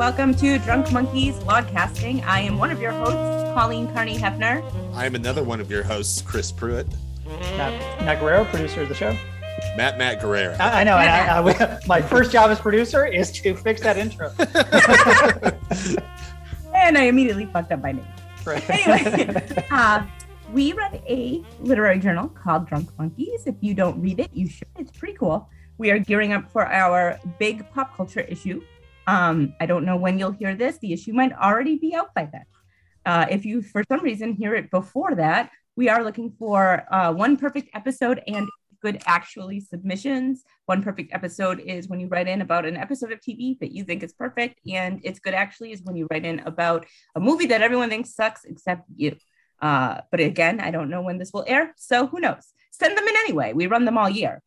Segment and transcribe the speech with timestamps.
[0.00, 2.24] Welcome to Drunk Monkeys Logcasting.
[2.24, 4.62] I am one of your hosts, Colleen Carney Hefner.
[4.94, 6.86] I am another one of your hosts, Chris Pruitt.
[7.26, 9.14] Matt, Matt Guerrero, producer of the show.
[9.76, 10.56] Matt Matt Guerrero.
[10.58, 10.96] I, I know.
[10.96, 14.32] And I, I, my first job as producer is to fix that intro.
[16.74, 18.06] and I immediately fucked up my name.
[18.44, 18.70] Right.
[18.70, 20.06] Anyway, uh,
[20.52, 23.46] we run a literary journal called Drunk Monkeys.
[23.46, 24.68] If you don't read it, you should.
[24.78, 25.46] It's pretty cool.
[25.76, 28.62] We are gearing up for our big pop culture issue.
[29.06, 30.78] Um, I don't know when you'll hear this.
[30.78, 32.44] The issue might already be out by then.
[33.06, 37.12] Uh, if you, for some reason, hear it before that, we are looking for uh,
[37.12, 38.48] one perfect episode and
[38.82, 40.44] good actually submissions.
[40.66, 43.84] One perfect episode is when you write in about an episode of TV that you
[43.84, 47.46] think is perfect, and it's good actually is when you write in about a movie
[47.46, 49.16] that everyone thinks sucks except you.
[49.60, 52.52] Uh, but again, I don't know when this will air, so who knows?
[52.70, 53.52] Send them in anyway.
[53.52, 54.42] We run them all year.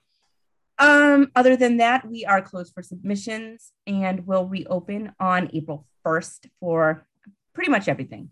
[0.84, 6.50] Um, other than that, we are closed for submissions and will reopen on April 1st
[6.60, 7.06] for
[7.54, 8.32] pretty much everything.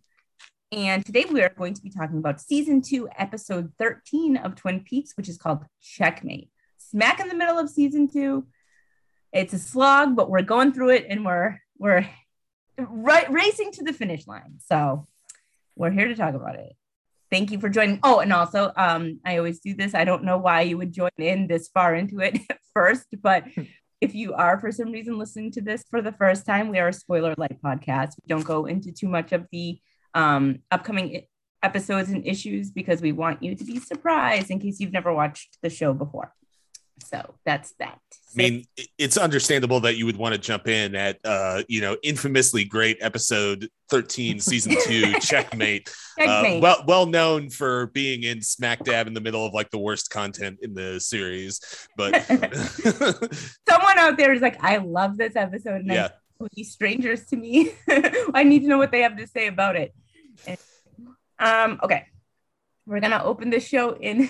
[0.69, 4.81] And today we are going to be talking about season two, episode 13 of Twin
[4.81, 6.49] Peaks, which is called Checkmate.
[6.77, 8.45] Smack in the middle of season two.
[9.31, 12.05] It's a slog, but we're going through it and we're we're
[12.77, 14.55] right racing to the finish line.
[14.57, 15.07] So
[15.77, 16.75] we're here to talk about it
[17.31, 17.99] thank you for joining.
[18.03, 19.95] Oh, and also, um, I always do this.
[19.95, 22.39] I don't know why you would join in this far into it
[22.73, 23.45] first, but
[24.01, 26.89] if you are for some reason listening to this for the first time, we are
[26.89, 28.13] a spoiler light podcast.
[28.21, 29.79] We don't go into too much of the
[30.13, 31.23] um, upcoming
[31.63, 35.57] episodes and issues because we want you to be surprised in case you've never watched
[35.61, 36.33] the show before.
[37.03, 37.99] So that's that.
[38.33, 38.65] I mean,
[38.97, 42.97] it's understandable that you would want to jump in at, uh, you know, infamously great
[43.01, 45.91] episode 13, season two, Checkmate.
[46.17, 46.57] Checkmate.
[46.57, 49.79] Uh, well, well known for being in smack dab in the middle of like the
[49.79, 51.59] worst content in the series.
[51.97, 52.23] But
[53.67, 55.81] someone out there is like, I love this episode.
[55.81, 56.09] And yeah.
[56.55, 57.73] These strangers to me.
[58.33, 59.93] I need to know what they have to say about it.
[60.47, 60.57] And,
[61.37, 62.07] um, okay.
[62.87, 64.27] We're gonna open the show in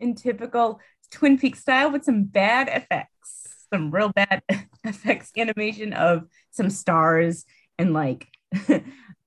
[0.00, 0.80] in typical
[1.10, 4.42] Twin Peaks style with some bad effects, some real bad
[4.84, 7.44] effects animation of some stars
[7.78, 8.28] and like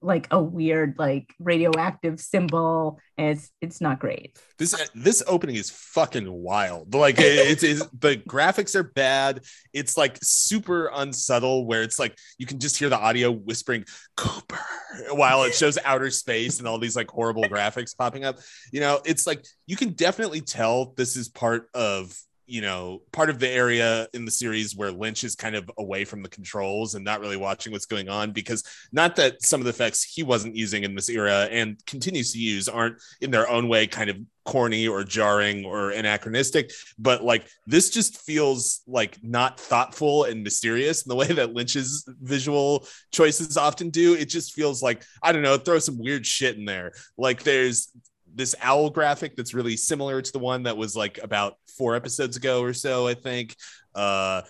[0.02, 4.38] like a weird like radioactive symbol it's it's not great.
[4.58, 6.94] This this opening is fucking wild.
[6.94, 9.44] Like it's, it's the graphics are bad.
[9.74, 13.86] It's like super unsubtle where it's like you can just hear the audio whispering
[14.18, 14.60] cooper
[15.12, 18.40] while it shows outer space and all these like horrible graphics popping up.
[18.72, 23.30] You know it's like you can definitely tell this is part of you know, part
[23.30, 26.96] of the area in the series where Lynch is kind of away from the controls
[26.96, 30.24] and not really watching what's going on because not that some of the effects he
[30.24, 34.10] wasn't using in this era and continues to use aren't in their own way kind
[34.10, 40.44] of corny or jarring or anachronistic, but like this just feels like not thoughtful and
[40.44, 44.16] mysterious in the way that Lynch's visual choices often do.
[44.16, 46.92] It just feels like, I don't know, throw some weird shit in there.
[47.18, 47.92] Like there's
[48.34, 52.38] this owl graphic that's really similar to the one that was like about four episodes
[52.38, 53.56] ago or so, I think.
[53.94, 54.42] Uh,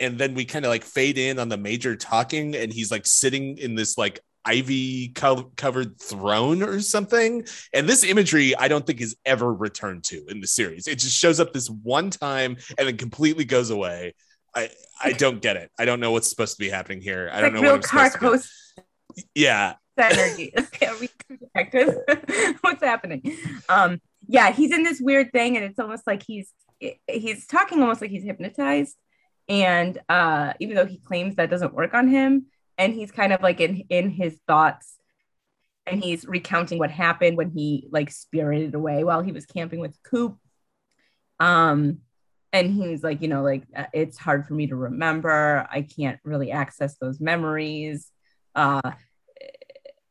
[0.00, 3.06] and then we kind of like fade in on the major talking, and he's like
[3.06, 7.46] sitting in this like ivy co- covered throne or something.
[7.72, 10.86] And this imagery, I don't think is ever returned to in the series.
[10.86, 14.14] It just shows up this one time and then completely goes away.
[14.54, 14.70] I
[15.02, 15.70] I don't get it.
[15.78, 17.28] I don't know what's supposed to be happening here.
[17.32, 18.84] I don't like know what I'm supposed to.
[19.34, 20.52] Yeah, energy.
[21.28, 21.96] detective.
[22.60, 23.36] What's happening?
[23.68, 26.52] Um, yeah, he's in this weird thing, and it's almost like he's
[27.08, 28.96] he's talking almost like he's hypnotized.
[29.48, 32.46] And uh, even though he claims that doesn't work on him,
[32.78, 34.96] and he's kind of like in in his thoughts,
[35.86, 39.96] and he's recounting what happened when he like spirited away while he was camping with
[40.02, 40.38] Coop.
[41.40, 41.98] Um,
[42.52, 45.66] and he's like, you know, like uh, it's hard for me to remember.
[45.70, 48.10] I can't really access those memories.
[48.54, 48.92] Uh,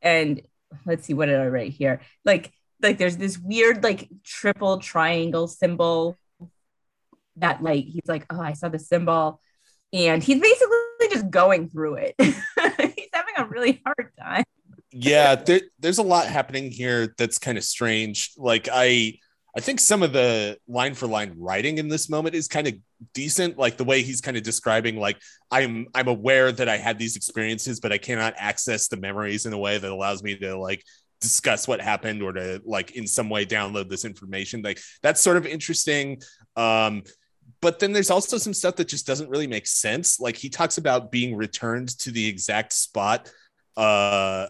[0.03, 0.41] and
[0.85, 2.01] let's see what did I write here?
[2.23, 2.51] Like
[2.81, 6.17] like there's this weird like triple triangle symbol
[7.37, 9.41] that like he's like oh I saw the symbol
[9.91, 10.77] and he's basically
[11.11, 12.15] just going through it.
[12.19, 12.35] he's
[13.13, 14.43] having a really hard time.
[14.91, 18.31] yeah, there, there's a lot happening here that's kind of strange.
[18.37, 19.19] Like I
[19.55, 22.73] I think some of the line for line writing in this moment is kind of
[23.13, 23.57] decent.
[23.57, 25.19] Like the way he's kind of describing, like
[25.51, 29.53] I'm I'm aware that I had these experiences, but I cannot access the memories in
[29.53, 30.83] a way that allows me to like
[31.21, 34.61] discuss what happened or to like in some way download this information.
[34.61, 36.21] Like that's sort of interesting.
[36.55, 37.03] Um,
[37.61, 40.19] but then there's also some stuff that just doesn't really make sense.
[40.19, 43.31] Like he talks about being returned to the exact spot
[43.77, 44.47] uh,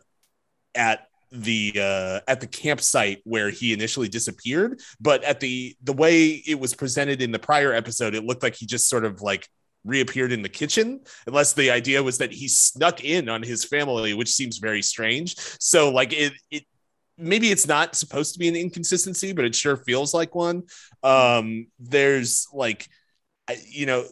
[0.74, 6.28] at the uh, at the campsite where he initially disappeared but at the the way
[6.28, 9.50] it was presented in the prior episode it looked like he just sort of like
[9.86, 14.14] reappeared in the kitchen, unless the idea was that he snuck in on his family,
[14.14, 15.36] which seems very strange.
[15.60, 16.64] So like it it
[17.18, 20.64] maybe it's not supposed to be an inconsistency, but it sure feels like one.
[21.04, 22.88] Um, there's like
[23.68, 24.06] you know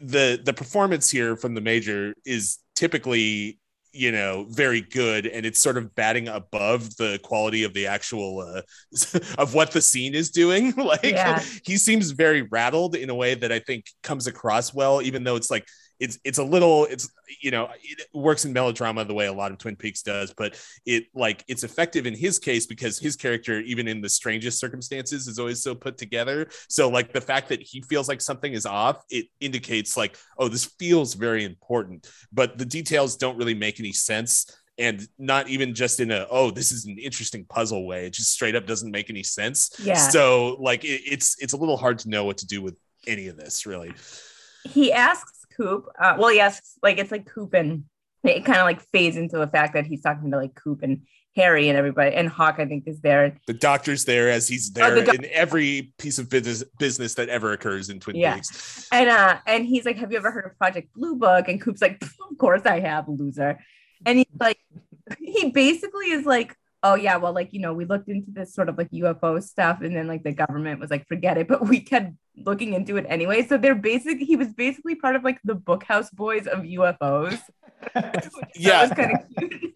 [0.00, 3.58] the the performance here from the major is typically
[3.98, 8.40] you know very good and it's sort of batting above the quality of the actual
[8.40, 8.62] uh,
[9.38, 11.42] of what the scene is doing like yeah.
[11.64, 15.36] he seems very rattled in a way that i think comes across well even though
[15.36, 15.66] it's like
[16.00, 17.10] it's it's a little it's
[17.40, 20.58] you know it works in melodrama the way a lot of twin peaks does but
[20.86, 25.26] it like it's effective in his case because his character even in the strangest circumstances
[25.26, 26.48] is always so put together.
[26.68, 30.48] So like the fact that he feels like something is off it indicates like oh
[30.48, 32.10] this feels very important.
[32.32, 34.54] But the details don't really make any sense.
[34.78, 38.32] And not even just in a oh this is an interesting puzzle way it just
[38.32, 39.70] straight up doesn't make any sense.
[39.82, 39.94] Yeah.
[39.94, 43.28] So like it, it's it's a little hard to know what to do with any
[43.28, 43.92] of this really.
[44.64, 45.86] He asks Coop.
[45.98, 47.84] Uh, well, yes, like it's like Coop and
[48.24, 51.02] it kind of like fades into the fact that he's talking to like Coop and
[51.36, 53.38] Harry and everybody, and Hawk, I think, is there.
[53.46, 57.14] The doctor's there as he's oh, there oh, the in every piece of business business
[57.14, 58.36] that ever occurs in Twin yeah.
[58.36, 58.88] Peaks.
[58.90, 61.82] And uh, and he's like, "Have you ever heard of Project Blue Book?" And Coop's
[61.82, 63.58] like, "Of course I have, loser."
[64.04, 64.58] And he's like,
[65.18, 68.68] he basically is like, oh yeah well like you know we looked into this sort
[68.68, 71.80] of like ufo stuff and then like the government was like forget it but we
[71.80, 72.12] kept
[72.44, 73.44] looking into it anyway.
[73.44, 77.38] So they're basic he was basically part of like the bookhouse boys of ufos
[78.54, 78.82] yeah.
[78.82, 79.74] was kind of cute.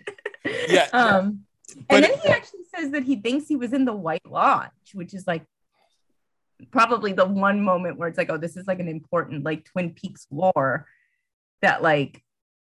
[0.69, 1.41] Yeah um
[1.89, 4.71] but, and then he actually says that he thinks he was in the white lodge
[4.95, 5.45] which is like
[6.71, 9.91] probably the one moment where it's like oh this is like an important like twin
[9.91, 10.87] peaks lore
[11.63, 12.23] that like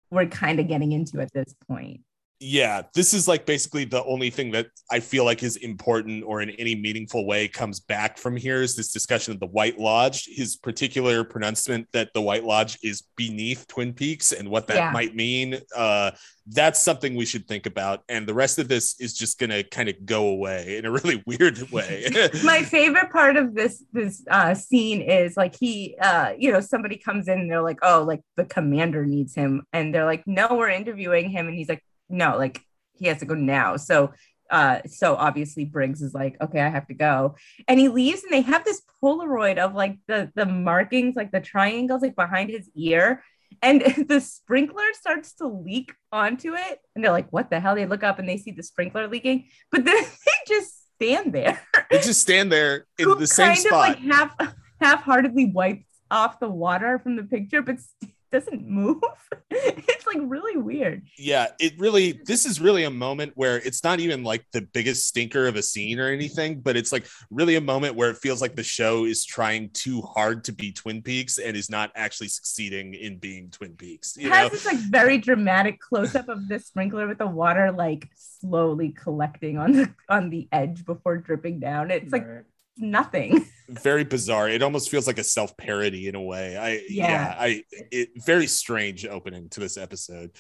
[0.10, 2.02] we're kind of getting into at this point
[2.40, 6.42] yeah, this is like basically the only thing that I feel like is important or
[6.42, 10.28] in any meaningful way comes back from here is this discussion of the White Lodge,
[10.28, 14.92] his particular pronouncement that the White Lodge is beneath Twin Peaks and what that yeah.
[14.92, 15.60] might mean.
[15.76, 16.12] Uh,
[16.50, 18.04] that's something we should think about.
[18.08, 20.92] And the rest of this is just going to kind of go away in a
[20.92, 22.06] really weird way.
[22.44, 26.98] My favorite part of this this uh, scene is like he, uh, you know, somebody
[26.98, 30.50] comes in and they're like, oh, like the commander needs him, and they're like, no,
[30.52, 32.62] we're interviewing him, and he's like no, like
[32.94, 33.78] he has to go now.
[33.78, 34.14] So
[34.50, 37.36] uh so obviously Briggs is like, okay, I have to go.
[37.68, 41.42] And he leaves and they have this Polaroid of like the the markings, like the
[41.42, 43.24] triangles like behind his ear.
[43.62, 46.80] And the sprinkler starts to leak onto it.
[46.96, 47.76] And they're like, what the hell?
[47.76, 49.96] They look up and they see the sprinkler leaking, but then
[50.26, 51.62] they just stand there.
[51.92, 53.98] They just stand there in the same spot.
[53.98, 59.02] Of like half half-heartedly wipes off the water from the picture, but st- doesn't move.
[59.52, 61.04] it's like really weird.
[61.18, 65.08] Yeah, it really this is really a moment where it's not even like the biggest
[65.08, 68.42] stinker of a scene or anything, but it's like really a moment where it feels
[68.42, 72.28] like the show is trying too hard to be Twin Peaks and is not actually
[72.28, 74.18] succeeding in being Twin Peaks.
[74.18, 77.72] You it has this like very dramatic close up of the sprinkler with the water
[77.72, 81.92] like slowly collecting on the on the edge before dripping down.
[81.92, 82.44] It's like right
[82.80, 83.46] nothing.
[83.70, 84.50] very bizarre.
[84.50, 86.58] It almost feels like a self parody in a way.
[86.58, 87.10] I yeah.
[87.10, 90.32] yeah, I it very strange opening to this episode.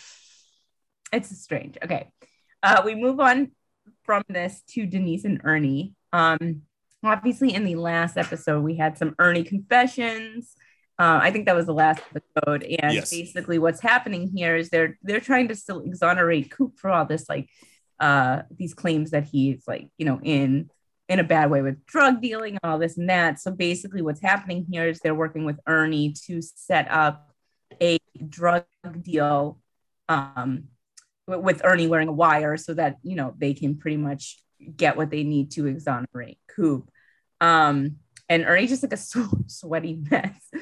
[1.11, 1.77] It's strange.
[1.83, 2.09] Okay.
[2.63, 3.51] Uh we move on
[4.03, 5.93] from this to Denise and Ernie.
[6.13, 6.63] Um
[7.03, 10.55] obviously in the last episode we had some Ernie confessions.
[10.99, 13.11] Uh, I think that was the last episode, and yes.
[13.11, 17.29] basically what's happening here is they're they're trying to still exonerate Coop for all this
[17.29, 17.49] like
[17.99, 20.71] uh these claims that he's like you know in
[21.09, 23.39] in a bad way with drug dealing and all this and that.
[23.39, 27.31] So basically, what's happening here is they're working with Ernie to set up
[27.81, 27.97] a
[28.27, 28.65] drug
[29.01, 29.59] deal
[30.09, 30.65] um,
[31.27, 34.41] with Ernie wearing a wire so that you know they can pretty much
[34.75, 36.89] get what they need to exonerate Coop.
[37.39, 37.97] Um,
[38.29, 38.97] and Ernie just like a
[39.47, 40.35] sweaty mess.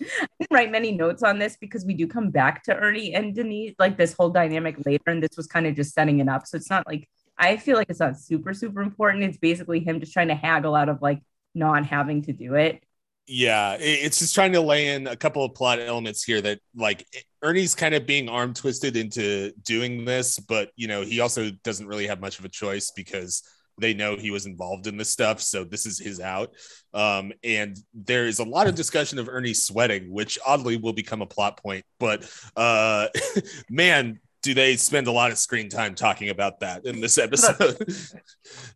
[0.00, 3.34] I didn't write many notes on this because we do come back to Ernie and
[3.34, 6.46] Denise, like this whole dynamic later, and this was kind of just setting it up.
[6.46, 7.08] So it's not like
[7.38, 9.24] I feel like it's not super, super important.
[9.24, 11.22] It's basically him just trying to haggle out of like
[11.54, 12.82] not having to do it.
[13.30, 17.06] Yeah, it's just trying to lay in a couple of plot elements here that like
[17.42, 21.86] Ernie's kind of being arm twisted into doing this, but you know, he also doesn't
[21.86, 23.42] really have much of a choice because
[23.80, 26.52] they know he was involved in this stuff so this is his out
[26.94, 31.22] um, and there is a lot of discussion of ernie sweating which oddly will become
[31.22, 33.08] a plot point but uh,
[33.70, 37.76] man do they spend a lot of screen time talking about that in this episode?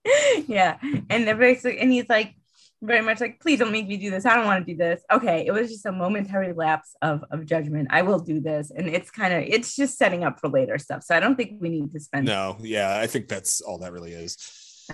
[0.46, 0.78] yeah,
[1.10, 2.34] and they're basically, and he's like
[2.82, 4.26] very much like, please don't make me do this.
[4.26, 5.02] I don't want to do this.
[5.12, 7.88] Okay, it was just a momentary lapse of of judgment.
[7.90, 11.04] I will do this, and it's kind of it's just setting up for later stuff.
[11.04, 12.26] So I don't think we need to spend.
[12.26, 14.36] No, yeah, I think that's all that really is.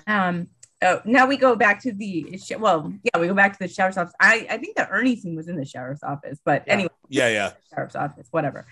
[0.07, 0.49] Um.
[0.81, 3.97] Oh, now we go back to the well, yeah, we go back to the sheriff's
[3.97, 4.15] office.
[4.21, 6.73] I, I think the Ernie scene was in the sheriff's office, but Yeah.
[6.73, 7.53] anyway, Yeah, yeah.
[7.75, 8.65] sheriff's office, whatever.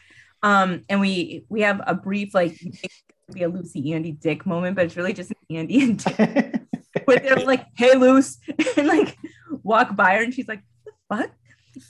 [0.47, 2.57] Um, and we we have a brief like
[3.33, 6.61] be a Lucy Andy Dick moment, but it's really just Andy and Dick
[7.05, 8.39] where they're like, "Hey, Luce,"
[8.77, 9.19] and like
[9.65, 11.31] walk by her, and she's like, "The fuck?"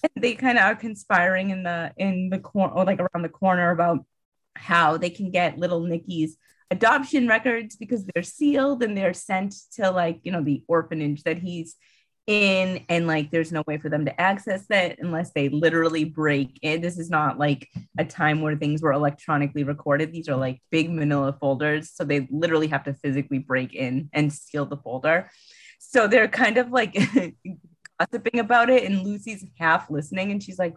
[0.03, 3.29] And they kind of are conspiring in the in the corner, or like around the
[3.29, 4.07] corner, about
[4.55, 6.39] how they can get little Nicky's
[6.71, 11.39] adoption records because they're sealed and they're sent to like you know the orphanage that
[11.39, 11.77] he's
[12.27, 16.59] in and like there's no way for them to access that unless they literally break
[16.63, 17.69] in this is not like
[17.99, 20.13] a time where things were electronically recorded.
[20.13, 24.33] These are like big manila folders so they literally have to physically break in and
[24.33, 25.31] steal the folder.
[25.79, 26.95] So they're kind of like
[28.01, 30.75] gossiping about it and lucy's half listening and she's like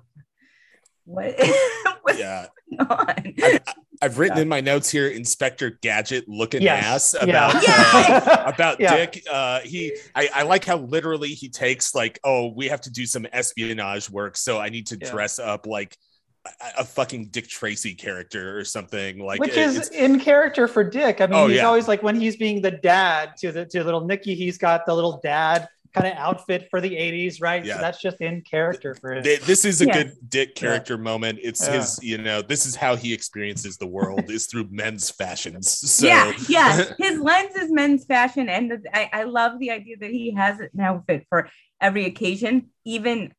[1.06, 1.36] what?
[2.04, 2.46] What's Yeah.
[2.78, 3.60] going on
[4.02, 7.14] I've written in my notes here Inspector Gadget looking Yes.
[7.14, 8.50] ass about Yeah.
[8.54, 8.96] about Yeah.
[8.96, 9.24] Dick.
[9.30, 13.06] Uh, he, I, I like how literally he takes like, oh, we have to do
[13.06, 15.12] some espionage work, so I need to Yeah.
[15.12, 15.98] dress up like
[16.46, 19.20] a, a fucking Dick Tracy character or something.
[19.20, 21.20] Like, Which it- is in character for Dick.
[21.20, 21.66] I mean, Oh, he's yeah.
[21.66, 24.94] always like when he's being the dad to the to little Nicky, he's got the
[24.96, 27.64] little dad kind of outfit for the 80s, right?
[27.66, 27.76] Yeah.
[27.76, 29.24] So that's just in character for him.
[29.24, 30.04] this is a Yeah.
[30.04, 31.40] good Dick character moment.
[31.42, 31.74] It's Yeah.
[31.80, 35.68] his, you know, this is how he experiences the world is through men's fashions.
[36.00, 36.84] So yeah, yeah.
[37.00, 40.60] His lens is men's fashion, and the, I, I love the idea that he has
[40.60, 41.50] an outfit for
[41.82, 43.34] every occasion, even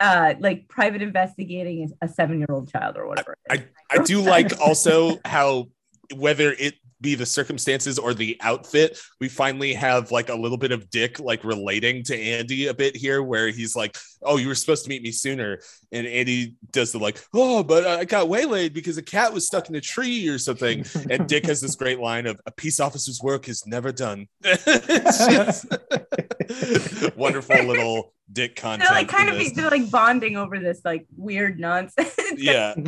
[0.00, 3.36] uh like private investigating a seven year old child or whatever.
[3.50, 3.66] it is.
[3.90, 5.68] I do like also how
[6.16, 10.72] whether it be the circumstances or the outfit, we finally have like a little bit
[10.72, 14.54] of Dick like relating to Andy a bit here, where he's like, "Oh, you were
[14.54, 15.58] supposed to meet me sooner,"
[15.90, 19.68] and Andy does the like, "Oh, but I got waylaid because a cat was stuck
[19.68, 23.20] in a tree or something," and Dick has this great line of, "A peace officer's
[23.22, 24.28] work is never done."
[27.16, 28.88] Wonderful little Dick content.
[28.88, 32.14] they're like kind of they're like bonding over this like weird nonsense.
[32.36, 32.74] yeah.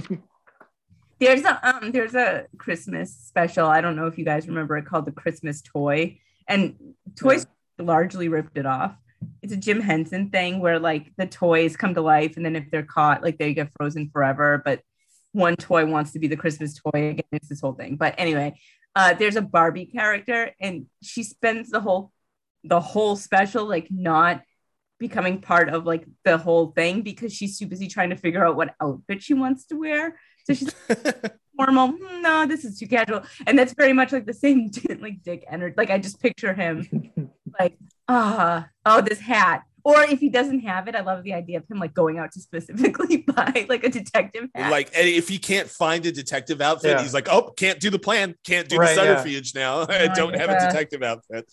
[1.20, 3.66] there's a um there's a Christmas special.
[3.66, 6.76] I don't know if you guys remember it called the Christmas Toy, and
[7.16, 7.46] Toys
[7.78, 8.96] largely ripped it off.
[9.42, 12.70] It's a Jim Henson thing where like the toys come to life, and then if
[12.70, 14.60] they're caught, like they get frozen forever.
[14.64, 14.80] But
[15.32, 17.24] one toy wants to be the Christmas toy again.
[17.32, 17.96] It's this whole thing.
[17.96, 18.58] But anyway,
[18.94, 22.12] uh, there's a Barbie character, and she spends the whole
[22.62, 24.42] the whole special like not
[24.98, 28.56] becoming part of like the whole thing because she's too busy trying to figure out
[28.56, 30.18] what outfit she wants to wear.
[30.44, 30.74] So she's
[31.56, 31.88] formal.
[31.88, 34.70] "Hmm, No, this is too casual, and that's very much like the same
[35.00, 35.74] like Dick energy.
[35.76, 36.86] Like I just picture him
[37.60, 37.76] like
[38.08, 39.62] ah oh this hat.
[39.86, 42.32] Or if he doesn't have it, I love the idea of him like going out
[42.32, 44.70] to specifically buy like a detective hat.
[44.70, 47.02] like and if he can't find a detective outfit Yeah.
[47.02, 49.14] he's like oh can't do the plan can't do Right, the yeah.
[49.16, 51.44] subterfuge now i don't have a detective outfit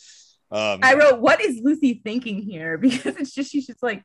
[0.51, 2.77] um I wrote, what is Lucy thinking here?
[2.81, 4.03] Because it's just she's just like,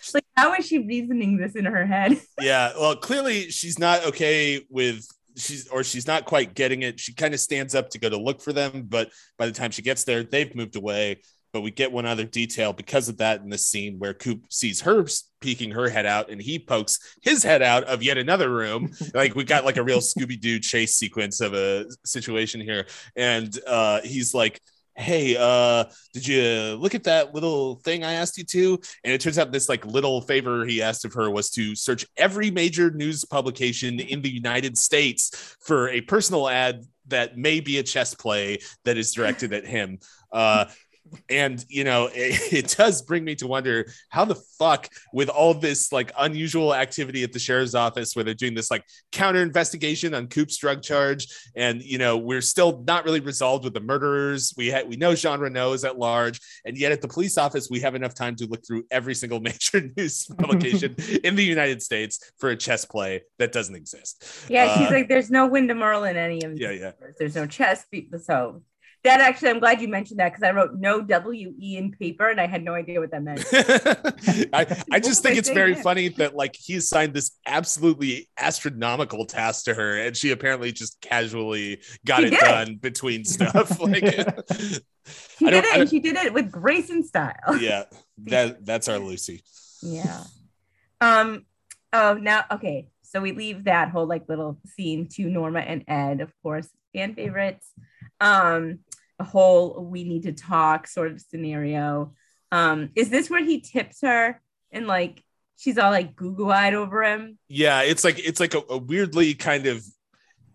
[0.00, 2.20] she's like, how is she reasoning this in her head?
[2.40, 5.06] yeah well clearly she's not okay with
[5.36, 8.16] she's or she's not quite getting it she kind of stands up to go to
[8.16, 11.18] look for them but by the time she gets there they've moved away
[11.52, 14.80] but we get one other detail because of that in the scene where Coop sees
[14.82, 15.04] her
[15.40, 18.90] peeking her head out and he pokes his head out of yet another room.
[19.14, 22.86] like we got like a real Scooby Doo chase sequence of a situation here.
[23.16, 24.60] And uh, he's like,
[24.96, 28.78] Hey, uh, did you look at that little thing I asked you to?
[29.04, 32.06] And it turns out this like little favor he asked of her was to search
[32.16, 37.78] every major news publication in the United States for a personal ad that may be
[37.78, 39.98] a chess play that is directed at him.
[40.32, 40.66] Uh,
[41.28, 45.54] and you know it, it does bring me to wonder how the fuck with all
[45.54, 50.14] this like unusual activity at the sheriff's office where they're doing this like counter investigation
[50.14, 51.26] on coop's drug charge
[51.56, 55.14] and you know we're still not really resolved with the murderers we had we know
[55.14, 58.36] jean renault is at large and yet at the police office we have enough time
[58.36, 62.84] to look through every single major news publication in the united states for a chess
[62.84, 66.52] play that doesn't exist Yeah, she's Uh, like, there's no Windom Earle in any of
[66.52, 66.60] these.
[66.60, 67.16] yeah yeah papers.
[67.18, 67.84] There's no chess.
[68.24, 68.62] So
[69.04, 72.28] that actually, I'm glad you mentioned that because I wrote no W E in paper
[72.28, 73.44] and I had no idea what that meant.
[74.52, 75.82] I, I just think it's very Yeah.
[75.82, 81.00] funny that like he assigned this absolutely astronomical task to her and she apparently just
[81.00, 82.40] casually got She it did.
[82.40, 86.90] done between stuff like She I did it I and she did it with grace
[86.90, 87.56] and style.
[87.58, 87.84] yeah
[88.24, 89.42] that that's our lucy
[89.82, 90.24] Yeah.
[91.00, 91.46] Um.
[91.92, 92.88] Oh, now okay.
[93.02, 97.14] So we leave that whole like little scene to Norma and Ed, of course, fan
[97.14, 97.72] favorites.
[98.20, 98.80] Um,
[99.18, 102.14] a whole we need to talk sort of scenario.
[102.52, 104.40] Um, is this where he tips her
[104.72, 105.22] and like
[105.56, 107.38] she's all like goo eyed over him?
[107.48, 109.84] yeah it's like it's like a, a weirdly kind of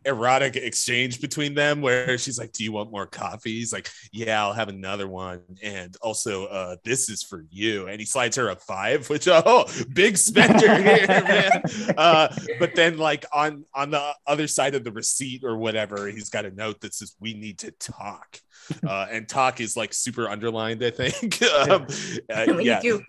[0.06, 3.56] erotic exchange between them where she's like, Do you want more coffee?
[3.56, 5.42] He's like, Yeah, I'll have another one.
[5.62, 7.88] And also, uh, this is for you.
[7.88, 11.64] And he slides her a five, which oh, big spender here, man.
[11.98, 12.28] Uh,
[12.60, 16.46] but then like on on the other side of the receipt or whatever, he's got
[16.46, 18.40] a note that says, We need to talk.
[18.88, 21.40] Uh, and talk is like super underlined, I think.
[21.44, 21.86] um,
[22.34, 22.80] uh, we yeah.
[22.80, 23.04] need to.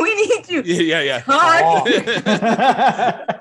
[0.00, 0.62] We need to.
[0.64, 3.34] yeah, yeah, talk.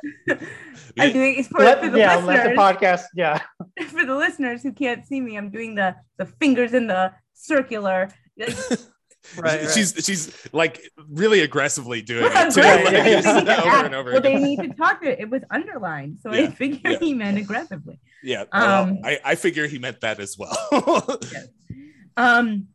[1.00, 3.04] I'm doing it's for, Let- for the yeah, let the podcast.
[3.16, 3.40] Yeah.
[3.88, 8.10] for the listeners who can't see me, I'm doing the the fingers in the circular.
[8.38, 8.56] Like,
[9.38, 9.70] Right, right.
[9.72, 12.86] she's she's like really aggressively doing it too, aggressive.
[12.86, 13.22] like, yeah, yeah.
[13.22, 15.20] They need to over act- and over well, they need to talk to it.
[15.20, 17.00] It was underlined, so I Yeah, figured yeah.
[17.00, 18.00] he meant aggressively.
[18.24, 20.56] Yeah, well, Um, I, I figure he meant that as well.
[22.16, 22.68] Um,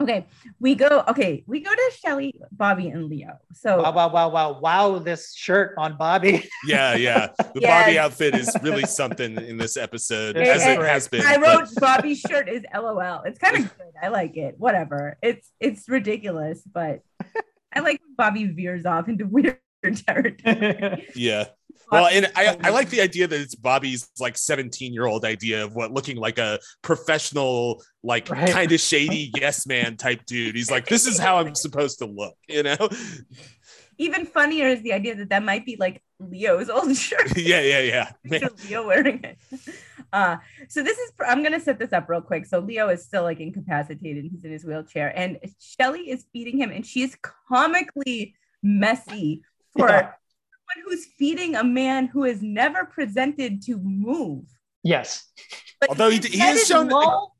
[0.00, 0.26] okay,
[0.58, 1.04] we go.
[1.08, 3.38] Okay, we go to Shelly, Bobby, and Leo.
[3.52, 4.98] So Wow, wow, wow, wow, wow!
[4.98, 6.48] This shirt on Bobby.
[6.66, 7.28] yeah, yeah.
[7.54, 7.84] The Yes.
[7.84, 11.22] Bobby outfit is really something in this episode, It- as it it- has been.
[11.22, 13.22] I but- wrote Bobby's shirt is LOL.
[13.24, 13.86] It's kind of good.
[14.02, 14.54] I like it.
[14.58, 15.18] Whatever.
[15.22, 17.00] It's it's ridiculous, but
[17.72, 19.58] I like Bobby veers off into weird
[20.06, 21.08] territory.
[21.14, 21.46] yeah.
[21.90, 25.64] Well, and I, I like the idea that it's Bobby's like 17 year old idea
[25.64, 28.50] of what looking like a professional, like Right.
[28.50, 30.54] kind of shady yes man type dude.
[30.54, 32.88] He's like, this is how I'm supposed to look, you know?
[33.98, 37.36] Even funnier is the idea that that might be like Leo's old shirt.
[37.36, 38.10] yeah, yeah, yeah.
[38.24, 39.38] Man, Leo wearing it.
[40.12, 40.36] Uh,
[40.68, 42.46] so this is I'm gonna set this up real quick.
[42.46, 44.24] So Leo is still like incapacitated.
[44.24, 47.16] He's in his wheelchair, and Shelly is feeding him, and she's
[47.48, 49.42] comically messy
[49.76, 50.12] for Yeah.
[50.74, 54.44] Someone who's feeding a man who is never presented to move.
[54.82, 55.26] yes.
[55.80, 57.32] Like, Although he he has shown- lolled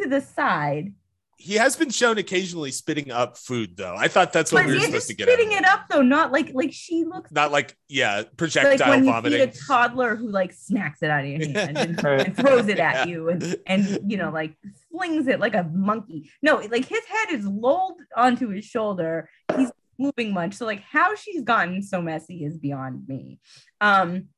[0.00, 0.94] to the side,
[1.36, 3.94] he has been shown occasionally spitting up food, though.
[3.98, 5.28] I thought that's what but we were supposed to get.
[5.28, 8.36] out of spitting it up though, not like like she looks Not like, yeah, like
[8.38, 9.40] projectile when you vomiting.
[9.40, 12.20] feed a toddler who like smacks it out of your hand and, Right.
[12.28, 13.12] and throws it at Yeah.
[13.12, 14.56] you and and you know like
[14.90, 16.30] flings it like a monkey.
[16.42, 19.28] No, like his head is lolled onto his shoulder.
[19.54, 19.70] He's
[20.02, 20.54] moving much.
[20.54, 23.38] So like how she's gotten so messy is beyond me.
[23.80, 24.28] Um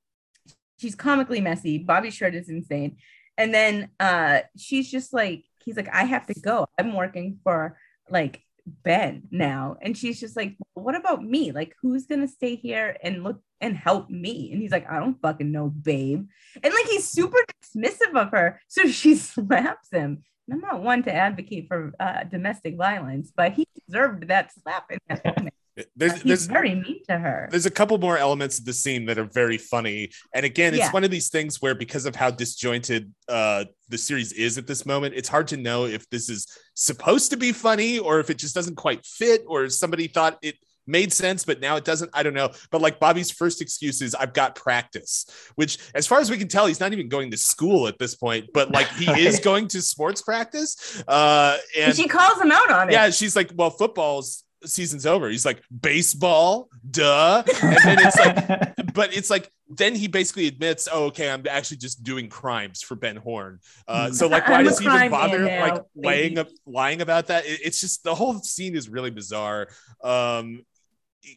[0.78, 1.78] she's comically messy.
[1.78, 2.96] Bobby's shirt is insane.
[3.36, 6.66] And then uh she's just like he's like I have to go.
[6.78, 9.76] I'm working for like Ben now.
[9.80, 11.52] And she's just like, what about me?
[11.52, 14.50] Like, who's gonna stay here and look and help me?
[14.52, 16.26] And he's like, I don't fucking know, babe.
[16.62, 18.60] And like he's super dismissive of her.
[18.68, 20.22] So she slaps him.
[20.50, 24.98] I'm not one to advocate for uh, domestic violence, but he deserved that slap in
[25.08, 25.54] that moment.
[25.96, 27.48] There's, He's there's, very mean to her.
[27.50, 30.78] there's a couple more elements of the scene that are very funny and again it's
[30.84, 30.92] Yeah.
[30.92, 34.86] one of these things where because of how disjointed uh the series is at this
[34.86, 38.38] moment it's hard to know if this is supposed to be funny or if it
[38.38, 40.54] just doesn't quite fit or somebody thought it
[40.86, 44.14] made sense but now it doesn't i don't know but like bobby's first excuse is
[44.14, 47.36] i've got practice which as far as we can tell he's not even going to
[47.36, 52.08] school at this point but like he is going to sports practice uh And she
[52.08, 52.92] calls him out on it.
[52.92, 55.28] yeah, she's like, well, football's season's over.
[55.28, 57.42] He's like, baseball, duh.
[57.62, 61.78] And then it's like, but it's like, then he basically admits, oh, okay, I'm actually
[61.78, 63.60] just doing crimes for Ben Horne.
[63.88, 67.26] Uh, so like, why I'm does he even bother man like now, laying lying about
[67.28, 67.44] that?
[67.46, 69.68] It- it's just the whole scene is really bizarre.
[70.02, 70.64] Um,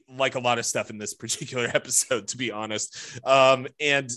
[0.09, 3.19] like a lot of stuff in this particular episode, to be honest.
[3.25, 4.09] Um, and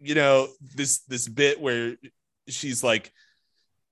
[0.00, 1.96] you know, this this bit where
[2.48, 3.12] she's like,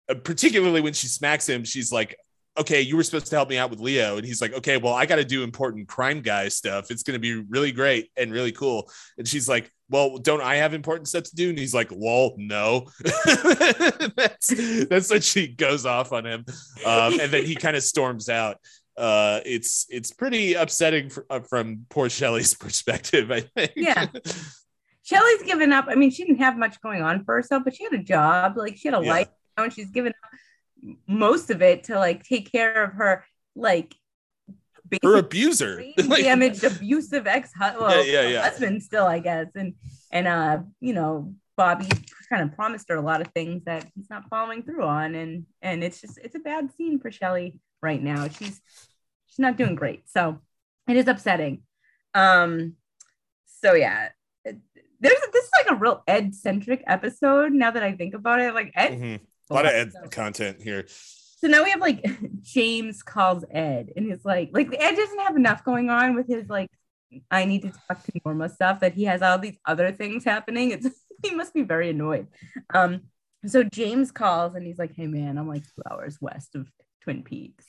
[0.08, 2.16] uh, particularly when she smacks him, she's like,
[2.58, 4.16] okay, you were supposed to help me out with Leo.
[4.16, 6.90] And he's like, okay, well, I got to do important crime guy stuff.
[6.90, 8.90] It's going to be really great and really cool.
[9.18, 11.50] And she's like, well, don't I have important stuff to do?
[11.50, 12.86] And he's like, well, no.
[14.16, 16.44] that's, that's when she goes off on him.
[16.84, 18.56] Um, and then he kind of storms out.
[18.96, 23.72] Uh, it's it's pretty upsetting for, uh, from poor Shelly's perspective, I think.
[23.76, 24.06] Yeah.
[25.02, 25.86] Shelly's given up.
[25.88, 28.56] I mean, she didn't have much going on for herself, but she had a job.
[28.56, 29.10] Like she had a Yeah.
[29.10, 33.94] life, and she's given up most of it to like take care of her like
[35.02, 35.82] Her abuser.
[36.06, 38.42] Like- damaged, abusive ex well, Yeah, yeah, yeah.
[38.48, 39.48] husband still, I guess.
[39.54, 39.74] And
[40.10, 41.86] and uh, you know, Bobby
[42.28, 45.14] kind of promised her a lot of things that he's not following through on.
[45.14, 48.28] And and it's just it's a bad scene for Shelly right now.
[48.28, 48.60] She's
[49.26, 50.08] she's not doing great.
[50.08, 50.40] So
[50.88, 51.62] it is upsetting.
[52.14, 52.74] Um,
[53.46, 54.08] so yeah.
[54.44, 58.54] There's this is like a real Ed centric episode now that I think about it.
[58.54, 59.20] Like Ed Mhm.
[59.50, 60.86] A lot of Ed So- content here.
[60.88, 62.04] so now we have like
[62.42, 66.48] James calls Ed and he's like, like Ed doesn't have enough going on with his
[66.48, 66.70] like,
[67.30, 70.70] I need to talk to Norma stuff that he has all these other things happening.
[70.72, 70.88] It's
[71.22, 72.26] he must be very annoyed.
[72.72, 73.02] Um,
[73.46, 76.66] so James calls and he's like, Hey man, I'm like two hours west of
[77.02, 77.64] Twin Peaks.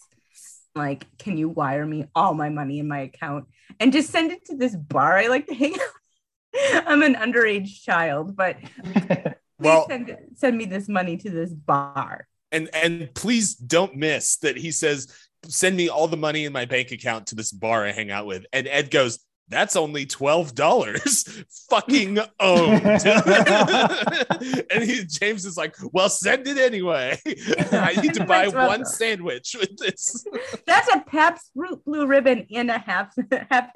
[0.75, 3.45] Like, can you wire me all my money in my account
[3.79, 6.83] and just send it to this bar I like to hang out?
[6.87, 8.57] I'm an underage child, but
[9.59, 12.27] Well- send, send me this money to this bar.
[12.51, 15.07] and and please don't miss that he says
[15.45, 18.25] send me all the money in my bank account to this bar i hang out
[18.25, 22.83] with and ed goes that's only $12 fucking owned
[24.71, 27.17] and he, james is like well send it anyway
[27.71, 28.67] i need to buy $12.
[28.67, 30.25] one sandwich with this
[30.65, 33.15] That's a Pabst Root Blue Ribbon and a half
[33.49, 33.69] half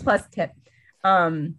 [0.00, 0.52] plus tip.
[1.04, 1.56] Um,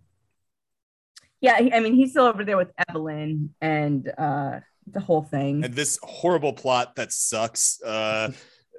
[1.39, 5.63] yeah, he- I mean he's still over there with Evelyn and uh the whole thing.
[5.63, 8.31] and this horrible plot that sucks uh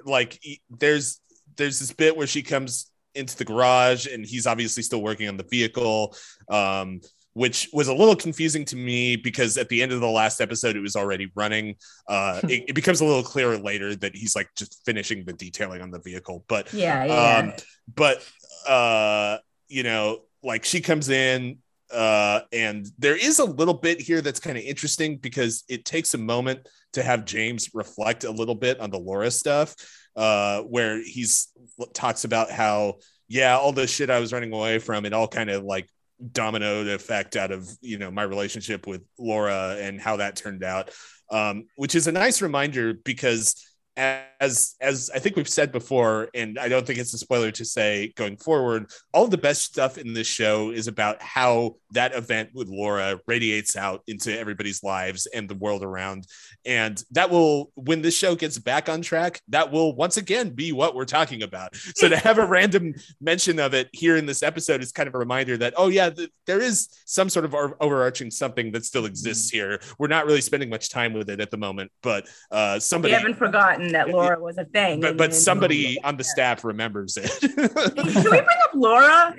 [0.05, 0.39] like
[0.71, 1.21] there's
[1.57, 5.37] there's this bit where she comes into the garage and he's obviously still working on
[5.37, 6.15] the vehicle
[6.51, 7.01] um
[7.35, 10.77] which was a little confusing to me because at the end of the last episode
[10.77, 11.75] it was already running
[12.09, 15.81] uh it, it becomes a little clearer later that he's like just finishing the detailing
[15.81, 17.39] on the vehicle but Yeah, yeah.
[17.39, 17.53] um,
[17.95, 18.27] but
[18.69, 21.59] uh you know like she comes in
[21.93, 26.15] uh and there is a little bit here that's kind of interesting because it takes
[26.15, 29.75] a moment to have james reflect a little bit on the laura stuff
[30.17, 31.49] uh where he's
[31.95, 32.95] talks about how
[33.29, 35.89] yeah all the shit i was running away from it all kind of like
[36.31, 40.91] dominoed effect out of you know my relationship with laura and how that turned out.
[41.31, 43.57] Um which is a nice reminder because
[43.97, 47.65] as as I think we've said before, and I don't think it's a spoiler to
[47.65, 52.51] say going forward, all the best stuff in this show is about how that event
[52.55, 56.27] with Laura radiates out into everybody's lives and the world around.
[56.65, 60.73] And that will, when this show gets back on track, that will once again be
[60.73, 61.77] what we're talking about.
[61.77, 65.15] So to have a random mention of it here in this episode is kind of
[65.15, 69.05] a reminder that, oh, yeah, th- there is some sort of overarching something that still
[69.05, 69.81] exists here.
[69.99, 73.15] We're not really spending much time with it at the moment, but uh, we somebody
[73.15, 75.01] haven't forgotten that Laura was a thing.
[75.01, 77.29] but but somebody on the staff remembers it.
[77.31, 79.37] Should we bring up Laura?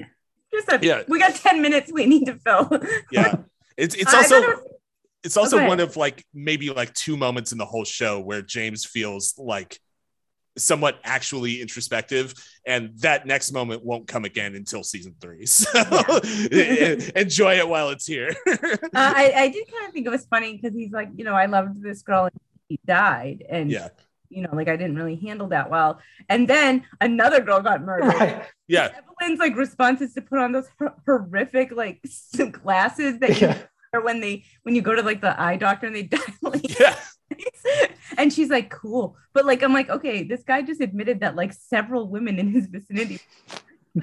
[0.53, 1.03] Just a, Yeah.
[1.07, 2.69] we got 10 minutes we need to fill.
[3.11, 3.35] yeah,
[3.77, 4.67] it's it's also it was-
[5.23, 5.67] it's also Okay.
[5.69, 9.79] one of like maybe like two moments in the whole show where James feels like
[10.57, 12.33] somewhat actually introspective
[12.67, 15.67] and that next moment won't come again until season three so
[17.15, 18.53] enjoy it while it's here uh,
[18.93, 21.47] I, I did kind of think it was funny because he's like, you know, I
[21.47, 22.33] loved this girl and
[22.69, 23.43] he died.
[23.49, 23.87] And, yeah
[24.35, 25.99] you know, like I didn't really handle that well.
[26.29, 28.07] And then another girl got murdered.
[28.13, 28.43] right.
[28.67, 28.89] yeah
[29.21, 32.01] Evelyn's like response is to put on those hor- horrific like
[32.51, 33.57] glasses that you Yeah.
[33.93, 36.03] wear when they when you go to like the eye doctor and they
[36.41, 36.79] dilate.
[36.79, 36.95] yeah
[38.17, 39.15] and she's like, cool.
[39.33, 42.67] But like, I'm like, okay, this guy just admitted that like several women in his
[42.67, 43.19] vicinity.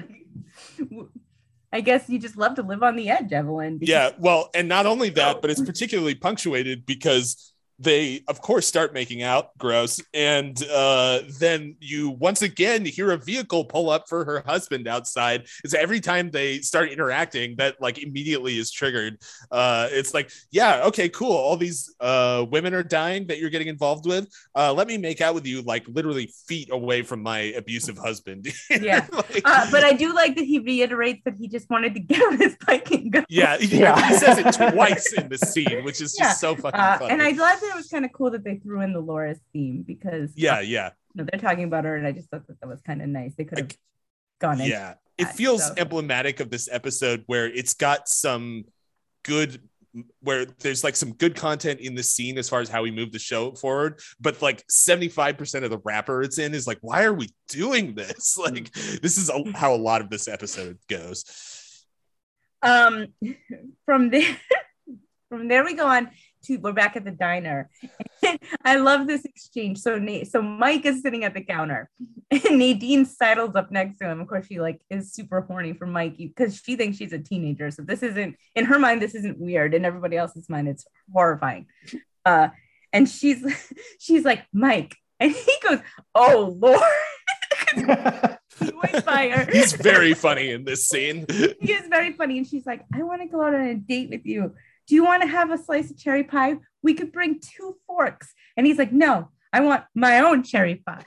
[1.73, 3.77] I guess you just love to live on the edge, Evelyn.
[3.77, 7.50] because- Yeah, well, and not only that, but it's particularly punctuated because
[7.81, 13.17] they, of course, start making out, gross, and uh, then you once again hear a
[13.17, 15.47] vehicle pull up for her husband outside.
[15.63, 19.17] It's every time they start interacting that like immediately is triggered.
[19.51, 21.31] Uh, it's like, yeah, okay, cool.
[21.33, 24.27] All these uh, women are dying that you're getting involved with.
[24.55, 28.47] Uh, let me make out with you, like literally feet away from my abusive husband.
[28.69, 29.07] Yeah.
[29.11, 32.21] Like- Uh, but I do like that he reiterates that he just wanted to get
[32.21, 33.23] on his bike and go.
[33.29, 34.07] Yeah, Yeah.
[34.09, 37.11] he says it twice in the scene, which is just so fucking Uh, funny.
[37.13, 37.31] and I
[37.71, 40.59] thought it was kind of cool that they threw in the Laura's theme because yeah,
[40.59, 43.01] yeah, you know, they're talking about her, and I just thought that that was kind
[43.01, 43.33] of nice.
[43.35, 43.77] They could have
[44.39, 44.69] gone in.
[44.69, 44.95] yeah.
[45.17, 45.73] It that, feels so.
[45.77, 48.65] emblematic of this episode where it's got some
[49.23, 49.61] good
[50.21, 53.11] where there's like some good content in the scene as far as how we move
[53.11, 57.13] the show forward but like 75% of the wrapper it's in is like why are
[57.13, 61.25] we doing this like this is a, how a lot of this episode goes
[62.61, 63.07] Um,
[63.85, 64.37] from there,
[65.29, 66.09] from there we go on
[66.43, 67.69] to we're back at the diner.
[68.65, 69.79] I love this exchange.
[69.79, 71.89] So Nate, so Mike is sitting at the counter,
[72.31, 74.21] and Nadine sidles up next to him.
[74.21, 77.71] Of course, she like is super horny for Mike because she thinks she's a teenager.
[77.71, 79.01] So this isn't in her mind.
[79.01, 79.73] This isn't weird.
[79.73, 81.67] In everybody else's mind, it's horrifying.
[82.25, 82.49] Uh,
[82.93, 83.43] and she's
[83.99, 85.79] she's like Mike, and he goes,
[86.15, 86.81] "Oh Lord."
[89.51, 91.25] He's very funny in this scene
[91.61, 92.37] he is very funny.
[92.37, 94.55] And she's like, I want to go out on a date with you.
[94.87, 96.57] Do you want to have a slice of cherry pie?
[96.81, 98.33] We could bring two forks.
[98.57, 101.05] And he's like, No, I want my own cherry pie.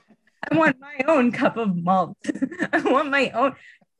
[0.51, 2.17] I want my own cup of malt.
[2.73, 3.55] I want my own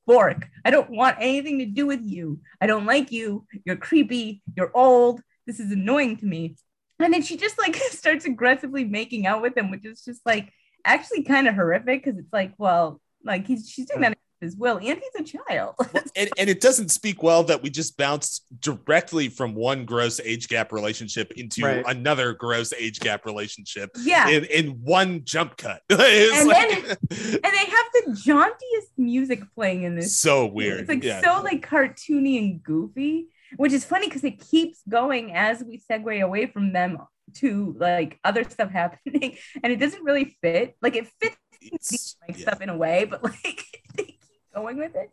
[0.05, 0.47] fork.
[0.63, 2.39] I don't want anything to do with you.
[2.61, 3.45] I don't like you.
[3.65, 4.43] You're creepy.
[4.55, 5.21] You're old.
[5.47, 6.55] This is annoying to me.
[6.99, 10.51] And then she just like starts aggressively making out with him, which is just like
[10.85, 14.14] actually kind of horrific because it's like, well, like he's she's doing that
[14.45, 15.75] his will, and he's a child.
[16.15, 20.47] and, and it doesn't speak well that we just bounced directly from one gross age
[20.47, 21.83] gap relationship into Right.
[21.87, 24.29] another gross age gap relationship yeah.
[24.29, 25.81] in, in one jump cut.
[25.89, 30.17] And like- and they have the jauntiest music playing in this.
[30.17, 30.81] so weird.
[30.81, 31.21] It's like yeah.
[31.21, 33.27] so like cartoony and goofy.
[33.57, 36.97] which is funny because it keeps going as we segue away from them
[37.35, 40.75] to like other stuff happening, and it doesn't really fit.
[40.81, 41.37] Like it fits
[42.21, 42.43] like yeah.
[42.43, 43.63] stuff in a way, but like
[43.95, 44.14] they keep
[44.55, 45.11] going with it.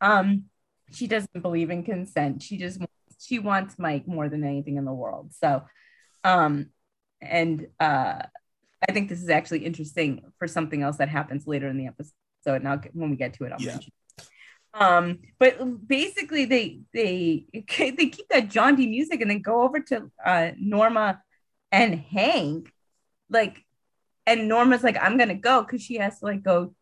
[0.00, 0.44] Um,
[0.92, 2.42] she doesn't believe in consent.
[2.42, 2.80] She just
[3.20, 5.32] she wants Mike more than anything in the world.
[5.38, 5.62] So,
[6.24, 6.70] um,
[7.20, 8.22] and uh,
[8.88, 12.12] I think this is actually interesting for something else that happens later in the episode.
[12.42, 13.72] So I'll when we get to it, I'll Yeah.
[13.72, 13.92] mention.
[14.72, 20.10] Um, but basically, they they they keep that jaunty music and then go over to
[20.24, 21.20] uh, Norma
[21.72, 22.72] and Hank,
[23.28, 23.64] like,
[24.26, 26.74] and Norma's like, "I'm gonna go" because she has to like go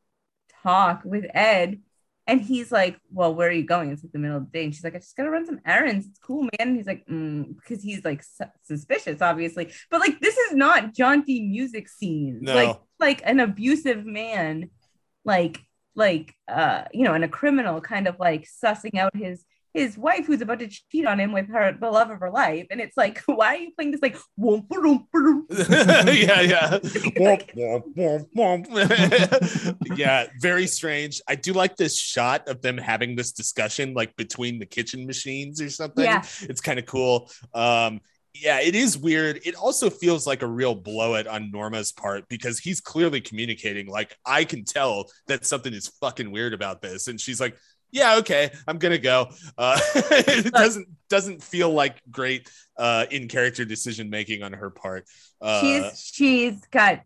[0.62, 1.80] talk with Ed.
[2.28, 3.90] And he's like, Well, where are you going?
[3.90, 4.64] It's like the middle of the day.
[4.64, 6.06] And she's like, I just gotta run some errands.
[6.06, 6.68] It's cool, man.
[6.68, 9.72] And he's like, mm, because he's like su- suspicious, obviously.
[9.90, 12.42] But like, this is not jaunty music scenes.
[12.42, 12.54] No.
[12.54, 14.70] Like, like an abusive man,
[15.24, 15.58] like,
[15.94, 20.26] like, uh, you know, and a criminal kind of like sussing out his his wife
[20.26, 22.66] who's about to cheat on him with her the love of her life.
[22.70, 26.78] And it's like, why are you playing this like yeah, yeah.
[27.18, 29.98] Womp, womp, womp, womp.
[29.98, 31.20] yeah, very strange.
[31.28, 35.60] I do like this shot of them having this discussion like between the kitchen machines
[35.60, 36.04] or something.
[36.04, 36.24] Yeah.
[36.42, 37.30] It's kind of cool.
[37.54, 38.00] Um
[38.34, 39.40] yeah, it is weird.
[39.44, 43.88] It also feels like a real blowout on Norma's part because he's clearly communicating.
[43.88, 47.08] Like, I can tell that something is fucking weird about this.
[47.08, 47.56] And she's like,
[47.90, 49.28] yeah, okay, I'm gonna go.
[49.56, 55.06] Uh, it doesn't doesn't feel like great uh, in character decision making on her part.
[55.40, 57.00] Uh, she's she's got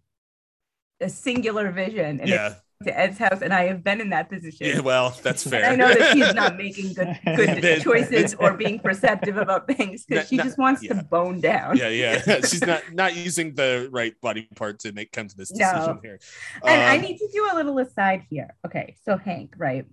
[1.01, 4.29] a singular vision and yeah, it's to Ed's house, and I have been in that
[4.29, 4.67] position.
[4.67, 4.81] yeah.
[4.81, 5.71] Well, that's fair.
[5.71, 10.05] I know that she's not making good good Then- choices or being perceptive about things
[10.05, 10.95] because she not- just wants yeah.
[10.95, 11.77] to bone down.
[11.77, 12.41] yeah, yeah.
[12.41, 15.59] She's not not using the right body part to make come to this No.
[15.73, 16.19] decision here.
[16.65, 18.57] And I Um, need to do a little aside here.
[18.67, 19.87] Okay, so Hank, right?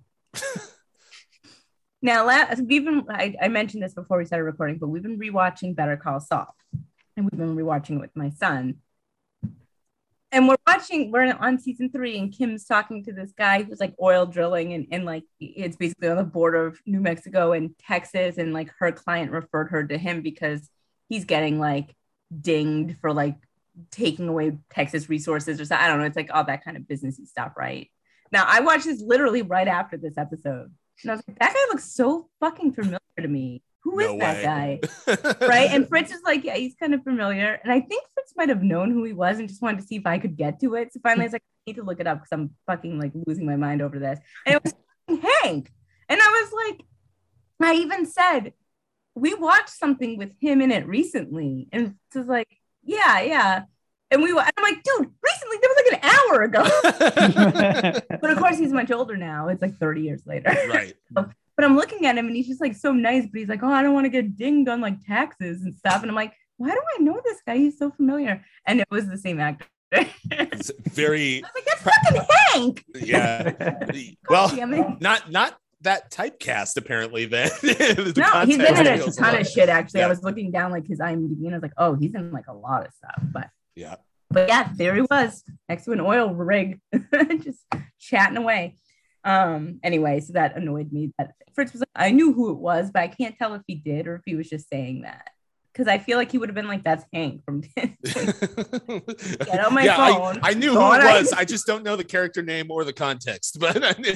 [2.02, 5.20] Now, last, we've been, I, I mentioned this before we started recording, but we've been
[5.20, 6.56] rewatching Better Call Saul,
[7.16, 8.76] and we've been rewatching it with my son.
[10.32, 13.96] And we're watching, we're on season three, and Kim's talking to this guy who's like
[14.00, 18.38] oil drilling, and, and like it's basically on the border of New Mexico and Texas.
[18.38, 20.70] And like her client referred her to him because
[21.08, 21.96] he's getting like
[22.40, 23.38] dinged for like
[23.90, 25.84] taking away Texas resources or something.
[25.84, 26.06] I don't know.
[26.06, 27.90] It's like all that kind of businessy stuff, right?
[28.32, 30.72] Now I watched this literally right after this episode.
[31.04, 33.64] And I was like, that guy looks so fucking familiar to me.
[33.84, 34.80] Who is No that guy?
[35.48, 35.70] Right.
[35.72, 37.60] And Fritz is like, yeah, he's kind of familiar.
[37.64, 39.96] And I think Fritz might have known who he was and just wanted to see
[39.96, 40.94] if I could get to it.
[40.94, 43.12] So finally I was like, I need to look it up because I'm fucking like
[43.26, 44.20] losing my mind over this.
[44.46, 44.74] And it was
[45.44, 45.72] Hank.
[46.10, 46.86] And I was like,
[47.62, 48.54] I even said,
[49.16, 51.68] we watched something with him in it recently.
[51.72, 52.50] And was like,
[52.84, 53.64] yeah, yeah.
[54.12, 58.02] And we, were, and I'm like, dude, recently, that was like an hour ago.
[58.22, 59.50] but of course, he's much older now.
[59.50, 60.50] It's like 30 years later.
[60.70, 60.94] right.
[61.60, 63.68] But I'm looking at him and he's just like so nice, but he's like, oh,
[63.68, 66.02] I don't want to get dinged on like taxes and stuff.
[66.04, 67.58] And I'm like, why do I know this guy?
[67.58, 68.46] He's so familiar.
[68.66, 69.66] And it was the same actor.
[70.32, 72.86] It's very was like, that's fucking Hank.
[72.96, 73.76] yeah.
[74.30, 74.56] Well,
[75.02, 77.26] not not that typecast apparently.
[77.26, 79.68] Then The No, he's been in a ton of shit.
[79.68, 82.32] Actually, I was looking down like his IMDb and I was like, oh, he's in
[82.32, 83.22] like a lot of stuff.
[83.34, 83.96] But Yeah.
[84.30, 86.80] but yeah, there he was next to an oil rig,
[87.42, 87.60] just
[88.00, 88.76] chatting away.
[89.24, 91.12] Um, anyway, so that annoyed me.
[91.18, 94.08] That Fritz was I knew who it was, but I can't tell if he did
[94.08, 95.30] or if he was just saying that.
[95.74, 97.96] Because I feel like he would have been like, that's Hank from Get
[99.66, 100.40] on my yeah, I- phone.
[100.44, 101.32] I, knew Go who it I- was.
[101.32, 103.58] I just don't know the character name or the context.
[103.60, 104.16] But I knew,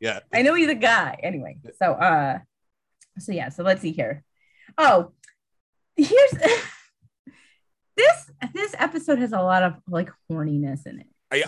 [0.00, 1.18] yeah, I know he's a guy.
[1.22, 2.38] Anyway, so uh
[3.18, 4.24] so yeah, so let's see here.
[4.76, 5.12] Oh,
[5.96, 6.32] here's
[7.98, 11.06] this this episode has a lot of like horniness in it.
[11.30, 11.42] I,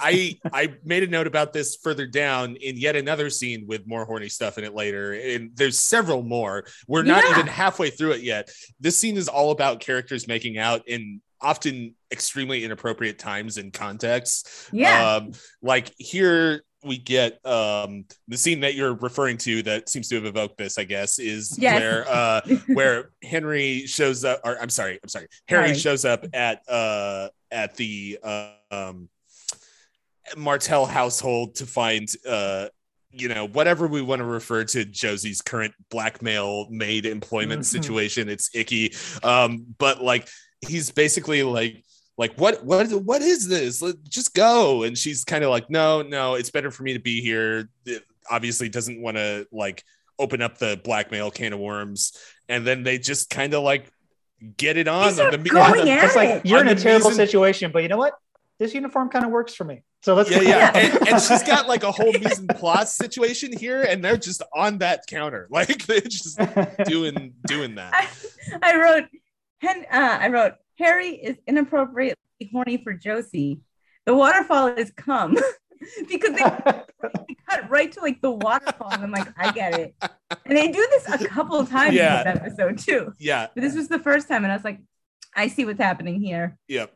[0.52, 4.04] I I made a note about this further down in yet another scene with more
[4.04, 6.64] horny stuff in it later, and there's several more.
[6.86, 7.30] We're not Yeah.
[7.30, 8.50] even halfway through it yet.
[8.78, 14.68] This scene is all about characters making out in often extremely inappropriate times and contexts.
[14.70, 15.16] Yeah.
[15.16, 15.32] Um,
[15.62, 20.24] like here we get um the scene that you're referring to that seems to have
[20.24, 21.78] evoked this, I guess, is Yes.
[21.78, 22.40] where uh
[22.74, 25.26] where Henry shows up or I'm sorry, I'm sorry.
[25.48, 29.08] Harry shows up at uh at the uh, um
[30.36, 32.68] Martell household to find uh
[33.12, 37.64] you know whatever we want to refer to Josie's current blackmail maid employment Mhm.
[37.64, 40.28] situation it's icky um but like
[40.66, 41.82] he's basically like
[42.20, 46.02] like what what what is this Let, just go and she's kind of like no
[46.02, 49.82] no it's better for me to be here It obviously doesn't want to like
[50.18, 52.12] open up the blackmail can of worms
[52.48, 53.90] and then they just kind of like
[54.56, 56.74] get it on These on the going on the- at It's like you're in a
[56.74, 58.14] terrible reason- situation, but you know what?
[58.58, 59.82] this uniform kind of works for me.
[60.02, 60.42] So let's yeah, go.
[60.44, 60.70] yeah.
[60.74, 64.42] And, and she's got like a whole mise en place situation here, and they're just
[64.54, 66.38] on that counter, like they're just
[66.84, 67.94] doing doing that.
[67.94, 68.06] I,
[68.72, 69.04] I wrote,
[69.62, 72.16] and uh, I wrote, Harry is inappropriately
[72.52, 73.60] horny for Josie.
[74.06, 75.36] The waterfall is come
[76.08, 76.42] because they,
[77.26, 78.90] they cut right to like the waterfall.
[78.90, 79.94] And I'm like, I get it.
[80.00, 82.20] And they do this a couple of times Yeah.
[82.20, 83.12] in this episode too.
[83.18, 84.80] Yeah, But this was the first time, and I was like,
[85.36, 86.58] I see what's happening here.
[86.66, 86.86] yeah.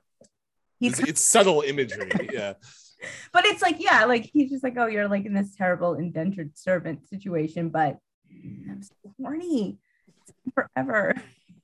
[0.81, 2.11] He's, It's, it's subtle imagery.
[2.33, 2.55] Yeah,
[3.33, 6.59] but it's like, yeah, like he's just like, oh, you're like in this terrible indentured
[6.59, 7.99] servant situation, but
[8.69, 9.79] I'm so horny
[10.55, 11.15] forever.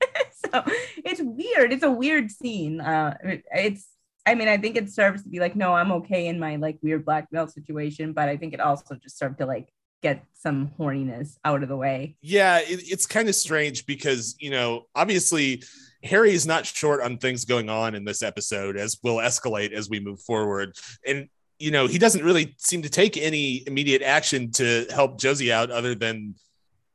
[0.51, 0.63] so
[0.97, 1.73] it's weird.
[1.73, 2.81] It's a weird scene.
[2.81, 3.15] Uh,
[3.53, 3.87] it's,
[4.25, 6.77] I mean, I think it serves to be like, no, I'm okay in my like
[6.81, 9.69] weird blackmail situation, but I think it also just served to like
[10.01, 12.15] get some horniness out of the way.
[12.21, 12.59] yeah.
[12.59, 15.63] It, it's kind of strange because you know, obviously,
[16.03, 19.89] Harry is not short on things going on in this episode, as will escalate as
[19.89, 21.29] we move forward, and
[21.61, 25.69] you know, he doesn't really seem to take any immediate action to help Josie out,
[25.69, 26.33] other than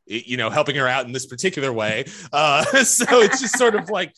[0.07, 2.05] you know helping her out in this particular way.
[2.33, 4.13] Uh, so it's just sort of like.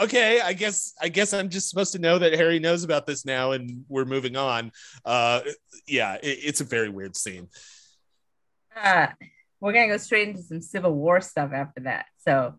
[0.00, 3.26] Okay, I guess I guess I'm just supposed to know that Harry knows about this
[3.26, 4.72] now, and we're moving on.
[5.04, 5.42] Uh,
[5.86, 7.48] yeah, it, it's a very weird scene.
[8.74, 9.08] Uh,
[9.60, 12.06] we're gonna go straight into some Civil War stuff after that.
[12.26, 12.54] So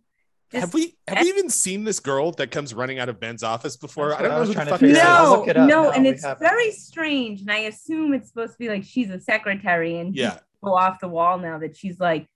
[0.52, 3.42] just have we have we even seen this girl that comes running out of Ben's
[3.42, 4.14] office before?
[4.16, 5.24] I don't what I know was who the trying to fuck figure this out.
[5.24, 5.28] is.
[5.28, 5.92] I'll no, look it up no, now.
[5.92, 6.48] and it's haven't.
[6.48, 7.42] very strange.
[7.42, 11.00] And I assume it's supposed to be like she's a secretary and Yeah, go off
[11.00, 12.28] the wall now that she's like,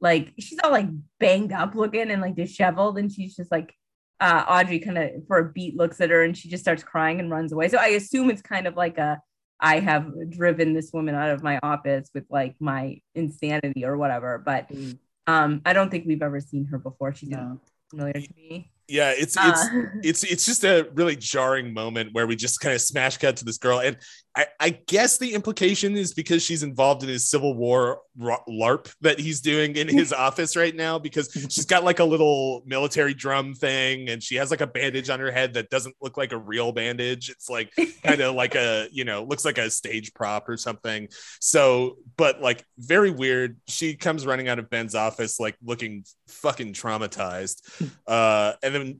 [0.00, 0.88] like she's all like
[1.20, 3.74] banged up looking and like disheveled, and she's just like,
[4.20, 7.20] uh, Audrey kind of for a beat looks at her and she just starts crying
[7.20, 7.68] and runs away.
[7.68, 9.20] So I assume it's kind of like a,
[9.60, 14.38] I have driven this woman out of my office with like my insanity or whatever.
[14.38, 14.98] But Mm.
[15.26, 17.12] um, I don't think we've ever seen her before.
[17.14, 17.60] She's No.
[17.90, 18.70] familiar to me.
[18.88, 19.10] yeah.
[19.16, 22.80] It's it's Uh, it's it's just a really jarring moment where we just kind of
[22.82, 23.96] smash cut to this girl and
[24.36, 29.18] I, I guess the implication is because she's involved in his civil war larp that
[29.18, 33.54] he's doing in his office right now because she's got like a little military drum
[33.54, 36.38] thing and she has like a bandage on her head that doesn't look like a
[36.38, 37.30] real bandage.
[37.30, 41.08] It's like kind of like a you know looks like a stage prop or something.
[41.40, 43.60] So but like very weird.
[43.68, 47.62] She comes running out of ben's office like looking fucking traumatized.
[48.06, 48.98] Uh and then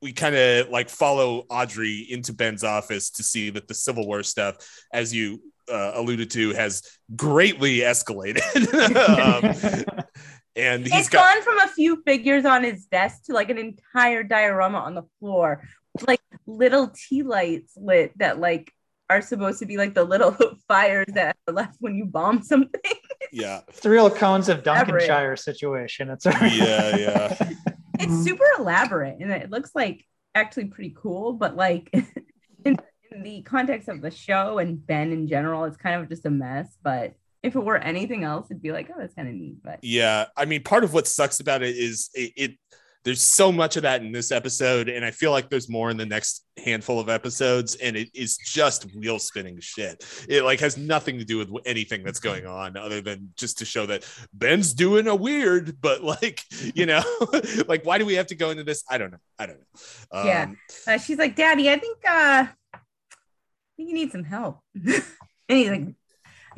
[0.00, 4.22] we kind of like follow audrey into ben's office to see that the civil war
[4.22, 4.56] stuff
[4.92, 6.82] as you uh, alluded to has
[7.16, 8.40] greatly escalated
[9.94, 10.04] um,
[10.56, 13.58] and he's it's got gone from a few figures on his desk to like an
[13.58, 15.62] entire diorama on the floor,
[15.94, 18.72] with, like little tea lights lit that like
[19.10, 20.36] are supposed to be like the little
[20.68, 22.80] fires that are left when you bomb something.
[23.32, 25.08] yeah It's the real cones of Elaborate.
[25.08, 26.10] Duncanshire situation.
[26.10, 27.50] It's a- yeah yeah
[27.98, 28.22] It's mm-hmm.
[28.22, 31.90] super elaborate and it looks like actually pretty cool, but like
[32.64, 32.76] in,
[33.10, 36.30] in the context of the show and Ben in general, it's kind of just a
[36.30, 36.76] mess.
[36.82, 39.62] But if it were anything else, it'd be like, oh, that's kind of neat.
[39.62, 42.52] But Yeah, I mean, part of what sucks about it is it, it.
[43.08, 45.96] There's so much of that in this episode, and I feel like there's more in
[45.96, 50.04] the next handful of episodes, and it is just wheel spinning shit.
[50.28, 53.64] It like has nothing to do with anything that's going on, other than just to
[53.64, 55.80] show that Ben's doing a weird.
[55.80, 56.42] But like,
[56.74, 57.02] you know,
[57.66, 58.84] like why do we have to go into this?
[58.90, 59.18] I don't know.
[59.38, 60.20] I don't know.
[60.20, 60.50] Um, Yeah.
[60.86, 62.44] uh, she's like, Daddy, I think uh,
[62.74, 62.78] I
[63.78, 64.58] think you need some help.
[64.74, 65.02] and
[65.48, 65.86] he's like,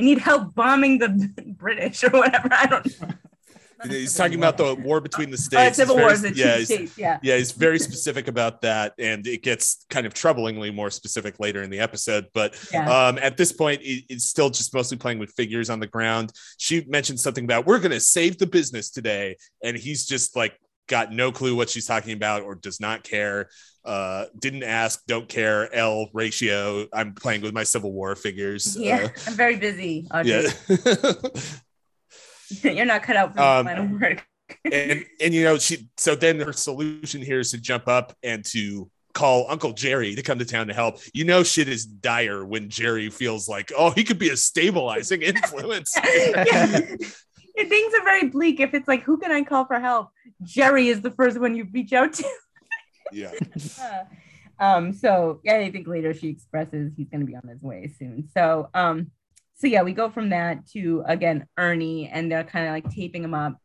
[0.01, 2.49] I need help bombing the British or whatever.
[2.51, 3.09] I don't know.
[3.89, 5.77] He's talking about the war between the Oh, states.
[5.77, 6.99] Civil He's War is the yeah, states.
[6.99, 7.19] Yeah.
[7.23, 11.63] yeah he's very specific about that and it gets kind of troublingly more specific later
[11.63, 12.91] in the episode but Yeah.
[12.91, 16.33] um, at this point it- it's still just mostly playing with figures on the ground
[16.59, 20.55] she mentioned something about we're going to save the business today and he's just like
[20.89, 23.49] got no clue what she's talking about or does not care
[23.85, 29.05] uh didn't ask don't care l ratio i'm playing with my civil war figures yeah.
[29.05, 30.07] uh, I'm very busy.
[30.13, 30.33] Audrey.
[30.33, 31.13] yeah
[32.63, 34.27] You're not cut out for Um, this line of work.
[34.73, 38.45] and and you know she so then her solution here is to jump up and
[38.45, 42.45] to call uncle jerry to come to town to help you know shit is dire
[42.45, 46.45] when jerry feels like oh he could be a stabilizing influence yeah.
[47.57, 50.09] Yeah, Things are very bleak if it's like, who can I call for help?
[50.43, 52.25] Jerry is the first one you reach out to.
[53.13, 53.33] yeah
[53.81, 54.05] Uh,
[54.65, 57.93] um so yeah i think later she expresses he's going to be on his way
[57.99, 59.11] soon so um
[59.61, 63.23] so yeah we go from that to again ernie and they're kind of like taping
[63.23, 63.57] him up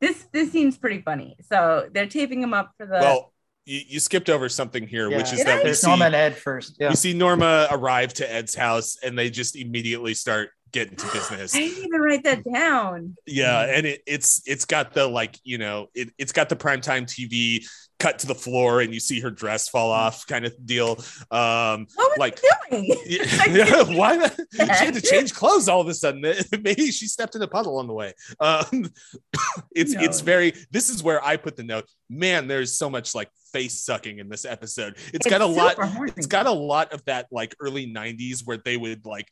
[0.00, 3.32] this this seems pretty funny so they're taping him up for the well
[3.64, 5.18] you, you skipped over something here Yeah.
[5.18, 5.58] which is Did that I?
[5.58, 6.76] we There's see, Norma and Ed first.
[6.80, 6.88] Yeah.
[6.88, 11.54] we see norma arrive to ed's house and they just immediately start getting to business
[11.54, 15.58] i didn't even write that down yeah and it, it's it's got the like you
[15.58, 17.64] know it, it's got the primetime tv
[18.02, 20.98] cut to the floor and you see her dress fall off kind of deal.
[21.30, 22.40] Um What was like
[22.70, 22.84] doing?
[23.06, 26.20] yeah, why she had to change clothes all of a sudden.
[26.62, 28.14] Maybe she stepped in a puddle on the way.
[28.40, 28.90] Um
[29.74, 30.02] it's No.
[30.02, 33.78] it's very this is where i put the note man there's so much like face
[33.84, 34.96] sucking in this episode.
[35.12, 36.12] It's got a lot horny.
[36.16, 39.28] it's got a lot of that like early 90s where they would like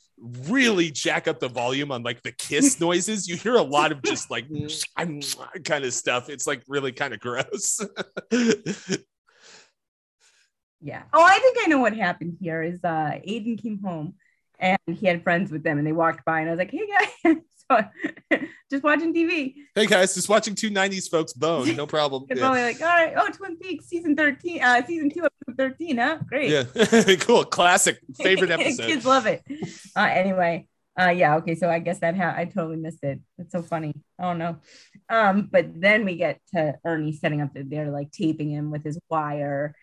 [0.46, 3.26] really jack up the volume on like the kiss noises.
[3.26, 4.46] You hear a lot of just like
[5.64, 6.28] kind of stuff.
[6.28, 7.80] It's like really kind of gross
[10.80, 11.02] Yeah.
[11.12, 14.14] Oh, I think I know what happened here is uh Aiden came home
[14.58, 16.88] and he had friends with them and they walked by and I was like, hey
[16.88, 17.36] guys,
[17.70, 18.38] so
[18.70, 19.54] just watching TV.
[19.74, 22.46] hey guys just watching two 90s folks bone no problem It's yeah.
[22.46, 26.18] probably like, all right, oh, Twin Peaks season 13, uh season two, episode 13, huh?
[26.26, 26.50] Great.
[26.50, 27.44] Yeah, cool.
[27.44, 28.86] Classic favorite episode.
[28.86, 29.42] Kids love it.
[29.94, 30.66] Uh anyway.
[30.98, 31.54] Uh yeah, okay.
[31.54, 33.20] So I guess that ha- I totally missed it.
[33.38, 33.94] It's so funny.
[34.18, 34.56] I don't know.
[35.10, 38.84] Um, but then we get to Ernie setting up the they're like taping him with
[38.84, 39.74] his wire.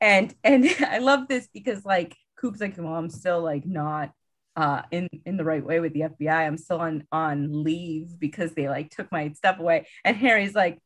[0.00, 4.12] And and I love this because like Coop's like, well, I'm still like not
[4.56, 6.46] uh in in the right way with the FBI.
[6.46, 9.86] I'm still on on leave because they like took my stuff away.
[10.04, 10.78] And Harry's like,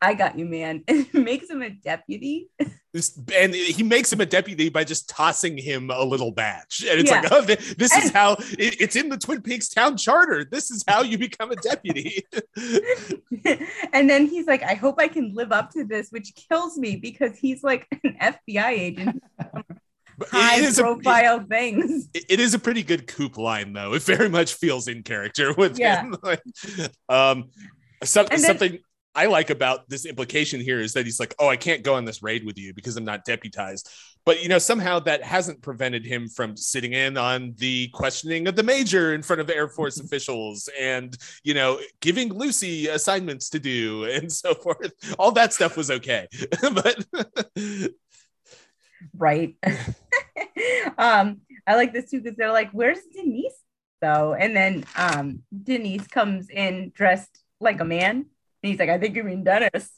[0.00, 0.84] I got you, man.
[0.88, 2.50] And makes him a deputy.
[2.92, 6.84] This- and he makes him a deputy by just tossing him a little badge.
[6.86, 7.22] And it's Yeah.
[7.22, 10.44] like, oh, this is And- how it- it's in the Twin Peaks town charter.
[10.44, 12.22] This is how you become a deputy.
[13.92, 16.96] and then he's like, I hope I can live up to this, which kills me
[16.96, 19.22] because he's like an FBI agent,
[20.18, 22.08] But high it is a, profile things.
[22.12, 23.94] it- it is a pretty good coop line though.
[23.94, 26.02] It very much feels in character with Yeah.
[26.02, 26.16] him.
[26.22, 26.42] Like,
[27.08, 27.50] um,
[28.04, 28.78] some, And then- something
[29.14, 32.04] I like about this implication here is that he's like, oh, I can't go on
[32.04, 33.88] this raid with you because I'm not deputized.
[34.24, 38.56] But you know, somehow that hasn't prevented him from sitting in on the questioning of
[38.56, 43.58] the major in front of Air Force officials and you know, giving Lucy assignments to
[43.58, 44.92] do and so forth.
[45.18, 46.28] All that stuff was okay.
[46.62, 47.04] but
[49.16, 49.56] Right.
[50.96, 53.52] um, I like this too because they're like, Where's Denise
[54.00, 54.34] though?
[54.34, 58.26] And then um Denise comes in dressed like a man.
[58.62, 59.90] And he's like, I think you mean Dennis.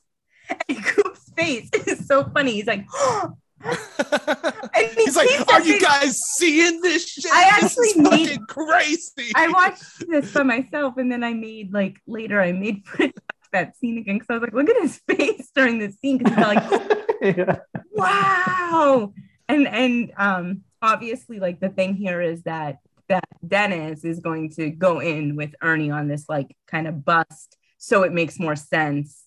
[0.69, 2.53] And Coop's face is so funny.
[2.53, 2.87] He's like,
[3.65, 7.31] And he he's like, Are you guys seeing this shit?
[7.33, 9.33] I this is actually made- fucking crazy.
[9.35, 12.85] I watched this by myself, and then I made like later I made
[13.53, 16.35] that scene again because I was like, look at his face during this scene because
[16.35, 17.59] he's like, yeah.
[17.93, 19.13] wow,
[19.49, 24.71] and and um obviously like the thing here is that that Dennis is going to
[24.71, 29.25] go in with Ernie on this like kind of bust, so it makes more sense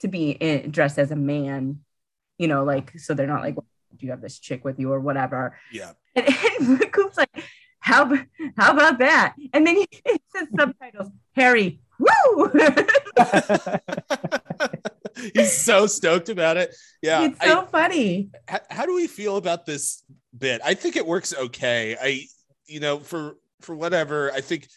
[0.00, 1.78] to be in, dressed as a man,
[2.38, 3.62] you know, like so they're not like, do
[4.00, 5.56] you have this chick with you or whatever.
[5.70, 5.92] yeah.
[6.16, 6.26] And,
[6.58, 7.30] and Coop's like,
[7.78, 8.12] how,
[8.56, 9.36] how about that?
[9.52, 9.86] And then he
[10.34, 12.50] says subtitles, Harry, woo!
[15.34, 16.74] He's so stoked about it.
[17.02, 17.26] Yeah.
[17.26, 18.30] it's so funny.
[18.48, 20.02] how, how do we feel about this
[20.36, 20.60] bit?
[20.64, 21.96] I think it works okay.
[22.00, 22.24] I,
[22.66, 24.68] you know, for for whatever, I think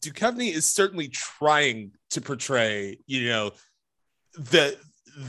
[0.00, 3.52] Duchovny is certainly trying to portray, you know,
[4.36, 4.76] the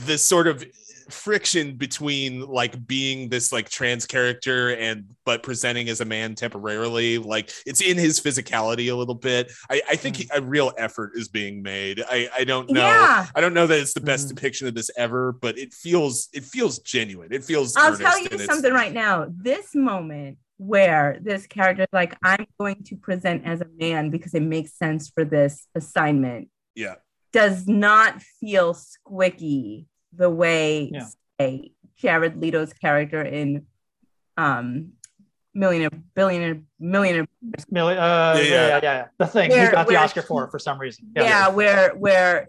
[0.06, 0.64] the sort of
[1.08, 7.16] friction between like being this like trans character and but presenting as a man temporarily
[7.18, 11.12] like it's in his physicality a little bit i, I think he- a real effort
[11.14, 13.24] is being made i i don't know Yeah.
[13.36, 14.34] i don't know that it's the best Mhm.
[14.34, 18.36] depiction of this ever but it feels it feels genuine it feels I'll tell you
[18.40, 19.26] something right now.
[19.30, 24.42] This moment where this character like, I'm going to present as a man because it
[24.42, 26.94] makes sense for this assignment yeah
[27.32, 31.06] does not feel squicky the way Yeah.
[31.40, 33.66] say Jared Leto's character in
[34.36, 34.92] um
[35.54, 37.26] Millionaire Billionaire Millionaire
[37.70, 38.68] Millie, uh, Yeah, yeah, yeah.
[38.68, 41.10] yeah, yeah, The thing Where- he got the Oscar he- for for some reason.
[41.16, 42.48] yeah, where where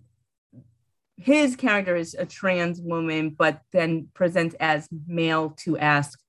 [1.16, 6.20] his character is a trans woman but then presents as male to ask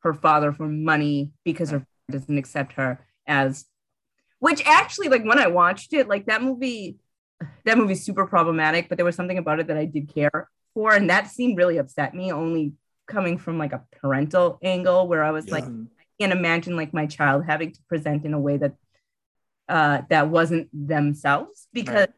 [0.00, 3.64] her father for money because her father doesn't accept her as
[4.38, 6.96] which actually like when i watched it like that movie
[7.64, 10.92] that movie's super problematic but there was something about it that i did care for
[10.92, 12.72] and that scene really upset me only
[13.06, 15.54] coming from like a parental angle where i was Yeah.
[15.54, 18.74] like I can't imagine like my child having to present in a way that
[19.68, 22.08] uh that wasn't themselves because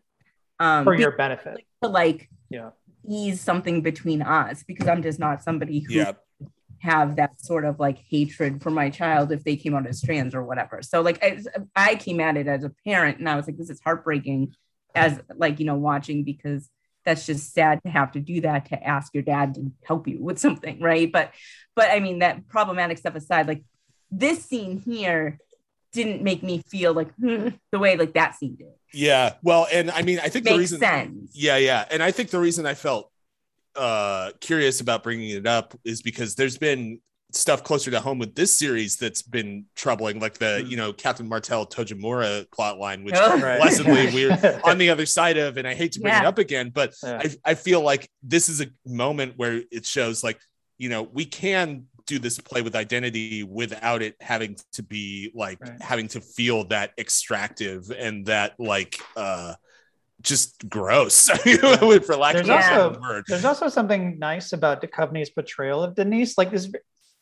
[0.58, 1.58] um for your benefit.
[1.82, 2.70] to like Yeah.
[3.08, 6.12] ease something between us because i'm just not somebody who yeah
[6.78, 10.34] have that sort of like hatred for my child if they came out as trans
[10.34, 11.38] or whatever so like I,
[11.76, 14.54] I came at it as a parent and i was like this is heartbreaking
[14.95, 16.68] as like you know watching because
[17.05, 20.18] that's just sad to have to do that to ask your dad to help you
[20.22, 21.32] with something right but
[21.74, 23.62] but i mean that problematic stuff aside like
[24.11, 25.38] this scene here
[25.93, 29.91] didn't make me feel like hmm, the way like that scene did yeah well and
[29.91, 31.84] i mean i think the reason sense Yeah, yeah.
[31.91, 33.11] And I think the reason I felt
[33.76, 37.01] uh curious about bringing it up is because there's been
[37.33, 40.66] stuff closer to home with this series that's been troubling, like the Hmm.
[40.70, 43.39] you know Captain Martell Tojamura plotline, which Oh.
[43.39, 43.59] Right.
[43.61, 46.70] blessedly we're on the other side of, and I hate to bring it up again,
[46.74, 47.20] but Yeah.
[47.24, 50.39] I, I feel like this is a moment where it shows like
[50.78, 55.61] you know we can do this play with identity without it having to be like
[55.61, 55.81] Right.
[55.81, 59.55] having to feel that extractive and that like uh
[60.22, 65.31] just gross for lack There's of a also- word There's also something nice about Duchovny's
[65.31, 66.37] portrayal of Denise.
[66.37, 66.68] Like this,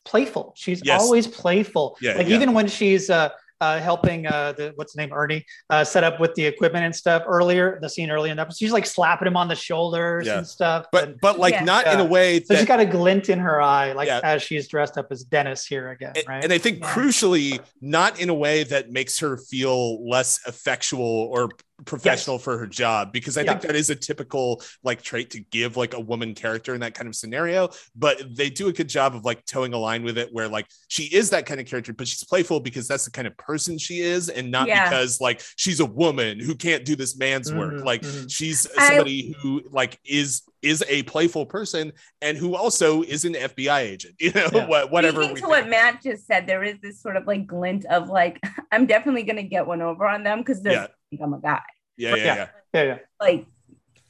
[0.08, 0.52] playful.
[0.56, 1.00] She's Yes.
[1.02, 1.96] always playful.
[2.00, 2.36] Yeah, like yeah.
[2.36, 3.28] even when she's uh,
[3.60, 6.94] uh, helping uh, the what's the name Ernie uh, set up with the equipment and
[6.94, 10.26] stuff earlier, the scene earlier in the episode, she's like slapping him on the shoulders
[10.28, 10.38] Yeah.
[10.38, 10.86] and stuff.
[10.92, 11.64] but And but like Yeah.
[11.64, 12.08] not in a Yeah.
[12.08, 14.20] way so that she's got a glint in her eye, like Yeah.
[14.22, 16.44] as she's dressed up as Dennis here again, and, right?
[16.44, 16.86] and I think Yeah.
[16.94, 21.02] crucially, not in a way that makes her feel less effectual
[21.32, 21.50] or
[21.84, 23.50] professional for her job, because I Yeah.
[23.52, 26.94] think that is a typical like trait to give like a woman character in that
[26.94, 27.70] kind of scenario.
[27.94, 30.66] But they do a good job of like towing a line with it, where like
[30.88, 33.78] she is that kind of character, but she's playful because that's the kind of person
[33.78, 34.88] she is, and not Yeah.
[34.88, 37.74] because like she's a woman who can't do this man's work.
[37.74, 38.30] Mhm, Like mhm.
[38.30, 43.36] she's I- somebody who like is is a playful person and who also is an
[43.36, 44.16] FBI agent.
[44.20, 44.66] You know, Yeah.
[44.66, 45.22] what whatever.
[45.22, 45.48] Speaking to think.
[45.52, 48.40] what Matt just said, there is this sort of like glint of like,
[48.72, 50.88] I'm definitely gonna get one over on them because they're.
[51.10, 51.60] Think I'm a guy.
[51.96, 52.34] yeah, yeah, Yeah.
[52.36, 52.46] yeah.
[52.74, 52.98] yeah, yeah.
[53.20, 53.46] Like,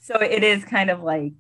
[0.01, 1.33] so it is kind of like,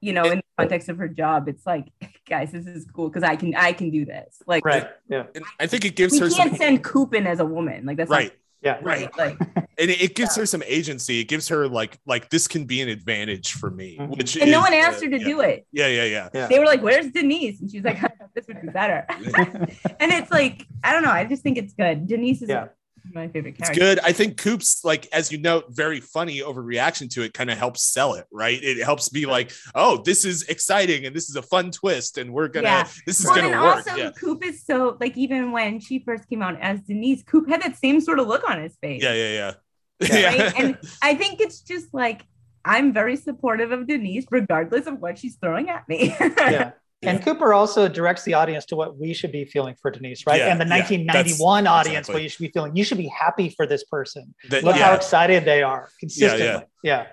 [0.00, 1.86] you know, in the context of her job, it's like,
[2.28, 4.42] guys, this is cool because I can I can do this.
[4.46, 4.88] Like, Right.
[5.08, 5.24] Yeah.
[5.34, 7.86] And I think it gives we her can't some send Coop in as a woman.
[7.86, 8.32] Like that's not right,
[8.62, 8.78] Yeah.
[8.82, 11.20] right, Like, and it, it gives her some agency.
[11.20, 14.16] It gives her like like this can be an advantage for me, Mhm.
[14.16, 15.24] which and no one asked uh, her to yeah.
[15.24, 15.66] do it.
[15.72, 16.28] Yeah, yeah, yeah.
[16.34, 16.46] Yeah.
[16.48, 17.98] They were like, "Where's Denise?" And she's like,
[18.34, 21.10] "This would be better." and it's like, I don't know.
[21.10, 22.06] I just think it's good.
[22.06, 22.68] Denise is Yeah.
[23.14, 23.98] My favorite It's good.
[24.00, 27.82] I think Coop's like, as you note, very funny overreaction to it kind of helps
[27.82, 28.62] sell it, right?
[28.62, 32.32] It helps be like, oh, this is exciting and this is a fun twist, and
[32.32, 32.88] we're gonna Yeah.
[33.06, 33.54] this is Well, gonna work.
[33.54, 33.76] and work.
[33.88, 34.10] also yeah.
[34.12, 37.76] Coop is so like even when she first came out as Denise, Coop had that
[37.76, 39.02] same sort of look on his face.
[39.02, 39.52] yeah, yeah, yeah.
[40.08, 40.26] Yeah.
[40.26, 40.60] Right?
[40.60, 42.22] and I think it's just like
[42.64, 46.14] I'm very supportive of Denise, regardless of what she's throwing at me.
[46.20, 46.72] yeah.
[47.02, 50.38] And Cooper also directs the audience to what we should be feeling for Denise, right?
[50.40, 52.14] Yeah, and the yeah, 1991 audience, exactly.
[52.14, 52.74] what you should be feeling.
[52.74, 54.34] You should be happy for this person.
[54.48, 54.86] That- Look yeah.
[54.86, 56.64] how excited they are consistently.
[56.82, 57.06] Yeah.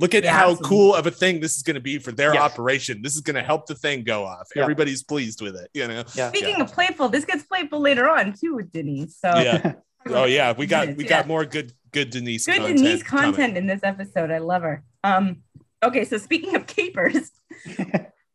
[0.00, 0.68] Look at Yeah, how absolutely.
[0.68, 2.42] cool of a thing this is going to be for their Yes.
[2.42, 3.02] operation.
[3.02, 4.46] This is going to help the thing go off.
[4.54, 4.62] Yeah.
[4.62, 6.04] Everybody's pleased with it, you know.
[6.14, 6.28] Yeah.
[6.28, 9.18] Speaking of playful, this gets playful later on too with Denise.
[9.20, 9.72] So Yeah.
[10.06, 11.10] Oh yeah, we got we Yeah.
[11.10, 13.24] got more good good Denise good content Denise coming.
[13.34, 14.30] content in this episode.
[14.30, 14.84] I love her.
[15.04, 15.42] Um,
[15.82, 17.30] okay, so speaking of capers,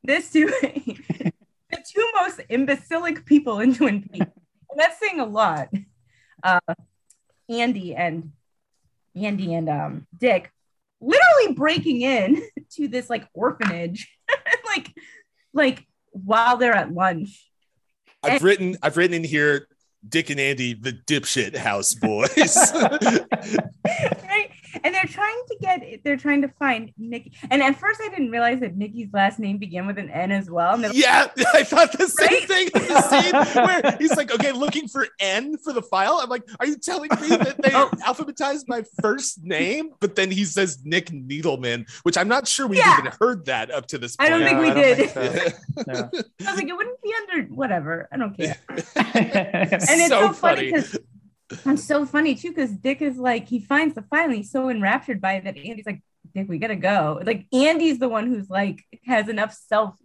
[0.03, 1.31] this two the
[1.71, 4.25] two most imbecilic people in Twin Peaks,
[4.69, 5.69] and that's saying a lot.
[6.43, 6.59] Uh,
[7.49, 8.31] Andy and
[9.15, 10.51] Andy and um Dick
[11.01, 12.41] literally breaking in
[12.71, 14.09] to this like orphanage,
[14.65, 14.93] like
[15.53, 17.49] like while they're at lunch.
[18.23, 19.67] I've written I've written in here
[20.07, 22.71] Dick and Andy, the dipshit house boys.
[22.73, 24.51] right?
[24.83, 27.33] And they're trying to get, they're trying to find Nicky.
[27.51, 30.49] And at first, I didn't realize that Nicky's last name began with an N as
[30.49, 30.73] well.
[30.73, 32.47] And they're yeah, I thought the same Right?
[32.47, 36.19] thing the scene where he's like, okay, looking for N for the file.
[36.21, 37.89] I'm like, are you telling me that they Oh.
[38.05, 39.91] alphabetized my first name?
[39.99, 42.97] But then he says Nick Needleman, which I'm not sure we've Yeah.
[42.99, 44.31] even heard that up to this point.
[44.31, 45.09] I don't think we I did.
[45.09, 45.83] think so.
[45.87, 46.09] No.
[46.45, 48.07] I was like, it wouldn't be under whatever.
[48.11, 48.55] I don't care.
[48.95, 48.95] And
[50.01, 50.71] it's so, so funny funny.
[50.71, 50.97] because
[51.65, 54.69] it's so funny too, because Dick is like, he finds the file and he's so
[54.69, 56.01] enraptured by it that Andy's like,
[56.33, 57.21] Dick, we gotta go.
[57.25, 59.95] Like, Andy's the one who's like, has enough self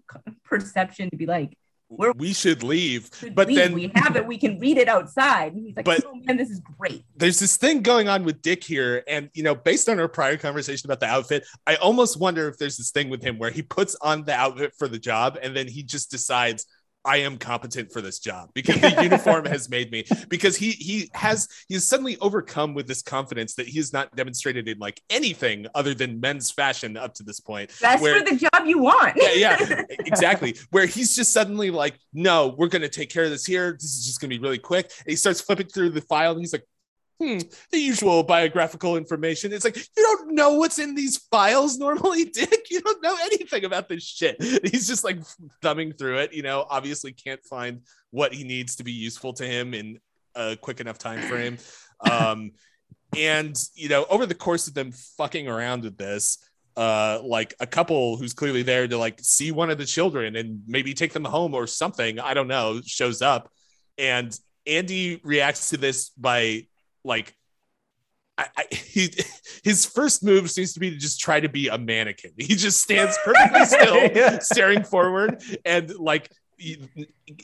[0.44, 1.56] perception to be like,
[1.90, 3.08] We're- we should leave.
[3.18, 3.56] "Should But leave.
[3.56, 5.54] then we have it, we can read it outside.
[5.54, 7.02] And he's like, But- oh man, this is great.
[7.16, 10.36] there's this thing going on with Dick here, and you know, based on our prior
[10.36, 13.62] conversation about the outfit, I almost wonder if there's this thing with him where he
[13.62, 16.66] puts on the outfit for the job, and then he just decides.
[17.04, 21.10] I am competent for this job because the uniform has made me because he he
[21.14, 25.66] has he's suddenly overcome with this confidence that he has not demonstrated in like anything
[25.74, 27.70] other than men's fashion up to this point.
[27.80, 29.16] That's where- for the job you want.
[29.16, 30.56] yeah, yeah, exactly.
[30.70, 33.72] Where he's just suddenly like, no, we're gonna take care of this here.
[33.72, 34.90] This is just gonna be really quick.
[34.98, 36.64] And he starts flipping through the file and he's like,
[37.20, 37.38] hmm,
[37.70, 39.52] the usual biographical information.
[39.52, 42.70] It's like, you don't know what's in these files normally, Dick.
[42.70, 44.36] You don't know anything about this shit.
[44.64, 45.18] He's just like
[45.62, 49.46] thumbing through it, you know, obviously can't find what he needs to be useful to
[49.46, 49.98] him in
[50.34, 51.58] a quick enough time frame.
[52.08, 52.52] Um,
[53.16, 56.38] and you know, over the course of them fucking around with this,
[56.76, 60.62] uh like a couple who's clearly there to like see one of the children and
[60.68, 63.50] maybe take them home or something i don't know shows up
[63.98, 66.64] and andy reacts to this by
[67.08, 67.34] like
[68.38, 69.10] I, I, he,
[69.64, 72.30] his first move seems to be to just try to be a mannequin.
[72.38, 74.38] He just stands perfectly still, Yeah.
[74.38, 76.76] staring forward, and like he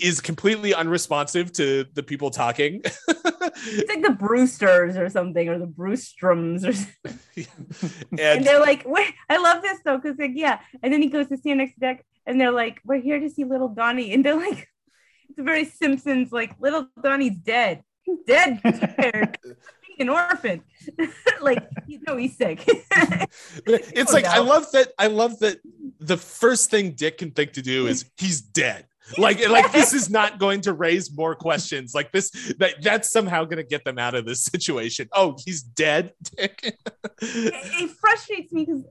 [0.00, 2.82] is completely unresponsive to the people talking.
[2.84, 7.18] It's like the Brewsters or something, or the Brewstroms or something.
[8.10, 10.60] And and they're like, wait, I love this though, because like, yeah.
[10.82, 13.30] And then he goes to stand next to deck, and they're like, we're here to
[13.30, 14.12] see little Donnie.
[14.12, 14.68] And they're like,
[15.28, 17.82] it's a very Simpsons, like, little Donnie's dead.
[18.04, 18.60] He's dead.
[18.74, 19.38] Scared.
[19.42, 19.56] Being
[20.00, 20.62] an orphan.
[21.40, 22.64] like, you know, he's sick.
[23.66, 24.92] it's Oh, like I love that.
[24.98, 25.58] I love that
[26.00, 28.86] the first thing Dick can think to do is he's dead.
[29.18, 31.94] Like, like this is not going to raise more questions.
[31.94, 35.08] Like this, that that's somehow going to get them out of this situation.
[35.12, 36.60] Oh, he's dead, Dick.
[36.64, 36.78] it,
[37.20, 38.82] it frustrates me because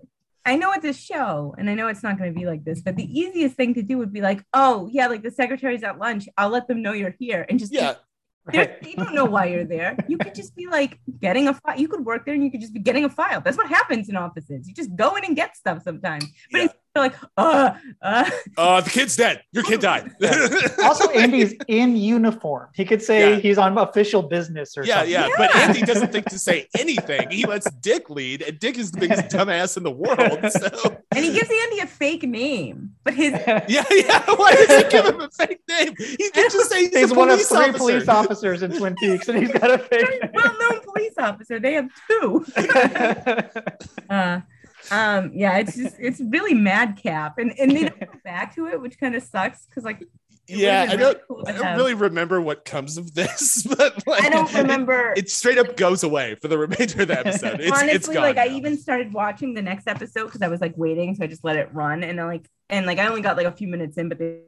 [0.46, 2.82] I know it's a show and I know it's not going to be like this,
[2.82, 5.98] but the easiest thing to do would be like, oh, yeah, like the secretary's at
[6.00, 6.28] lunch.
[6.38, 7.96] I'll let them know you're here and just yeah,
[8.52, 9.96] They're- you don't know why you're there.
[10.08, 11.80] You could just be like getting a file.
[11.80, 13.42] You could work there and you could just be getting a file.
[13.42, 14.68] That's what happens in offices.
[14.68, 16.26] You just go in and get stuff sometimes.
[16.52, 16.68] But Yeah.
[16.96, 17.72] It's like, uh,
[18.04, 19.42] uh, uh, the kid's dead.
[19.52, 20.12] Your kid died.
[20.84, 22.70] also, Andy's in uniform.
[22.76, 23.40] He could say Yeah.
[23.40, 25.12] he's on official business or Yeah, something.
[25.12, 27.32] yeah, but Andy doesn't think to say anything.
[27.32, 30.40] He lets Dick lead, and Dick is the biggest dumbass in the world.
[30.52, 34.24] So and he gives Andy a fake name, but his yeah, yeah.
[34.36, 35.96] Why does he give him a fake name?
[35.98, 37.78] He can just say he's, He's a one of three officer.
[37.78, 40.22] police officers in Twin Peaks, and he's got a fake.
[40.32, 41.60] well-known police officer.
[41.60, 42.46] They have two.
[44.10, 44.42] Uh,
[44.92, 48.82] um, yeah, it's just it's really madcap, and and they don't go back to it,
[48.82, 50.04] which kind of sucks because like
[50.48, 51.00] Yeah, I don't.
[51.00, 55.14] really cool I don't really remember what comes of this, but like, I don't remember.
[55.18, 57.62] It, straight up goes away for the remainder of the episode.
[57.62, 58.24] It's, honestly it's gone.
[58.24, 61.28] like i even started watching the next episode because i was like waiting so i
[61.28, 63.68] just let it run and then like and like i only got like a few
[63.68, 64.40] minutes in but they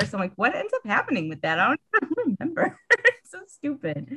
[0.00, 3.40] so i'm like what ends up happening with that i don't even remember it's so
[3.48, 4.16] stupid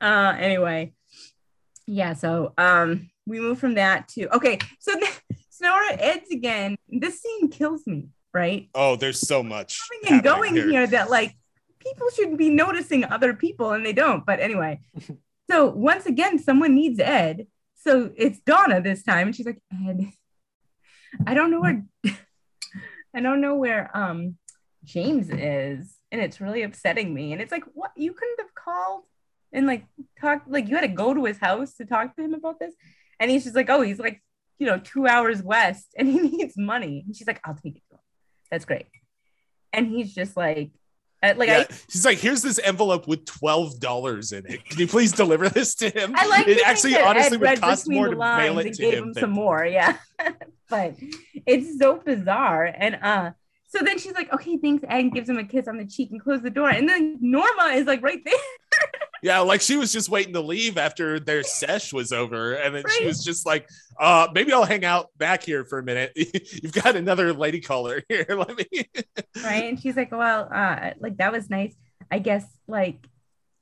[0.00, 0.92] uh anyway
[1.86, 5.10] yeah so um we move from that to okay so then
[5.50, 10.54] Sonora eds again this scene kills me right Oh, there's so much coming and going
[10.54, 10.86] here.
[10.86, 11.34] that like
[11.84, 14.24] people should be noticing other people and they don't.
[14.26, 14.80] But anyway,
[15.50, 17.46] so once again, someone needs Ed.
[17.76, 20.10] So it's Donna this time, and she's like, Ed,
[21.26, 21.84] I don't know where
[23.14, 24.36] I don't know where um
[24.84, 27.32] James is, and it's really upsetting me.
[27.32, 29.04] And it's like, what you couldn't have called
[29.52, 29.84] and like
[30.20, 32.74] talked like you had to go to his house to talk to him about this.
[33.20, 34.22] And he's just like, oh, he's like,
[34.58, 37.02] you know, two hours west and he needs money.
[37.06, 38.00] And she's like, I'll take it to him.
[38.50, 38.86] That's great.
[39.72, 40.70] And he's just like,
[41.22, 44.64] uh, like yeah, I, he's like, here's this envelope with twelve dollars in it.
[44.68, 46.12] Can you please deliver this to him?
[46.14, 46.46] I like.
[46.46, 49.04] it actually honestly Ed would cost more to mail it to gave him.
[49.04, 49.64] him than- some more.
[49.70, 49.96] Yeah,
[50.68, 50.94] but
[51.46, 52.70] it's so bizarre.
[52.76, 53.30] And uh,
[53.74, 56.10] so then she's like, "Okay, thanks," Ed, and gives him a kiss on the cheek
[56.12, 56.70] and closes the door.
[56.70, 58.34] And then Norma is like right there.
[59.22, 62.84] Yeah, like she was just waiting to leave after their sesh was over, and then
[62.90, 63.66] she was just like,
[63.98, 66.12] "Uh, maybe I'll hang out back here for a minute.
[66.62, 68.26] You've got another lady caller here.
[68.28, 68.66] Let me."
[69.42, 69.64] right?
[69.64, 71.74] And she's like, "Well, uh, like that was nice.
[72.10, 73.08] I guess, like,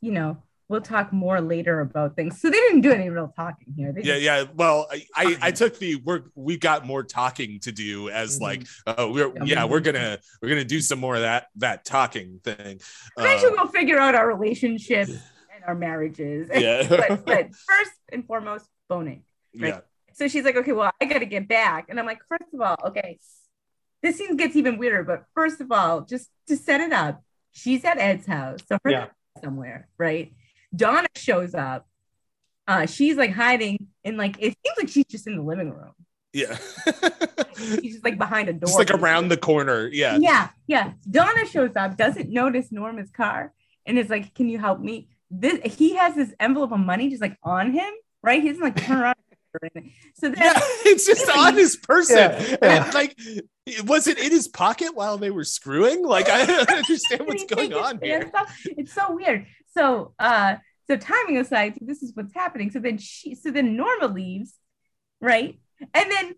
[0.01, 0.43] you know."
[0.73, 2.41] We'll talk more later about things.
[2.41, 3.93] So they didn't do any real talking here.
[3.93, 4.45] They Yeah, just- yeah.
[4.55, 8.39] Well, I, I, I took the work, we're we got more talking to do as
[8.39, 8.43] Mhm.
[8.43, 12.41] like, oh, we're yeah, we're gonna we're gonna do some more of that that talking
[12.43, 12.81] thing.
[13.19, 16.49] Eventually, Uh, we'll figure out our relationships and our marriages.
[16.55, 19.25] yeah, but, but first and foremost, boning.
[19.53, 19.81] yeah.
[20.15, 21.87] So she's like, okay, well, I got to get back.
[21.91, 23.19] And I'm like, first of all, okay,
[24.03, 25.05] this scene gets even weirder.
[25.05, 28.61] But first of all, just to set it up, she's at Ed's house.
[28.67, 29.07] So her Yeah.
[29.43, 30.33] somewhere, right?
[30.75, 31.87] Donna shows up.
[32.67, 35.93] Uh, she's like hiding in like, it seems like she's just in the living room.
[36.33, 36.57] Yeah.
[37.57, 38.67] She's just like behind a door.
[38.67, 39.89] Just like around the corner.
[39.93, 40.17] Yeah.
[40.19, 40.93] Yeah, yeah.
[41.11, 43.53] Donna shows up, doesn't notice Norma's car,
[43.85, 47.21] and is like, "Can you help me?" This he has this envelope of money just
[47.21, 47.93] like on him,
[48.23, 48.43] right?
[48.43, 49.17] He's like turn around.
[50.15, 50.53] So then, Yeah,
[50.87, 52.17] it's just on his person.
[52.17, 52.85] Yeah, yeah.
[52.87, 53.21] And, like,
[53.85, 56.07] was it in his pocket while they were screwing?
[56.07, 58.21] Like, I don't understand what's going on here.
[58.21, 58.59] pants off?
[58.65, 59.47] It's so weird.
[59.77, 60.57] So, uh,
[60.87, 62.71] so timing aside, this is what's happening.
[62.71, 64.55] So then she, so then Norma leaves,
[65.21, 65.59] right?
[65.95, 66.35] And then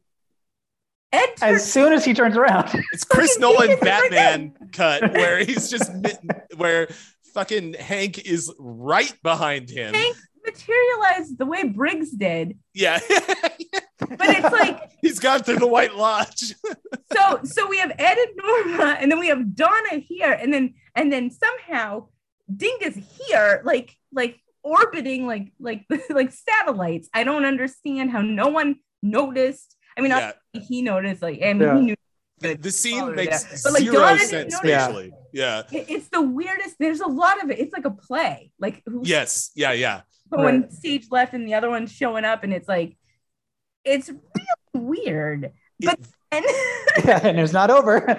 [1.13, 5.71] Ed turns As soon as he turns around, It's Chris Nolan Batman cut where he's
[5.71, 6.89] just mitten- where
[7.33, 9.95] fucking Hank is right behind him.
[9.95, 13.01] Hank materialized the way Briggs did, Yeah.
[13.99, 16.55] but it's like he's gone through the White Lodge.
[17.13, 20.75] so so we have Ed and Norma, and then we have Donna here, and then
[20.95, 22.09] and then somehow
[22.55, 27.09] Dingus here, like like orbiting like like like satellites.
[27.15, 29.77] I don't understand how no one noticed.
[29.97, 30.33] I mean, yeah.
[30.53, 31.23] he noticed.
[31.23, 31.75] Like I mean, Yeah.
[31.77, 31.95] he knew.
[32.41, 33.61] The, the scene makes that.
[33.63, 35.13] But, like, zero Donna didn't sense notice.
[35.33, 35.63] Yeah.
[35.73, 35.79] Yeah.
[35.81, 36.77] It- It's the weirdest.
[36.79, 37.59] There's a lot of it.
[37.61, 38.51] It's like a play.
[38.59, 39.51] Like who, Yes.
[39.55, 39.73] Yeah.
[39.73, 40.03] Yeah.
[40.31, 40.73] going Right.
[40.73, 42.97] stage left and the other one's showing up, and it's like,
[43.85, 45.53] it's really weird.
[45.81, 45.99] But
[46.33, 46.45] and,
[47.05, 48.05] yeah, and it's not over.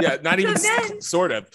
[0.00, 1.48] yeah, not even So then- sort of.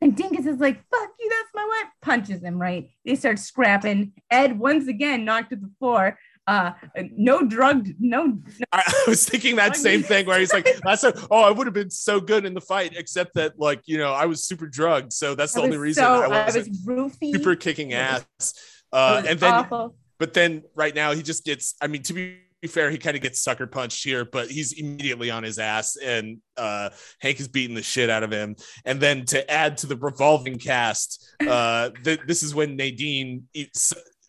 [0.00, 2.90] And Dinkus is like, "Fuck you, that's my wife." Punches him right.
[3.04, 4.12] They start scrapping.
[4.30, 6.18] Ed once again knocked to the floor.
[6.48, 6.72] Uh,
[7.14, 8.40] no drugged, no, no
[8.72, 11.74] I, was thinking that same thing where he's like, last time, oh, I would have
[11.74, 15.12] been so good in the fight, except that like, you know, I was super drugged.
[15.12, 17.34] So that's the only reason so- I was roofy.
[17.34, 18.24] super kicking ass.
[18.90, 19.94] Uh, and then, awful.
[20.18, 23.22] but then right now he just gets, I mean, to be fair, he kind of
[23.22, 26.90] gets sucker punched here, but he's immediately on his ass and uh,
[27.20, 28.56] Hank is beating the shit out of him.
[28.84, 33.44] And then to add to the revolving cast, uh, th- this is when Nadine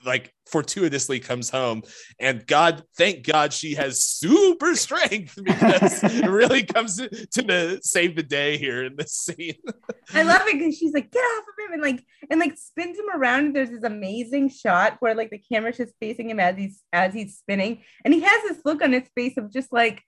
[0.06, 1.84] like fortuitously comes home
[2.20, 7.80] and god thank god she has super strength because it really comes to, to the
[7.84, 9.56] save the day here in this scene
[10.14, 12.97] I love it because she's like, get off of him, and like, and like spins
[12.97, 13.56] him around.
[13.56, 17.38] There's this amazing shot where like the camera's just facing him as he's as he's
[17.38, 20.02] spinning, and he has this look on his face of just like,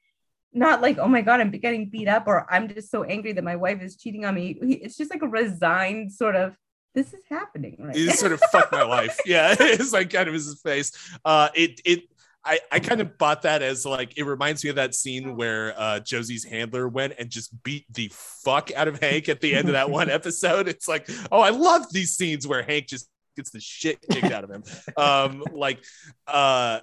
[0.53, 3.43] not like, oh my god, I'm getting beat up, or I'm just so angry that
[3.43, 4.57] my wife is cheating on me.
[4.61, 6.55] It's just like a resigned sort of,
[6.93, 7.95] this is happening, right?
[7.95, 9.17] just sort of fucked my life.
[9.25, 10.91] Yeah, it's like kind of his face.
[11.23, 12.03] Uh, it it.
[12.43, 15.79] I, I kind of bought that as like it reminds me of that scene where
[15.79, 19.67] uh, Josie's handler went and just beat the fuck out of Hank at the end
[19.67, 20.67] of that one episode.
[20.67, 24.43] It's like, oh, I love these scenes where Hank just gets the shit kicked out
[24.43, 24.63] of him.
[24.97, 25.83] Um, like,
[26.25, 26.79] uh,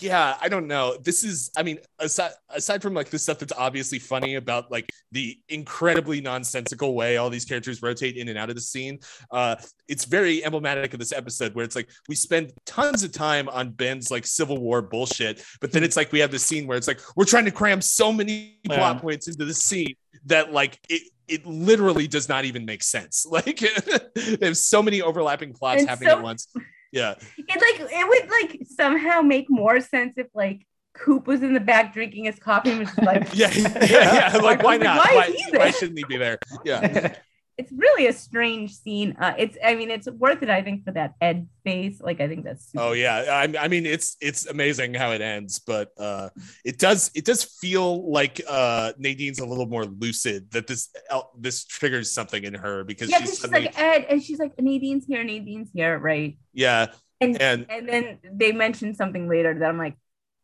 [0.00, 0.96] yeah, I don't know.
[1.02, 4.90] This is, I mean, aside aside from like the stuff that's obviously funny about like
[5.10, 8.98] the incredibly nonsensical way all these characters rotate in and out of the scene,
[9.30, 9.56] uh,
[9.88, 13.70] it's very emblematic of this episode where it's like we spend tons of time on
[13.70, 16.88] Ben's like Civil War bullshit, but then it's like we have this scene where it's
[16.88, 18.76] like we're trying to cram so many Yeah.
[18.76, 19.94] plot points into the scene
[20.26, 23.24] that like it it literally does not even make sense.
[23.30, 23.62] Like
[24.40, 26.46] there's so many overlapping plots And happening so- at once.
[26.92, 27.14] Yeah.
[27.38, 31.60] it like it would like somehow make more sense if like Coop was in the
[31.60, 34.36] back drinking his coffee and was just like, Yeah, yeah, yeah.
[34.42, 34.98] Like, why Like, not?
[34.98, 36.38] why Why, why shouldn't he be there?
[36.64, 37.14] Yeah.
[37.62, 39.14] it's really a strange scene.
[39.18, 42.00] Uh, it's I mean it's worth it I think for that Ed face.
[42.00, 43.16] Like I think that's Oh yeah.
[43.30, 46.30] I, I mean, it's it's amazing how it ends, but uh,
[46.64, 51.30] it does it does feel like uh, Nadine's a little more lucid that this el-
[51.38, 54.58] this triggers something in her because yeah, she's, she's suddenly, like Ed, and she's like
[54.60, 56.36] Nadine's here, Nadine's here, right?
[56.52, 56.86] yeah,
[57.20, 59.96] And and and then they mention something later that I'm like,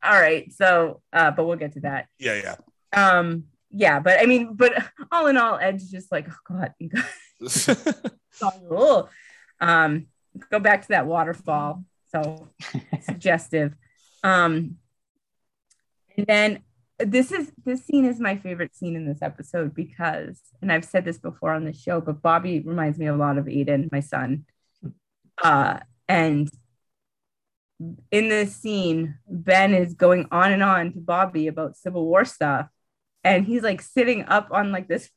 [0.03, 2.07] all right, so uh, but we'll get to that.
[2.19, 2.57] yeah, yeah.
[2.95, 4.73] Um, yeah, but I mean, but
[5.13, 7.77] all in all, Ed's just like, oh god, you guys,
[8.43, 9.09] oh.
[9.61, 10.07] um,
[10.51, 11.85] go back to that waterfall.
[12.11, 12.49] So
[13.03, 13.75] suggestive.
[14.25, 14.77] Um,
[16.17, 16.63] and then
[16.99, 21.05] this is this scene is my favorite scene in this episode because, and I've said
[21.05, 24.47] this before on the show, but Bobby reminds me a lot of Aiden, my son.
[25.43, 26.51] Uh, and
[28.11, 32.69] in this scene, Ben is going on and on to Bobby about Civil War stuff,
[33.25, 35.09] and he's like sitting up on like this.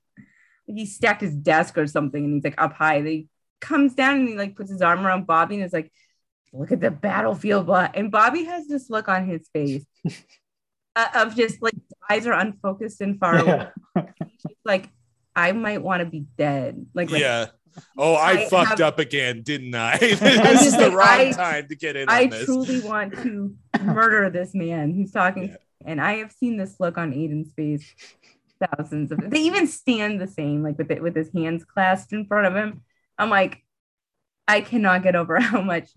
[0.66, 3.02] He stacked his desk or something, and he's like up high.
[3.02, 3.28] They
[3.60, 5.92] comes down and he like puts his arm around Bobby and is like,
[6.54, 9.86] "Look at the battlefield." blah." And Bobby has this look on his face
[10.96, 11.74] uh, of just like
[12.10, 13.68] eyes are unfocused and far away.
[13.96, 14.04] Yeah.
[14.48, 14.90] He's like,
[15.36, 16.86] I might want to be dead.
[16.94, 17.48] Like, like, yeah.
[17.98, 19.98] Oh, I, I fucked have- up again, didn't I?
[20.00, 22.46] this just is the like, wrong I- time to get in I on this.
[22.46, 25.50] truly want to murder this man who's talking.
[25.50, 25.56] Yeah.
[25.86, 27.94] And I have seen this look on Aiden's face
[28.78, 29.20] thousands of.
[29.30, 32.56] They even stand the same, like with it with his hands clasped in front of
[32.56, 32.82] him.
[33.18, 33.64] I'm like,
[34.48, 35.90] I cannot get over how much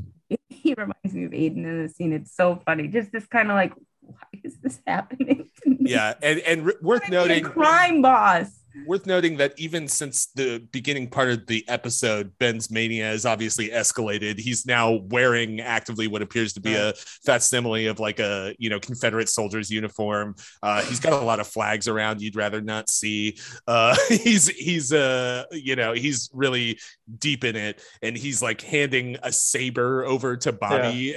[0.48, 2.12] he reminds me of Aiden in this scene.
[2.12, 2.88] It's so funny.
[2.88, 5.50] Just this kind of like, why is this happening?
[5.62, 5.90] to me?
[5.90, 8.63] yeah, and and r- worth I wanna be a noting, crime boss.
[8.86, 13.68] Worth noting that even since the beginning part of the episode, Ben's mania has obviously
[13.68, 14.38] escalated.
[14.38, 16.92] He's now wearing actively what appears to be a
[17.24, 20.34] facsimile of like a you know Confederate soldier's uniform.
[20.62, 23.38] Uh, he's got a lot of flags around you'd rather not see.
[23.66, 26.78] Uh, he's he's uh you know he's really
[27.18, 31.14] deep in it, and he's like handing a saber over to Bobby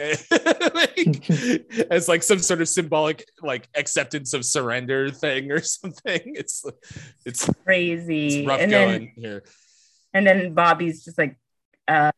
[0.77, 1.29] like,
[1.91, 6.21] as like some sort of symbolic like acceptance of surrender thing or something.
[6.25, 6.63] It's
[7.25, 8.39] it's Crazy.
[8.39, 9.43] it's rough and going then here.
[10.13, 11.37] and then Bobby's just like,
[11.87, 12.11] uh,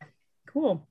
[0.46, 0.86] cool.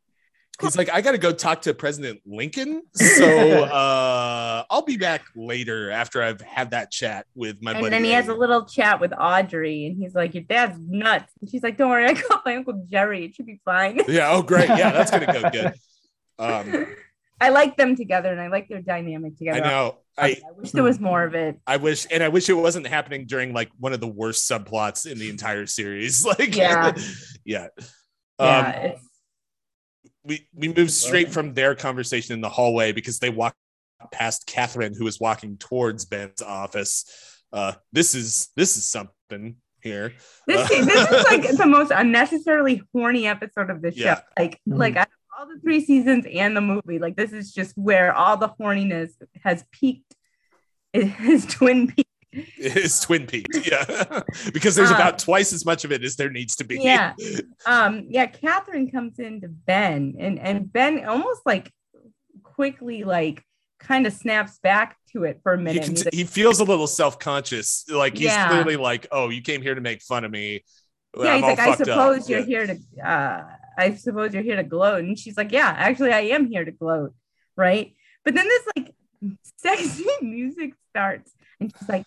[0.62, 2.84] He's like, I got to go talk to President Lincoln.
[2.94, 7.92] So uh, I'll be back later after I've had that chat with my and buddy.
[7.92, 11.50] then he has a little chat with Audrey, and he's like, "Your dad's nuts." And
[11.50, 13.24] she's like, "Don't worry, I got my uncle Jerry.
[13.24, 14.32] It should be fine." Yeah.
[14.32, 14.68] Oh, great.
[14.68, 15.74] Yeah, that's gonna go good.
[16.40, 16.88] Um,
[17.42, 19.64] I like them together, and I like their dynamic together.
[19.64, 19.98] I know.
[20.18, 21.58] I I wish there was more of it.
[21.66, 25.10] I wish, and I wish it wasn't happening during like one of the worst subplots
[25.10, 26.26] in the entire series.
[26.26, 26.94] Like, Yeah.
[27.46, 27.68] yeah.
[28.40, 29.02] Yeah, Um,
[30.24, 33.56] we we move straight from their conversation in the hallway because they walk
[34.12, 37.06] past Catherine, who is walking towards Ben's office.
[37.52, 40.14] Uh, this is this is something here.
[40.48, 44.04] This, Uh, this is like the most unnecessarily horny episode of the show.
[44.04, 44.22] Yeah.
[44.38, 44.78] Like, Mhm.
[44.78, 48.14] like out of all the three seasons and the movie, like this is just where
[48.14, 49.12] all the horniness
[49.44, 50.14] has peaked.
[50.92, 52.10] It is Twin Peaks.
[52.58, 54.22] It's Twin Peaks, yeah,
[54.54, 56.80] because there's Uh, about twice as much of it as there needs to be.
[56.82, 57.14] Yeah.
[57.66, 61.72] Um, yeah, Catherine comes into Ben and and Ben almost like
[62.44, 63.44] quickly like
[63.80, 65.84] kind of snaps back to it for a he, minute.
[65.84, 68.50] can t- he feels a little self-conscious, like he's Yeah.
[68.50, 70.64] clearly like, "Oh, you came here to make fun of me."
[71.18, 72.46] Yeah, I'm he's like, I fucked up." suppose you're Yeah.
[72.46, 72.78] here to
[73.10, 73.46] uh
[73.78, 75.04] I suppose you're here to gloat.
[75.06, 77.14] And she's like, Yeah, actually I am here to gloat,
[77.56, 77.96] right?
[78.26, 78.94] But then this like
[79.58, 82.06] sexy music starts and she's like,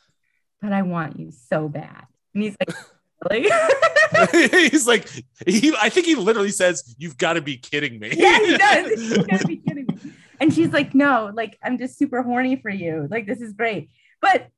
[0.61, 2.05] But I want you so bad.
[2.34, 2.76] And he's like,
[3.30, 3.48] Really?
[4.70, 5.09] he's like,
[5.46, 5.72] he.
[5.80, 9.00] I think he literally says, "You've got to be kidding me." yeah, he does.
[9.00, 10.12] He's gotta be kidding me.
[10.40, 13.07] And she's like, no, like I'm just super horny for you.
[13.09, 13.90] Like this is great.
[14.20, 14.48] But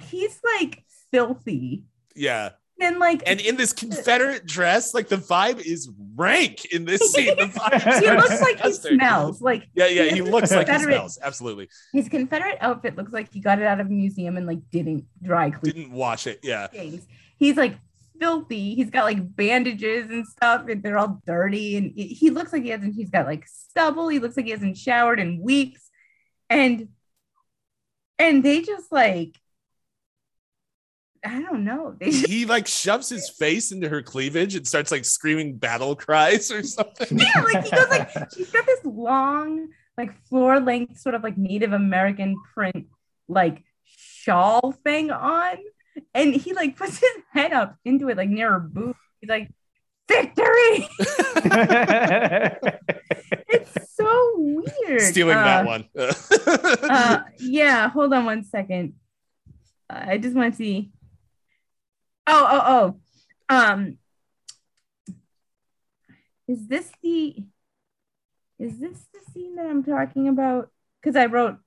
[0.00, 0.82] he's like
[1.12, 1.84] filthy.
[2.16, 2.50] yeah.
[2.80, 7.36] And like And in this Confederate dress, like the vibe is rank in this scene.
[7.36, 9.40] The vibe he looks like he smells.
[9.40, 11.18] Like Yeah, yeah, he looks like he smells.
[11.22, 11.68] Absolutely.
[11.92, 15.06] his Confederate outfit looks like he got it out of a museum and like didn't
[15.22, 16.40] dry clean Didn't wash it.
[16.42, 16.66] Yeah.
[16.66, 17.06] things.
[17.36, 17.78] He's like
[18.20, 18.74] filthy.
[18.74, 21.76] He's got like bandages and stuff, and they're all dirty.
[21.76, 22.94] And he looks like he hasn't.
[22.94, 24.08] He's got like stubble.
[24.08, 25.90] He looks like he hasn't showered in weeks,
[26.50, 26.88] and
[28.18, 29.38] and they just like
[31.24, 31.96] I don't know.
[31.98, 35.96] They just, He like shoves his face into her cleavage and starts like screaming battle
[35.96, 37.18] cries or something.
[37.18, 41.38] yeah, like he goes like she's got this long like floor length sort of like
[41.38, 42.86] Native American print
[43.28, 45.56] like shawl thing on,
[46.12, 48.96] and he like puts his head up into it like near her boob.
[49.20, 49.48] He's like
[50.08, 50.88] victory.
[53.48, 55.00] it's so weird.
[55.00, 55.84] Stealing Uh, that one.
[56.90, 58.94] uh, yeah, hold on one second.
[59.88, 60.90] I just want to see.
[62.26, 62.62] Oh, oh,
[63.50, 63.54] oh.
[63.54, 63.98] Um,
[66.48, 67.36] is this the?
[68.58, 70.70] Is this the scene that I'm talking about?
[71.02, 71.58] Because I wrote.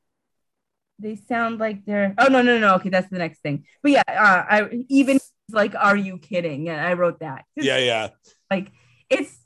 [0.99, 2.15] They sound like they're.
[2.17, 2.75] Oh no, no, no.
[2.75, 3.65] Okay, that's the next thing.
[3.83, 5.19] But yeah, uh, I even
[5.51, 6.69] like, are you kidding?
[6.69, 7.45] And I wrote that.
[7.55, 8.09] yeah, yeah.
[8.49, 8.71] Like,
[9.09, 9.37] it's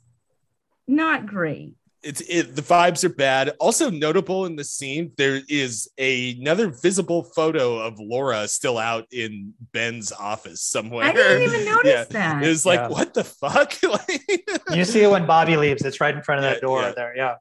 [0.88, 1.74] not great.
[2.02, 3.50] It's it, the vibes are bad.
[3.60, 9.06] Also notable in the scene, there is a, another visible photo of Laura still out
[9.12, 11.04] in Ben's office somewhere.
[11.04, 12.04] I didn't even notice Yeah.
[12.10, 12.42] that.
[12.42, 12.88] It was like, Yeah.
[12.88, 13.74] what the fuck?
[14.74, 15.84] You see it when Bobby leaves.
[15.84, 16.92] It's right in front of that Yeah, door yeah.
[16.96, 17.16] there.
[17.16, 17.34] Yeah.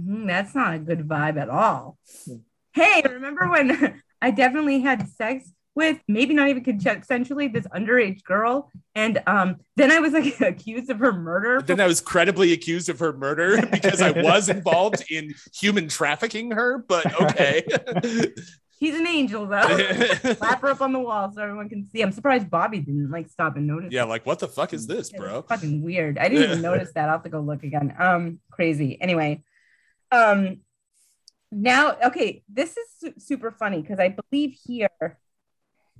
[0.00, 1.98] Mm, that's not a good vibe at all.
[2.72, 8.68] Hey, remember when I definitely had sex with maybe not even consensually this underage girl,
[8.96, 11.62] and um, then I was like accused of her murder.
[11.62, 16.50] then I was credibly accused of her murder because I was involved in human trafficking
[16.50, 17.62] her, but okay.
[18.80, 19.78] he's an angel though.
[20.34, 22.02] Slap her up on the wall so everyone can see.
[22.02, 23.92] I'm surprised Bobby didn't like stop and notice.
[23.92, 25.42] yeah, like what the fuck is this, bro?
[25.42, 26.18] fucking weird.
[26.18, 27.04] I didn't even notice that.
[27.04, 27.94] I'll have to go look again.
[27.96, 29.00] Um, crazy.
[29.00, 29.44] Anyway,
[30.10, 30.58] um,
[31.52, 35.18] now okay, this is su- super funny because I believe here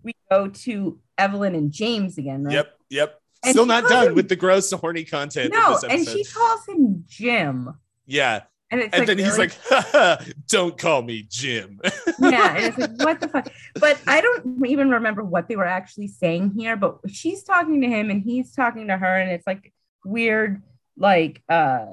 [0.02, 2.54] we go to Evelyn and James again, right?
[2.54, 3.20] Yep, yep.
[3.44, 7.04] And Still not done him- with the gross horny content No, and she calls him
[7.06, 7.72] Jim,
[8.06, 8.42] yeah.
[8.70, 9.50] and it's And like, then he's really?
[9.70, 11.80] like, don't call me Jim.
[12.20, 13.48] yeah, and it's like, what the fuck?
[13.76, 16.76] But I don't even remember what they were actually saying here.
[16.76, 19.72] But she's talking to him and he's talking to her, and it's like
[20.04, 20.60] weird,
[20.96, 21.86] like uh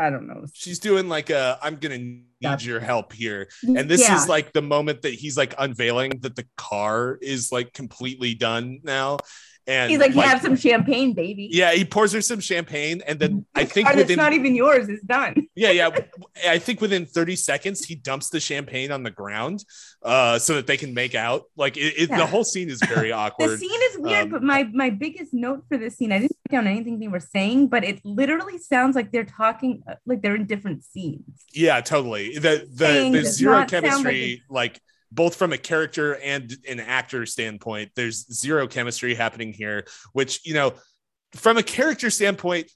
[0.00, 0.46] I don't know.
[0.54, 2.66] She's doing like a I'm gonna need Gotcha.
[2.66, 3.48] your help here.
[3.62, 4.16] And this Yeah.
[4.16, 8.80] is like the moment that he's like unveiling that the car is like completely done
[8.82, 9.18] now.
[9.70, 11.48] And He's like, have some champagne, baby.
[11.52, 14.56] yeah, he pours her some champagne, and then I think and it's within not even
[14.56, 15.46] yours, it's done.
[15.54, 15.90] yeah, yeah,
[16.48, 19.64] I think within 30 seconds he dumps the champagne on the ground,
[20.02, 21.44] uh, so that they can make out.
[21.56, 22.18] Like it, it, Yeah.
[22.18, 23.50] the whole scene is very awkward.
[23.50, 26.36] The scene is weird, Um, but my my biggest note for this scene, I didn't
[26.50, 30.34] write down anything they were saying, but it literally sounds like they're talking like they're
[30.34, 31.22] in different scenes.
[31.54, 32.38] Yeah, totally.
[32.38, 34.80] The the the zero sound like chemistry, like,
[35.12, 39.86] both from a character and an actor standpoint, there's zero chemistry happening here.
[40.12, 40.74] Which you know,
[41.34, 42.70] from a character standpoint,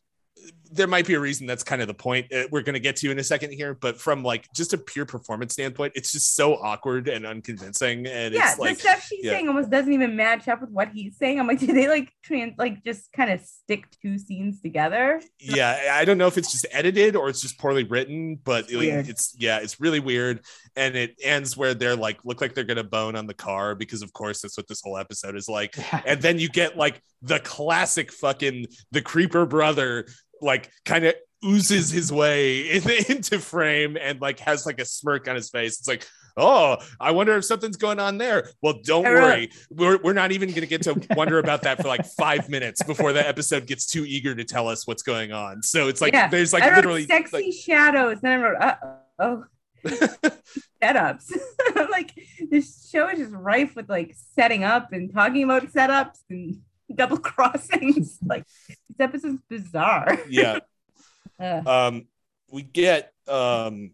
[0.75, 2.97] there might be a reason that's kind of the point uh, we're going to get
[2.97, 3.75] to in a second here.
[3.75, 8.35] But from like just a pure performance standpoint, it's just so awkward and unconvincing, and
[8.35, 9.33] yeah, it's like the stuff she's yeah.
[9.33, 11.41] saying almost doesn't even match up with what he's saying.
[11.41, 15.21] I'm like, do they like trans like just kind of stick two scenes together?
[15.41, 18.89] yeah i don't know if it's just edited or it's just poorly written but like,
[18.89, 20.41] it's yeah it's really weird
[20.77, 24.03] and it ends where they're like look like they're gonna bone on the car because
[24.03, 25.75] of course that's what this whole episode is like
[26.07, 30.07] and then you get like the classic fucking the creeper brother
[30.45, 31.15] like kind of
[31.45, 35.79] oozes his way in, into frame and like has like a smirk on his face.
[35.79, 38.49] It's like, oh, I wonder if something's going on there.
[38.63, 39.51] Well, don't worry.
[39.71, 42.83] We're, we're not even going to get to wonder about that for like five minutes
[42.83, 45.63] before the episode gets too eager to tell us what's going on.
[45.63, 46.29] So it's like, Yeah.
[46.29, 48.21] there's like literally sexy like, shadows.
[48.21, 48.77] Then I wrote, uh
[49.19, 49.45] oh,
[50.83, 51.31] setups.
[51.91, 52.11] like
[52.51, 56.61] this show is just rife with like setting up and talking about setups and
[56.95, 58.19] double crossings.
[58.27, 58.45] like
[58.89, 60.19] this episode's bizarre.
[60.29, 60.59] yeah.
[61.41, 62.07] Uh, um
[62.53, 63.91] we get um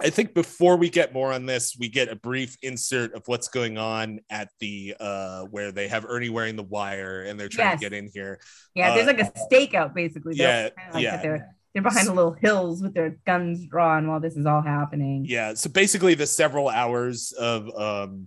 [0.00, 3.46] I think before we get more on this, we get a brief insert of what's
[3.46, 7.68] going on at the uh where they have Ernie wearing the wire and they're trying
[7.72, 7.78] Yes.
[7.80, 8.40] to get in here.
[8.74, 10.34] yeah, there's uh, like a stakeout basically.
[10.34, 11.22] Yeah, kinda like yeah.
[11.22, 15.24] They're, they're behind the little hills with their guns drawn while this is all happening.
[15.28, 18.26] Yeah, so basically the several hours of um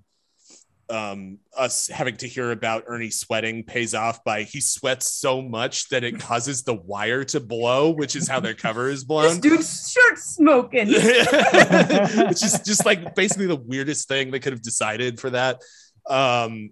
[0.89, 5.89] um us having to hear about Ernie sweating pays off by he sweats so much
[5.89, 9.39] that it causes the wire to blow, which is how their cover is This blown.
[9.39, 10.87] dude's shirt smoking.
[12.27, 15.61] which is just like basically the weirdest thing they could have decided for that.
[16.07, 16.71] Um,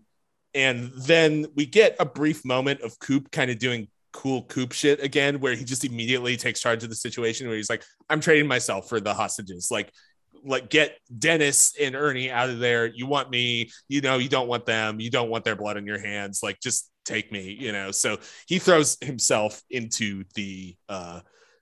[0.53, 5.03] and then we get a brief moment of Coop kind of doing cool Coop shit
[5.03, 8.47] again, where he just immediately takes charge of the situation where he's like, I'm trading
[8.47, 9.69] myself for the hostages.
[9.71, 9.91] Like,
[10.43, 12.85] like get Dennis and Ernie out of there.
[12.85, 15.85] You want me, you know, you don't want them, you don't want their blood on
[15.85, 16.41] your hands.
[16.43, 17.91] Like, just take me, you know.
[17.91, 18.17] So
[18.47, 21.21] he throws himself into the uh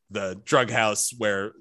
[0.09, 1.53] the drug house where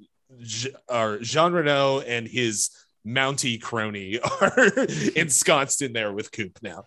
[0.88, 2.70] or Jean Renault and his
[3.06, 4.68] Mountie crony are
[5.16, 6.84] ensconced in there with Coop now.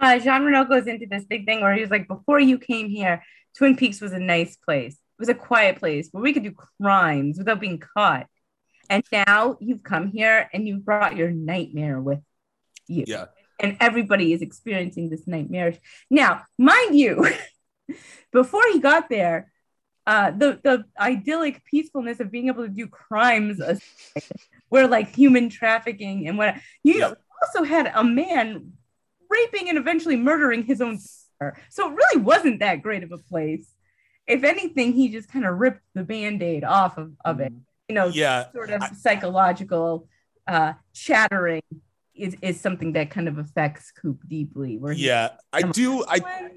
[0.00, 2.88] uh, Jean Renault goes into this big thing where he was like, before you came
[2.88, 3.22] here,
[3.56, 4.94] Twin Peaks was a nice place.
[4.94, 8.26] It was a quiet place where we could do crimes without being caught.
[8.90, 12.20] And now you've come here and you've brought your nightmare with
[12.86, 13.04] you.
[13.06, 13.26] Yeah.
[13.60, 15.74] And everybody is experiencing this nightmare.
[16.10, 17.26] Now, mind you,
[18.32, 19.52] before he got there,
[20.06, 23.60] uh, the, the idyllic peacefulness of being able to do crimes
[24.68, 27.12] where like human trafficking and what you Yeah.
[27.42, 28.72] also had a man
[29.28, 31.58] raping and eventually murdering his own sister.
[31.68, 33.70] So it really wasn't that great of a place.
[34.26, 37.52] If anything, he just kind of ripped the band-aid off of, of it.
[37.88, 38.52] You know, Yeah.
[38.52, 40.08] sort of I- psychological
[40.46, 41.62] uh chattering
[42.14, 44.76] is, is something that kind of affects Coop deeply.
[44.78, 45.30] Where he- Yeah.
[45.52, 46.50] I do I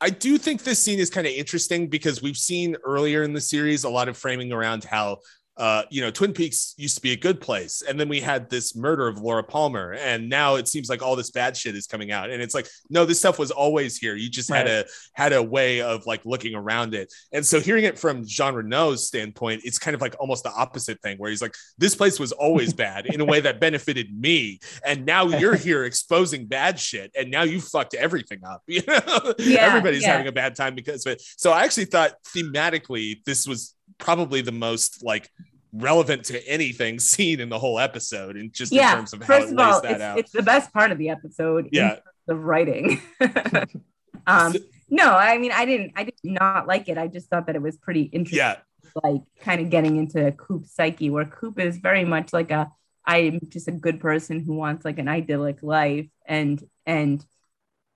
[0.00, 3.40] I do think this scene is kind of interesting because we've seen earlier in the
[3.40, 5.18] series a lot of framing around how
[5.56, 8.48] uh, you know, Twin Peaks used to be a good place, and then we had
[8.48, 11.86] this murder of Laura Palmer, and now it seems like all this bad shit is
[11.86, 14.14] coming out, and it's like, no, this stuff was always here.
[14.14, 14.84] You just had a
[15.14, 19.04] had a way of like looking around it, and so hearing it from Jean Renault's
[19.04, 22.32] standpoint, it's kind of like almost the opposite thing, where he's like, this place was
[22.32, 27.10] always bad in a way that benefited me, and now you're here exposing bad shit,
[27.14, 28.62] and now you fucked everything up.
[28.72, 30.12] You know, Yeah, everybody's yeah.
[30.12, 31.22] having a bad time because of it.
[31.36, 35.30] So I actually thought thematically this was probably the most like
[35.72, 38.94] relevant to anything seen in the whole episode, and just in yeah.
[38.94, 40.18] terms of how First it of lays all, that it's, out.
[40.18, 41.66] it's the best part of the episode.
[41.66, 41.96] in Yeah.
[42.26, 43.00] the writing.
[44.26, 44.54] um,
[44.90, 46.98] no, I mean, I didn't, I did not like it.
[46.98, 48.38] I just thought that it was pretty interesting.
[48.38, 48.56] yeah,
[49.02, 52.70] like kind of getting into Coop's psyche, where Coop is very much like a
[53.04, 57.24] I'm just a good person who wants like an idyllic life, and and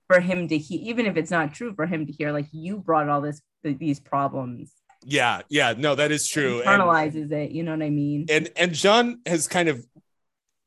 [0.07, 2.77] for him to hear, even if it's not true, for him to hear like you
[2.77, 4.73] brought all this th- these problems,
[5.05, 5.73] yeah, yeah.
[5.77, 6.61] No, that is true.
[6.61, 7.51] And- it.
[7.51, 8.25] You know what I mean?
[8.29, 9.85] and and John has kind of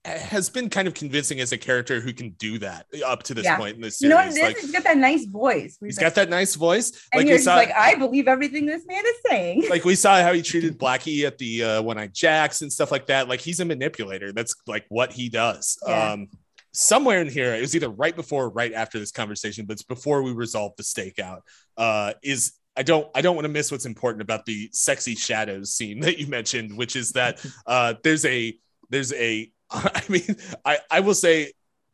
[0.07, 3.45] has been kind of convincing as a character who can do that up to this
[3.45, 3.59] Yeah.
[3.59, 4.03] point in this series.
[4.03, 4.43] you know what it is?
[4.43, 5.77] like he's got that nice voice.
[5.79, 6.91] he's like- got that nice voice.
[7.13, 9.67] and Like you're we saw, like, I believe everything this man is saying.
[9.69, 12.91] like we saw how he treated Blackie at the uh, One Eyed Jacks and stuff
[12.91, 13.29] like that.
[13.29, 14.33] Like he's a manipulator.
[14.33, 15.79] That's like what he does.
[15.87, 16.13] Yeah.
[16.13, 16.29] Um,
[16.73, 19.83] somewhere in here, it was either right before or right after this conversation, but it's
[19.83, 21.41] before we resolve the stakeout.
[21.77, 25.75] Uh, is I don't I don't want to miss what's important about the sexy shadows
[25.75, 28.57] scene that you mentioned, which is that uh, there's a
[28.89, 31.53] there's a I mean I I will say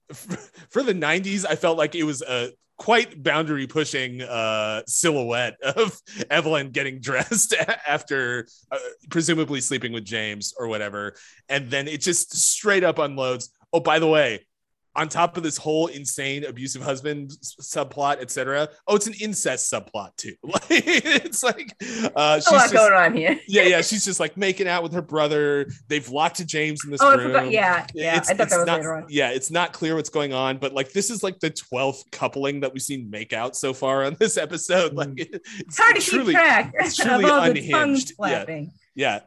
[0.09, 5.57] f- for the 90s I felt like it was a quite boundary pushing uh silhouette
[5.61, 7.53] of Evelyn getting dressed
[7.89, 8.79] after uh,
[9.11, 11.17] presumably sleeping with James or whatever.
[11.49, 13.51] And then it just straight up unloads.
[13.73, 14.47] Oh by the way
[14.97, 17.31] on top of this whole insane abusive husband
[17.61, 21.75] subplot etc oh it's an incest subplot too like it's like
[22.15, 23.39] uh she's a lot just, going on here.
[23.49, 27.01] yeah yeah she's just like making out with her brother they've locked James in this
[27.07, 27.51] Oh, room forgot.
[27.51, 28.17] Yeah, yeah.
[28.17, 29.07] it's, I thought that was not, later on.
[29.09, 32.61] Yeah, it's not clear what's going on, but like this is like the 12th coupling
[32.61, 34.95] that we've seen make out so far on this episode.
[34.95, 38.13] Like it's It's hard to truly, keep track it's truly all the tongue unhinged.
[38.19, 38.65] Yeah.
[38.95, 39.21] yeah.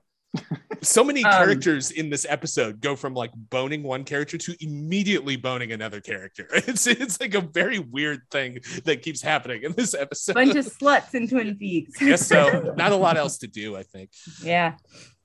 [0.82, 5.36] So many Um, characters in this episode go from like boning one character to immediately
[5.36, 6.48] boning another character.
[6.54, 10.34] It's it's like a very weird thing that keeps happening in this episode.
[10.36, 11.98] Bunch of sluts in Twin Peaks.
[11.98, 12.74] Guess so.
[12.78, 14.12] Not a lot else to do, I think.
[14.44, 14.76] yeah.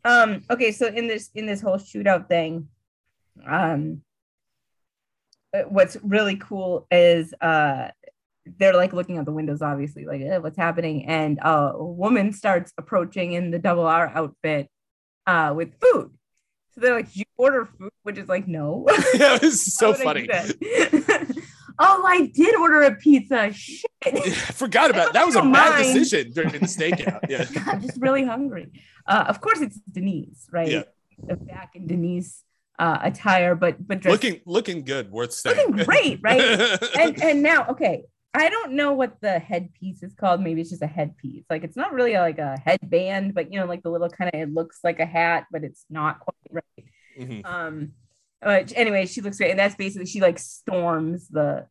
[0.04, 2.68] Um, okay, so in this in this whole shootout thing,
[3.46, 4.02] um
[5.54, 7.88] uh, what's really cool is uh
[8.58, 12.32] they're like looking out the windows, obviously, like eh, what's happening, and uh, a woman
[12.32, 14.68] starts approaching in the double R outfit
[15.26, 16.10] uh with food.
[16.74, 19.94] So they're like, "You order food," which is like, "No." yeah, it was so I
[19.94, 20.28] funny.
[21.78, 23.52] oh, I did order a pizza.
[23.52, 23.86] Shit.
[24.04, 27.20] I forgot about that was a Don't bad decision during the stakeout.
[27.28, 27.46] Yeah.
[27.66, 28.72] I'm just really hungry.
[29.06, 30.68] Uh, of course, it's Denise, right?
[30.68, 30.82] Yeah.
[31.26, 32.42] The back in Denise
[32.78, 35.56] uh, attire, but but dressed looking looking good, worth saying.
[35.56, 36.40] looking great, right?
[36.98, 38.02] and and now, okay,
[38.34, 40.40] I don't know what the headpiece is called.
[40.40, 41.44] Maybe it's just a headpiece.
[41.48, 44.40] Like it's not really like a headband, but you know, like the little kind of
[44.40, 46.84] it looks like a hat, but it's not quite right.
[47.18, 47.46] Mhm.
[47.46, 47.92] Um,
[48.40, 51.66] but anyway, she looks great, and that's basically she like storms the,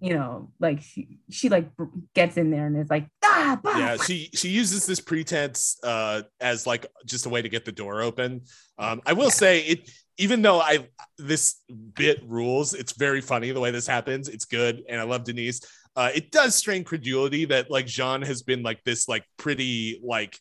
[0.00, 1.70] you know, like she she like
[2.14, 6.22] gets in there and is like ah, bah, yeah she she uses this pretense uh
[6.40, 8.42] as like just a way to get the door open.
[8.78, 10.88] Um i will say it even though i
[11.18, 11.60] this
[11.94, 14.28] bit rules it's very funny the way this happens.
[14.28, 15.60] It's good and i love denise.
[15.96, 20.38] Uh it does strain credulity that like jean has been like this like pretty like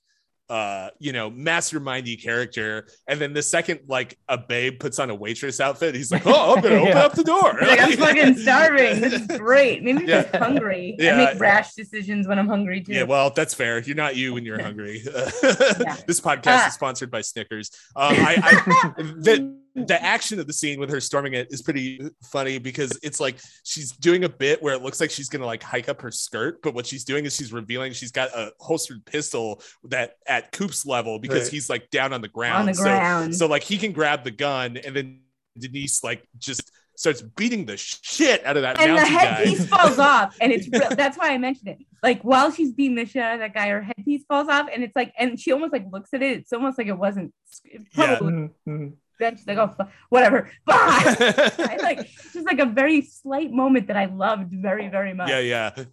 [0.51, 5.15] uh you know mastermindy character and then the second like a babe puts on a
[5.15, 6.99] waitress outfit he's like oh i'm gonna open Yeah.
[7.05, 8.99] up the door Like, I'm fucking starving.
[8.99, 9.81] This is great.
[9.81, 10.23] Maybe I'm Yeah.
[10.23, 10.95] just hungry.
[10.99, 11.13] Yeah.
[11.13, 12.91] I make rash decisions when I'm hungry too.
[12.93, 13.79] Yeah, well, that's fair.
[13.79, 15.01] You're not you when you're hungry.
[15.05, 17.71] this podcast Uh, is sponsored by Snickers.
[17.95, 20.05] Um, I, I the the mm-hmm.
[20.05, 23.91] action of the scene with her storming it is pretty funny because it's like she's
[23.93, 26.73] doing a bit where it looks like she's gonna like hike up her skirt, but
[26.73, 31.19] what she's doing is she's revealing she's got a holstered pistol that at Coop's level
[31.19, 31.51] because Right.
[31.51, 32.59] he's like down on the ground.
[32.61, 33.35] on the So- ground.
[33.35, 35.21] So, like he can grab the gun and then
[35.57, 39.19] Denise like just starts beating the shit out of that and the mountain guy.
[39.19, 40.89] headpiece falls off, and it's real.
[40.95, 41.79] That's why I mentioned it.
[42.03, 44.83] Like while she's beating the shit out of that guy, her headpiece falls off, and
[44.83, 46.37] it's like, and she almost like looks at it.
[46.39, 47.33] It's almost like it wasn't.
[47.65, 48.19] It Yeah.
[48.19, 48.87] Mm-hmm.
[49.21, 50.49] Then she's like, oh, fu- whatever.
[50.65, 51.77] Bye.
[51.81, 55.29] Like just like a very slight moment that I loved very, very much.
[55.29, 55.83] yeah yeah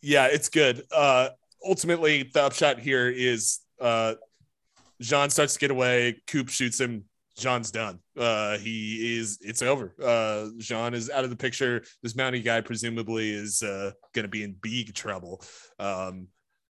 [0.00, 1.28] yeah it's good uh
[1.66, 4.14] ultimately the upshot here is uh
[5.00, 7.02] jean starts to get away coop shoots him
[7.36, 12.12] jean's done uh he is it's over uh jean is out of the picture this
[12.14, 15.42] mountie guy presumably is uh gonna be in big trouble
[15.80, 16.28] um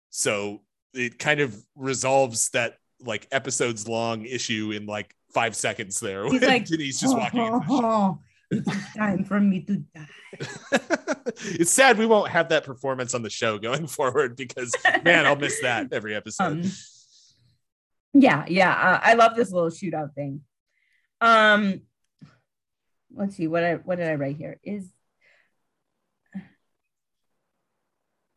[0.09, 0.61] so
[0.93, 6.41] it kind of resolves that like episodes long issue in like five seconds there He's
[6.41, 8.19] like, Denise just walking oh,
[8.51, 10.07] it's time for me to die.
[11.37, 14.73] it's sad we won't have that performance on the show going forward because
[15.03, 16.71] man i'll miss that every episode Um,
[18.13, 18.71] yeah, yeah.
[18.71, 20.41] Uh, I love this little shootout thing.
[21.19, 21.81] Um,
[23.11, 24.59] let's see what I what did I write here?
[24.63, 24.87] Is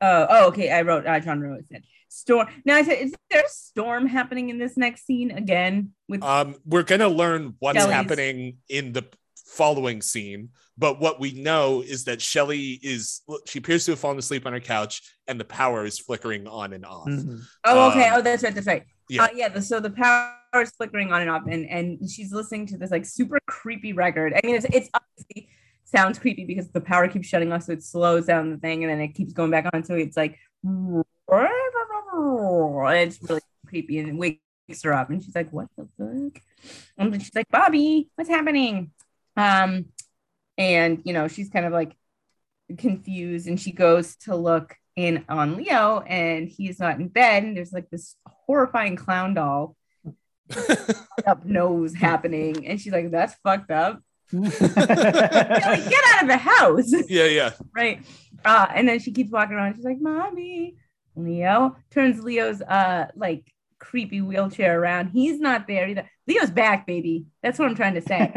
[0.00, 0.70] oh oh okay.
[0.72, 2.48] I wrote uh, John Rose said storm.
[2.64, 5.90] Now I said, is there a storm happening in this next scene again?
[6.08, 9.04] With um we're gonna learn what's Shelly's- happening in the
[9.48, 14.18] following scene but what we know is that shelly is she appears to have fallen
[14.18, 17.40] asleep on her couch and the power is flickering on and off Mhm.
[17.64, 18.08] oh okay.
[18.08, 18.54] um, oh, that's right.
[18.54, 18.82] That's right.
[19.08, 19.22] yeah.
[19.22, 19.48] Uh, yeah.
[19.48, 22.90] The, so the power is flickering on and off, and and she's listening to this
[22.90, 24.34] like super creepy record.
[24.34, 25.48] I mean, it's it's obviously
[25.84, 28.90] sounds creepy because the power keeps shutting off, so it slows down the thing, and
[28.92, 29.84] then it keeps going back on.
[29.84, 30.38] So it's like
[32.88, 34.40] it's really creepy, and wakes
[34.84, 36.42] her up, and she's like, "What the fuck?"
[36.98, 38.90] And she's like, "Bobby, what's happening?"
[39.36, 39.86] Um,
[40.58, 41.96] and you know, she's kind of like
[42.78, 47.56] confused, and she goes to look in on Leo, and he's not in bed, and
[47.56, 48.16] there's like this
[48.46, 49.76] horrifying clown doll
[51.26, 54.00] up nose happening, and she's like, "That's fucked up."
[54.32, 58.04] Like, Get out of the house, yeah yeah right?
[58.44, 59.76] Uh, and then she keeps walking around.
[59.76, 60.76] She's like, "Mommy."
[61.16, 65.08] Leo turns Leo's uh like creepy wheelchair around.
[65.08, 66.08] He's not there either.
[66.26, 67.26] Leo's back, baby.
[67.42, 68.32] That's what I'm trying to say.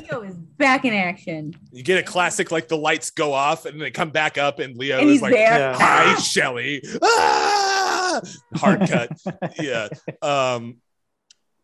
[0.10, 3.80] Leo is back in action, you get a classic like the lights go off and
[3.80, 5.58] they come back up and leo and is he's like there.
[5.58, 5.76] Yeah.
[5.78, 8.20] hi shelly ah!
[8.56, 9.10] hard cut
[9.60, 9.88] yeah
[10.20, 10.78] um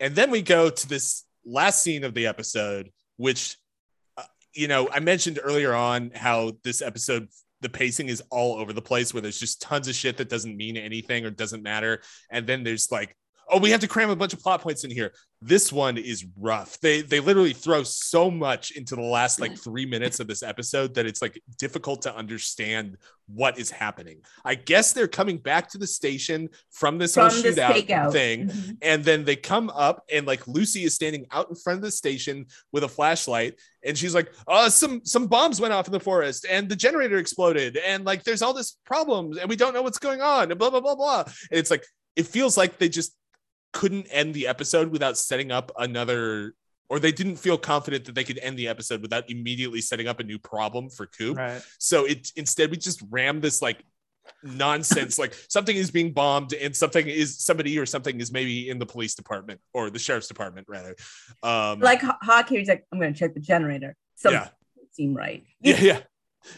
[0.01, 3.59] and then we go to this last scene of the episode which
[4.17, 4.23] uh,
[4.55, 7.29] you know i mentioned earlier on how this episode
[7.65, 10.57] the pacing is all over the place where there's just tons of shit that doesn't
[10.57, 12.03] mean anything or doesn't matter.
[12.31, 13.17] And then there's like
[13.51, 15.13] oh, we have to cram a bunch of plot points in here.
[15.43, 16.81] This one is rough.
[16.81, 20.95] They they literally throw so much into the last like three minutes of this episode
[20.95, 22.97] that it's like difficult to understand
[23.27, 24.21] what is happening.
[24.45, 28.77] I guess they're coming back to the station from this From whole shootout thing, Mhm.
[28.83, 31.91] and then they come up and like Lucy is standing out in front of the
[31.91, 36.01] station with a flashlight, and she's like, "Uh, some some bombs went off in the
[36.01, 39.83] forest, and the generator exploded, and like there's all this problems, and we don't know
[39.83, 41.85] what's going on, and blah blah blah blah." And it's like
[42.17, 43.15] it feels like they just
[43.75, 46.55] couldn't end the episode without setting up another
[46.89, 50.21] or they didn't feel confident that they could end the episode without immediately setting up
[50.21, 51.37] a new problem for Coop.
[51.37, 51.61] Right.
[51.79, 53.83] So it instead we just ram this like
[54.43, 58.79] nonsense like something is being bombed and something is somebody or something is maybe in
[58.79, 60.95] the police department or the sheriff's department rather.
[61.43, 63.97] Um Like Ho- Hawk here, he's like, I'm gonna check the generator.
[64.15, 64.49] So yeah.
[64.77, 65.45] doesn't seem right.
[65.61, 66.01] Yeah, yeah.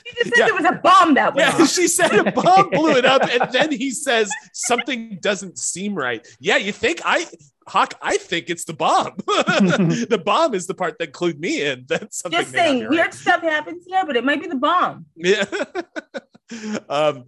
[0.05, 0.45] You just said Yeah.
[0.47, 1.71] there was a bomb that went Yeah, off.
[1.71, 6.27] she said a bomb blew it up, and then he says something doesn't seem right.
[6.41, 7.27] Yeah, you think I
[7.69, 9.15] Hawk, I think it's the bomb.
[9.27, 11.85] the bomb is the part that clued me in.
[11.89, 13.15] That's something Just saying, weird right.
[13.15, 15.07] stuff happens here, but it might be the bomb.
[15.17, 15.45] Yeah.
[16.89, 17.25] um,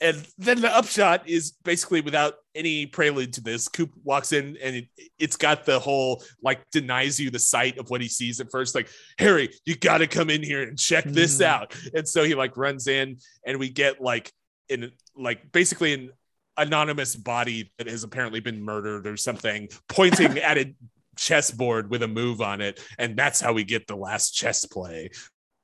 [0.00, 4.76] and then the upshot is basically without any prelude to this, Coop walks in and
[4.76, 8.50] it, it's got the whole like denies you the sight of what he sees at
[8.50, 8.74] first.
[8.74, 11.44] Like, Harry, you got to come in here and check this Mhm.
[11.44, 11.76] out.
[11.94, 14.32] And so he like runs in and we get like
[14.68, 16.10] in like basically an
[16.56, 20.74] anonymous body that has apparently been murdered or something pointing at a
[21.16, 22.80] chessboard with a move on it.
[22.98, 25.10] And that's how we get the last chess play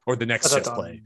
[0.07, 1.01] or the next chess play.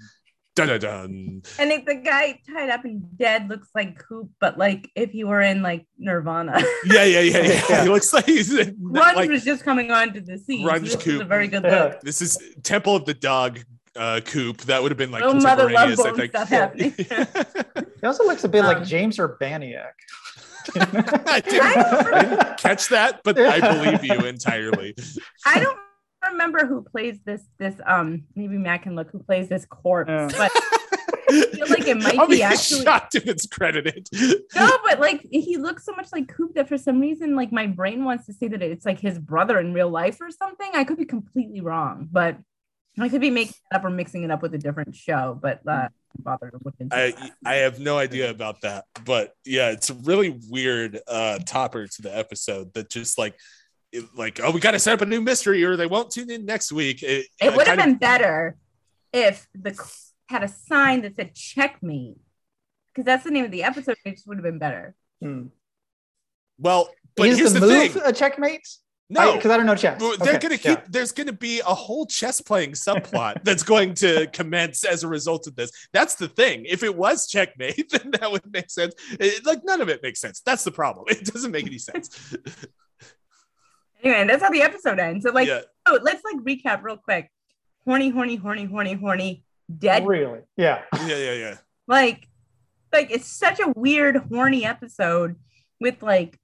[0.67, 1.43] Dun dun dun.
[1.59, 5.25] And if the guy tied up and dead looks like Coop, but like if he
[5.25, 6.61] were in like Nirvana.
[6.85, 7.63] Yeah, yeah, yeah, yeah.
[7.71, 7.83] Yeah.
[7.85, 10.67] He looks like he's Grunge like was just coming onto the scene.
[10.67, 11.23] Grunge so this is Coop.
[11.23, 11.85] a very good Yeah.
[11.85, 12.01] look.
[12.03, 13.61] this is Temple of the Dog
[13.97, 14.59] uh coop.
[14.63, 16.31] That would have been like Little mother love contemporaneous, I bone think.
[16.31, 17.87] stuff happening.
[18.01, 19.93] He also looks a bit Um, like James Urbaniak.
[20.77, 24.95] I didn't, I didn't catch that, but I believe you entirely.
[25.45, 25.79] I don't
[26.33, 30.29] remember who plays this this um maybe Matt can look who plays this corpse, Yeah.
[30.37, 30.51] but
[31.33, 34.09] I feel like it might I'll be be actually shocked if it's credited.
[34.13, 37.67] no, but like he looks so much like Coop that for some reason, like my
[37.67, 40.71] brain wants to say that it's like his brother in real life or something.
[40.75, 42.37] I could be completely wrong, but
[42.99, 45.39] I could be making it up or mixing it up with a different show.
[45.41, 45.89] But uh,
[46.19, 47.31] bother to look into I that.
[47.47, 52.03] I have no idea about that, but yeah, it's a really weird uh topper to
[52.03, 53.37] the episode that just like
[53.93, 56.31] it- like oh we got to set up a new mystery or they won't tune
[56.31, 57.03] in next week.
[57.03, 58.57] It, It would have kind of- been better
[59.13, 59.79] if the
[60.29, 62.17] had a sign that said checkmate,
[62.95, 63.97] because that's the name of the episode.
[64.05, 64.95] It just would have been better.
[65.21, 65.47] Hmm.
[66.59, 68.03] well, but Is here's the the, move thing.
[68.05, 68.67] a checkmate?
[69.13, 69.99] No, because I, don't know chess.
[69.99, 70.65] They're Okay, gonna keep.
[70.79, 70.85] yeah.
[70.89, 75.49] There's gonna be a whole chess playing subplot that's going to commence as a result
[75.49, 75.73] of this.
[75.93, 76.65] That's the thing.
[76.65, 78.95] If it was checkmate, then that would make sense.
[79.19, 80.43] It- like none of it makes sense.
[80.47, 81.07] That's the problem.
[81.11, 82.09] It doesn't make any sense.
[84.03, 85.25] Anyway, that's how the episode ends.
[85.25, 87.31] So like, yeah, oh, let's like recap real quick.
[87.85, 89.45] Horny, horny, horny, horny, horny,
[89.79, 90.07] dead.
[90.07, 90.41] Really?
[90.57, 90.83] Yeah.
[91.07, 91.55] yeah, yeah, yeah.
[91.87, 92.27] Like,
[92.93, 95.37] like it's such a weird horny episode
[95.81, 96.39] with like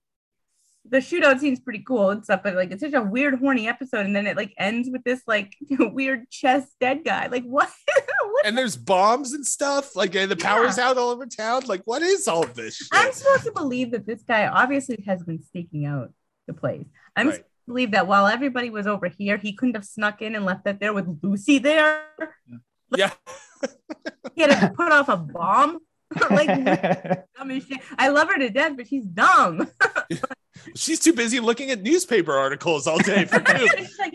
[0.89, 4.07] the shootout seems pretty cool and stuff, but like it's such a weird horny episode,
[4.07, 7.27] and then it like ends with this like weird chest dead guy.
[7.27, 7.71] Like what?
[7.97, 8.47] what?
[8.47, 9.97] And there's bombs and stuff.
[9.97, 11.65] Like and the power's out all over town.
[11.67, 12.77] Like what is all this?
[12.77, 12.89] Shit?
[12.93, 16.13] I'm supposed to believe that this guy obviously has been staking out
[16.47, 16.87] the place.
[17.17, 17.35] I'm Right.
[17.37, 20.45] supposed to believe that while everybody was over here, he couldn't have snuck in and
[20.45, 22.03] left that there with Lucy there.
[22.97, 23.11] Yeah.
[24.35, 25.79] He had to put off a bomb.
[26.31, 26.47] like
[27.39, 27.81] dumb as shit.
[27.99, 29.67] I love her to death, but she's dumb.
[30.75, 33.71] She's too busy looking at newspaper articles all day for Coop.
[33.99, 34.15] Like,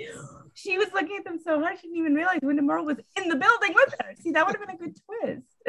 [0.54, 3.30] she was looking at them so hard she didn't even realize Windom Earle was in
[3.30, 4.14] the building with her.
[4.22, 5.00] See, that would have been a good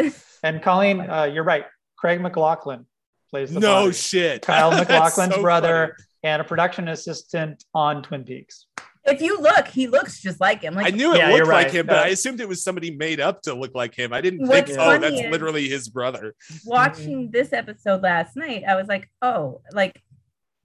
[0.05, 0.25] twist.
[0.43, 1.65] and Colleen, uh, you're right.
[1.97, 2.85] Craig MacLachlan
[3.31, 3.93] plays the no body.
[3.95, 4.43] shit.
[4.43, 8.67] Kyle MacLachlan's so brother and a production assistant on Twin Peaks.
[9.05, 10.79] if you look, he looks just like him.
[10.79, 12.91] I knew it Yeah, looked you're like him, but Uh, I assumed it was somebody
[12.97, 14.13] made up to look like him.
[14.13, 16.35] I didn't What's think, oh, that's literally his brother.
[16.65, 20.01] watching this episode last night, I was like, oh, like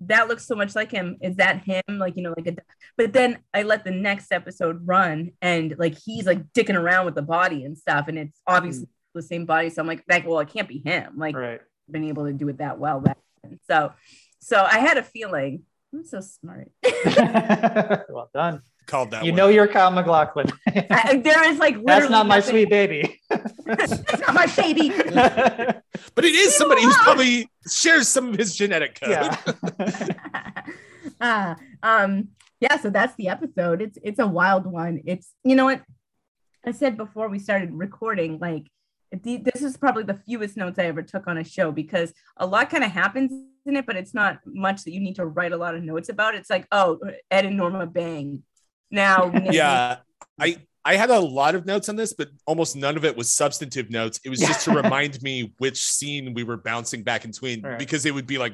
[0.01, 1.17] that looks so much like him.
[1.21, 1.81] Is that him?
[1.89, 2.55] Like, you know, like a
[2.97, 7.15] but then I let the next episode run and like he's like dicking around with
[7.15, 9.71] the body and stuff, and it's obviously the same body.
[9.71, 11.13] So I'm like, like, well, it can't be him.
[11.17, 11.61] Like Right.
[11.89, 13.59] been able to do it that well back then.
[13.67, 13.93] So
[14.39, 16.69] so I had a feeling I'm so smart.
[18.09, 18.61] well done.
[18.85, 19.37] Called that You one.
[19.37, 20.49] know you're Kyle MacLachlan.
[20.67, 23.19] I, there is like literally That's not my sweet baby.
[23.65, 24.89] That's not my baby.
[26.15, 29.09] but it is somebody who's probably shares some of his genetic code.
[29.09, 30.63] yeah.
[31.19, 33.81] uh, um, yeah, so that's the episode.
[33.81, 35.01] It's it's a wild one.
[35.05, 35.81] It's you know what
[36.65, 38.71] I said before we started recording, like the-
[39.11, 42.69] this is probably the fewest notes I ever took on a show because a lot
[42.69, 43.31] kind of happens
[43.65, 46.09] in it, but it's not much that you need to write a lot of notes
[46.09, 46.35] about.
[46.35, 46.99] It's like, oh,
[47.31, 48.43] Ed and Norma bang.
[48.91, 49.97] Now, yeah
[50.39, 50.57] i
[50.91, 53.87] i had a lot of notes on this but almost none of it was substantive
[53.99, 54.19] notes.
[54.25, 55.33] It was just to remind me
[55.63, 57.77] which scene we were bouncing back in between Right.
[57.83, 58.53] because it would be like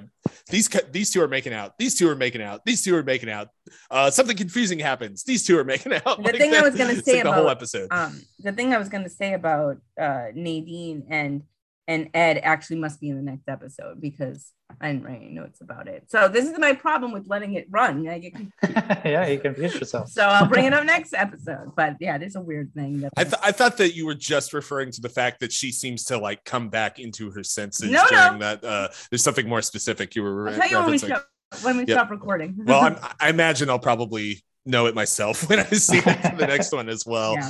[0.54, 1.70] these these two are making out.
[1.78, 2.58] These two are making out.
[2.66, 3.48] These two are making out.
[3.92, 5.24] Uh something confusing happens.
[5.24, 6.16] These two are making out.
[6.24, 7.88] The thing I was gonna say like the whole episode.
[7.92, 8.14] um,
[8.48, 11.44] the thing I was going to say about uh, Nadine and
[11.88, 15.60] and Ed actually must be in the next episode because I didn't write any notes
[15.62, 16.06] about it.
[16.10, 18.08] So this is my problem with letting it run.
[18.08, 18.34] I get
[19.06, 20.10] yeah, you confused yourself.
[20.10, 21.74] so I'll bring it up next episode.
[21.76, 24.54] But yeah, there's a weird thing that I, th- I thought that you were just
[24.54, 28.04] referring to the fact that she seems to like come back into her senses No,
[28.12, 28.38] no.
[28.40, 28.64] that.
[28.64, 31.06] Uh, there's something more specific you were I'll re- tell you when we referencing.
[31.08, 31.28] stop
[31.64, 31.96] when we Yeah.
[31.96, 32.56] stop recording.
[32.66, 36.48] well, I'm, I imagine I'll probably know it myself when I see it for the
[36.48, 37.36] next one as well.
[37.36, 37.50] yeah.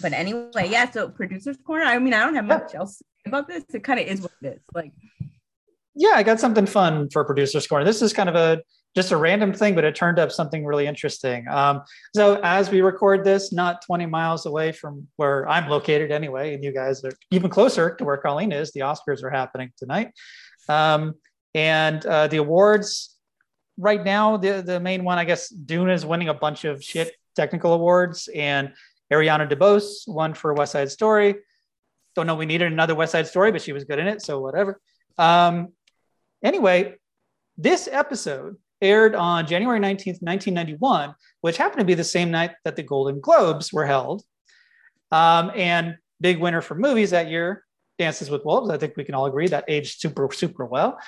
[0.00, 0.90] But anyway, yeah.
[0.90, 1.84] So producers corner.
[1.84, 3.64] I mean, I don't have much else to say about this.
[3.72, 4.60] It kind of is what it is.
[4.74, 4.92] Like
[5.96, 7.84] yeah, I got something fun for producer's corner.
[7.84, 8.62] This is kind of a
[8.94, 11.46] just a random thing, but it turned up something really interesting.
[11.48, 11.82] Um,
[12.14, 16.64] so as we record this, not 20 miles away from where I'm located anyway, and
[16.64, 18.72] you guys are even closer to where Colleen is.
[18.72, 20.12] The Oscars are happening tonight,
[20.68, 21.14] um,
[21.54, 23.16] and uh, the awards
[23.78, 24.36] right now.
[24.36, 28.28] The the main one, I guess, Dune is winning a bunch of shit technical awards,
[28.34, 28.72] and
[29.12, 31.36] Ariana DeBose won for West Side Story.
[32.14, 34.40] Don't know we needed another West Side Story, but she was good in it, so
[34.40, 34.80] whatever.
[35.18, 35.72] Um,
[36.42, 36.96] anyway,
[37.56, 42.76] this episode aired on January 19th, 1991, which happened to be the same night that
[42.76, 44.22] the Golden Globes were held.
[45.12, 47.64] Um, and big winner for movies that year,
[47.98, 48.70] Dances with Wolves.
[48.70, 50.98] I think we can all agree that aged super, super well.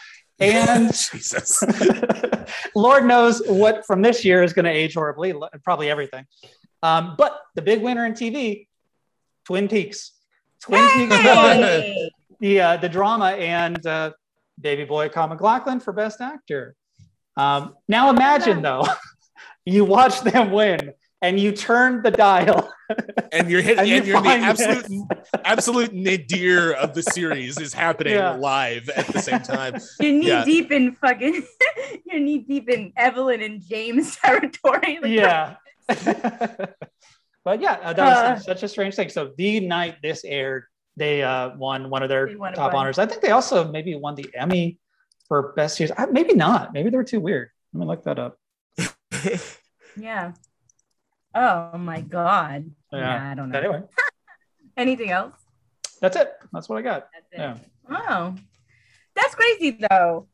[0.40, 1.62] And Jesus.
[2.74, 5.34] Lord knows what from this year is going to age horribly,
[5.64, 6.26] probably everything.
[6.82, 8.66] Um, but the big winner in TV,
[9.44, 10.12] Twin Peaks.
[10.62, 11.60] Twin Peaks won
[12.40, 14.12] the uh, the drama and uh,
[14.60, 16.74] Baby Boy Kyle MacLachlan for Best Actor.
[17.36, 18.86] Um, now imagine though,
[19.64, 20.92] you watch them win
[21.22, 22.72] and you turn the dial.
[23.32, 24.86] and you're hitting And you and you're in the find absolute
[25.44, 28.32] absolute nadir of the series is happening Yeah.
[28.36, 29.74] live at the same time.
[30.00, 30.44] you're knee Yeah.
[30.44, 31.42] deep in fucking.
[32.06, 34.98] you're knee deep in Evelyn and James territory.
[35.02, 35.56] Like, yeah.
[37.44, 38.38] but yeah, uh, that was Uh.
[38.38, 39.08] such a strange thing.
[39.08, 40.64] So the night this aired,
[40.96, 42.98] they uh, won one of their They won a top honors.
[42.98, 44.78] I think they also maybe won the Emmy
[45.28, 45.92] for best series.
[45.96, 46.72] Uh, maybe not.
[46.72, 47.50] Maybe they were too weird.
[47.72, 48.38] Let me look that up.
[49.96, 50.32] Yeah.
[51.34, 52.70] Oh my god.
[52.92, 52.98] Yeah.
[53.00, 53.58] Yeah, I don't know.
[53.58, 53.82] Anyway,
[54.76, 55.34] Anything else?
[56.00, 56.32] that's it.
[56.52, 57.08] That's what I got.
[57.12, 57.38] That's it.
[57.38, 57.56] Yeah.
[57.90, 58.34] Oh,
[59.16, 60.28] that's crazy though.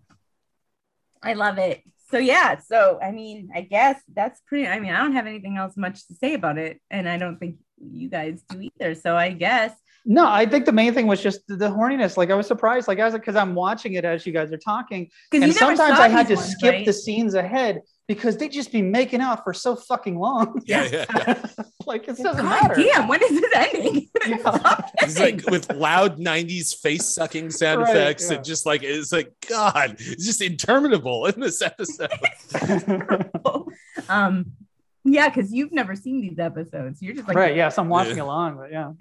[1.23, 1.83] I love it.
[2.15, 4.69] So yeah, so I mean, I guess that's pretty.
[4.69, 7.41] I mean, I don't have anything else much to say about it, and I don't
[7.41, 8.95] think you guys do either.
[8.95, 9.73] So I guess
[10.07, 12.17] No, I think the main thing was just the, horniness.
[12.17, 14.59] Like I was surprised, like I was because I'm watching it as you guys are
[14.59, 16.87] talking, and sometimes I had to ones, skip right?
[16.87, 20.61] the scenes ahead because they just be making out for so fucking long.
[20.67, 21.05] Yeah, yeah.
[21.17, 21.47] yeah.
[21.87, 22.75] like it doesn't God matter.
[22.75, 24.09] damn, when is this ending?
[24.27, 24.81] Yeah.
[25.03, 28.37] It's like with loud 90s face sucking sound Right, effects yeah.
[28.37, 32.09] and just like it's like God, it's just interminable in this episode.
[34.09, 34.53] um,
[35.05, 37.03] yeah, because you've never seen these episodes.
[37.03, 37.55] You're just like right?
[37.55, 38.23] Yes, I'm watching Yeah.
[38.25, 38.93] along, but yeah.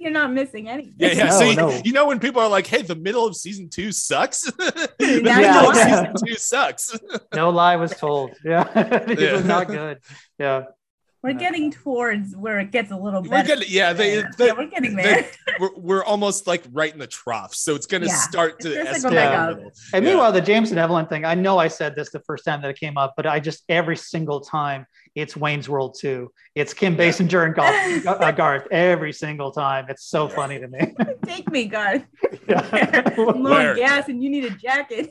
[0.00, 0.94] You're not missing anything.
[0.96, 1.24] Yeah, yeah.
[1.26, 1.80] No, so you, no.
[1.84, 5.22] you know when people are like, "Hey, the middle of season two sucks." the That's
[5.22, 6.98] middle of season two sucks.
[7.34, 8.32] No lie was told.
[8.44, 8.66] Yeah,
[9.08, 9.32] it Yeah.
[9.34, 9.98] was not good.
[10.38, 10.64] Yeah,
[11.22, 14.66] We're getting towards where it gets a little We're getting, yeah, they, yeah, they, we're
[14.66, 15.26] getting they- there.
[15.60, 18.14] we're, we're almost like right in the trough, so it's going to Yeah.
[18.14, 19.58] start to It's gonna go escalate back a up.
[19.92, 20.10] and Yeah.
[20.10, 21.26] meanwhile, the James and Evelyn thing.
[21.26, 23.64] I know I said this the first time that it came up, but I just
[23.68, 26.30] every single time it's Wayne's World 2.
[26.54, 27.00] It's Kim Yeah.
[27.10, 29.86] Basinger and Garth, uh, Garth every single time.
[29.90, 30.94] It's so funny to me.
[31.26, 32.04] Take me, Garth.
[32.48, 33.02] Yeah.
[33.18, 33.70] I'm low Where?
[33.72, 35.10] on gas and you need a jacket.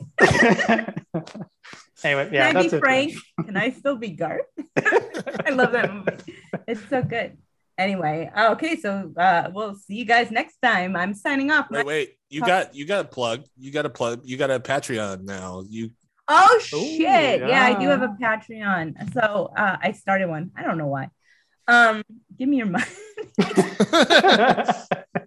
[2.04, 2.80] Anyway, Can I that's be it.
[2.80, 3.14] Frank?
[3.44, 4.42] Can I still be Garth?
[4.76, 6.36] I love that movie.
[6.66, 7.36] It's so good.
[7.78, 10.96] Anyway, okay, so uh, we'll see you guys next time.
[10.96, 11.70] I'm signing off.
[11.70, 13.44] Wait, wait, you got you got a plug.
[13.56, 14.20] You got a plug.
[14.24, 15.64] You got a Patreon now.
[15.66, 15.90] You
[16.32, 17.40] Oh shit!
[17.40, 17.64] yeah.
[17.64, 19.12] I do have a Patreon.
[19.12, 20.52] So uh, I started one.
[20.56, 21.10] I don't know why.
[21.66, 22.04] Um,
[22.38, 22.84] give me your money.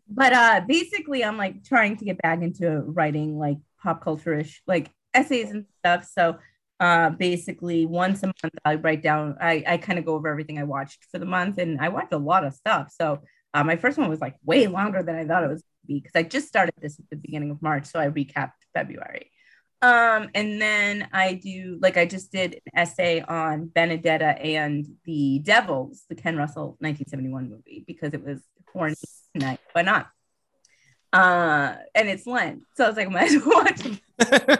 [0.07, 4.91] but uh, basically, I'm like trying to get back into writing like pop culture-ish, like
[5.13, 6.05] essays and stuff.
[6.05, 6.37] So
[6.79, 9.37] uh, basically, once a month, I write down.
[9.39, 12.13] I I kind of go over everything I watched for the month, and I watched
[12.13, 12.93] a lot of stuff.
[12.97, 13.21] So
[13.53, 16.15] uh, my first one was like way longer than I thought it was be because
[16.15, 19.31] I just started this at the beginning of March, so I recapped February.
[19.81, 25.39] Um, and then I do like I just did an essay on Benedetta and the
[25.39, 28.39] Devils, the Ken Russell 1971 movie, because it was
[28.71, 28.95] horny
[29.35, 29.59] night.
[29.73, 30.07] Why not?
[31.13, 33.85] Uh, and it's Lent, so I was like, I might as well watch.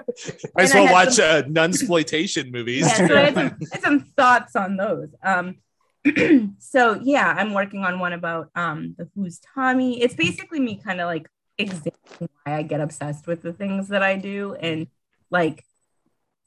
[0.56, 2.82] Might as I well watch some- uh, nunsploitation movies.
[2.88, 5.10] yeah, so I had, some, I had some thoughts on those.
[5.24, 5.58] Um,
[6.60, 10.02] so yeah, I'm working on one about um the Who's Tommy.
[10.02, 11.28] It's basically me kind of like
[11.58, 14.88] examining why I get obsessed with the things that I do, and
[15.32, 15.64] like,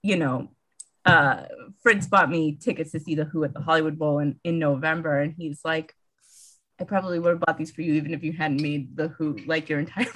[0.03, 0.51] you know,
[1.05, 1.45] uh,
[1.83, 5.19] Fritz bought me tickets to see the Who at the Hollywood Bowl in in November,
[5.19, 5.95] and he's like,
[6.81, 9.39] I probably would have bought these for you even if you hadn't made the Who
[9.47, 10.07] like your entire.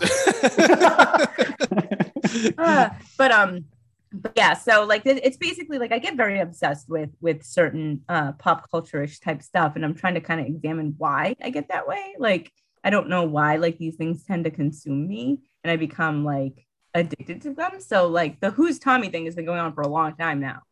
[2.58, 3.64] uh, but um
[4.12, 8.32] but yeah so like it's basically like i get very obsessed with with certain uh
[8.32, 11.88] pop culture-ish type stuff and i'm trying to kind of examine why i get that
[11.88, 12.14] way.
[12.18, 12.52] Like
[12.82, 16.66] i don't know why like these things tend to consume me and i become like
[16.96, 17.80] addicted to them.
[17.80, 20.62] So like the who's tommy thing has been going on for a long time now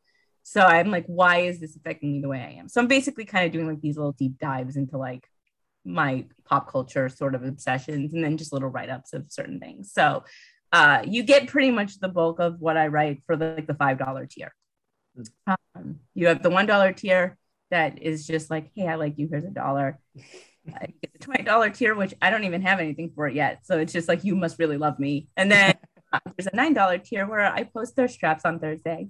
[0.43, 3.25] so i'm like why is this affecting me the way i am so i'm basically
[3.25, 5.27] kind of doing like these little deep dives into like
[5.85, 10.23] my pop culture sort of obsessions and then just little write-ups of certain things so
[10.73, 13.75] uh, you get pretty much the bulk of what I write for the, like the
[13.75, 14.55] five dollar tier.
[15.47, 17.37] Um, you have the one dollar tier
[17.71, 19.29] that is just like, hey, I like you.
[19.31, 19.99] Here's a dollar.
[20.75, 23.67] I get the twenty dollar tier, which I don't even have anything for it yet.
[23.67, 25.29] So it's just like you must really love me.
[25.37, 25.75] And then
[26.13, 29.09] uh, there's a nine dollar tier where I post their straps on Thursday.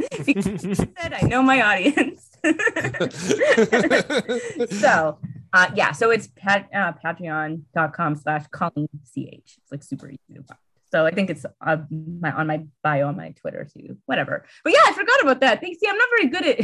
[0.74, 2.30] said I know my audience.
[4.80, 5.18] so
[5.52, 9.58] uh, yeah, so it's pat, uh, patreon.com slash Colleen CH.
[9.58, 10.58] It's like super easy to find.
[10.92, 14.44] So I think it's uh, my, on my bio on my Twitter too, whatever.
[14.64, 15.60] But yeah, I forgot about that.
[15.60, 15.80] Thanks.
[15.80, 16.60] See, I'm not very good at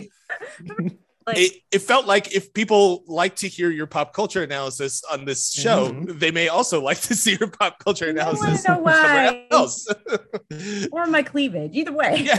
[1.27, 5.25] like, it, it felt like if people like to hear your pop culture analysis on
[5.25, 6.19] this show, Mhm.
[6.21, 9.47] they may also like to see your pop culture I wanna analysis know somewhere why.
[9.51, 9.89] else.
[10.93, 11.73] or my cleavage.
[11.75, 12.23] Either way.
[12.25, 12.39] yeah.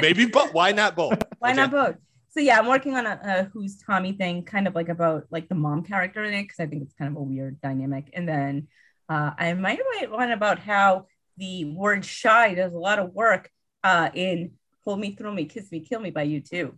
[0.00, 1.22] Maybe, but why not both?
[1.38, 1.56] Why Okay.
[1.60, 1.96] not both?
[2.30, 5.48] So yeah, I'm working on a, a who's Tommy thing, kind of like about like
[5.48, 8.10] the mom character in it, because I think it's kind of a weird dynamic.
[8.12, 8.68] And then
[9.08, 11.06] uh, I might write one about how
[11.36, 13.50] the word shy does a lot of work
[13.84, 14.52] uh, in
[14.84, 16.72] "Hold Me, Throw Me, Kiss Me, Kill Me" by U2.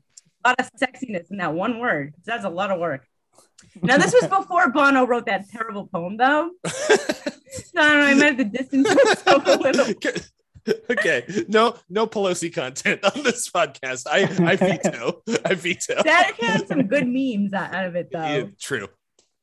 [0.46, 2.14] Lot of sexiness in that one word.
[2.24, 3.04] That's a lot of work.
[3.82, 6.50] Now this was before Bono wrote that terrible poem, though.
[7.56, 8.24] So I don't know.
[8.24, 9.86] I have to distance myself a little.
[10.90, 14.06] okay, no, no Pelosi content on this podcast.
[14.10, 15.22] I, I veto.
[15.44, 15.94] I veto.
[16.02, 18.22] That had some good memes out of it, though.
[18.22, 18.88] Yeah, true.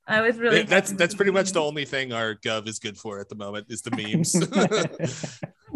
[0.06, 3.20] I was really that's that's pretty much the only thing our gov is good for
[3.20, 4.34] at the moment is the memes.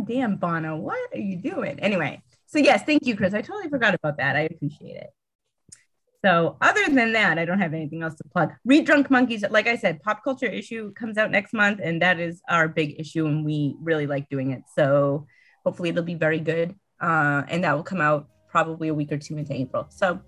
[0.06, 1.80] Damn, Bono, what are you doing?
[1.80, 3.34] Anyway, so yes, thank you, Chris.
[3.34, 4.36] I totally forgot about that.
[4.36, 5.10] I appreciate it.
[6.28, 8.52] So, other than that, I don't have anything else to plug.
[8.66, 12.20] Read Drunk Monkeys, like I said, pop culture issue comes out next month, and that
[12.20, 14.64] is our big issue, and we really like doing it.
[14.76, 15.26] So,
[15.64, 19.18] hopefully, it'll be very good, uh, and that will come out probably a week or
[19.18, 19.88] two into April.
[19.90, 20.20] So,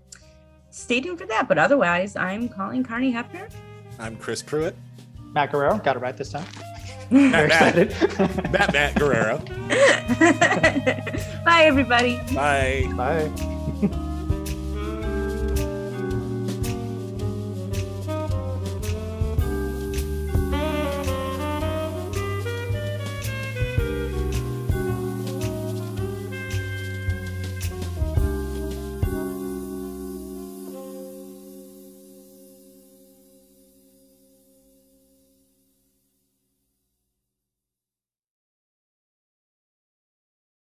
[0.70, 1.48] stay tuned for that.
[1.48, 3.52] But otherwise, I'm Colleen Carney Hefner.
[3.98, 4.74] I'm Chris Pruitt.
[5.34, 6.46] Matt Guerrero, got it right this time.
[7.10, 8.50] Matt, Very Matt, excited.
[8.50, 9.36] Matt, Matt Guerrero.
[11.44, 12.18] Bye, everybody.
[12.34, 12.90] Bye.
[12.96, 14.06] Bye.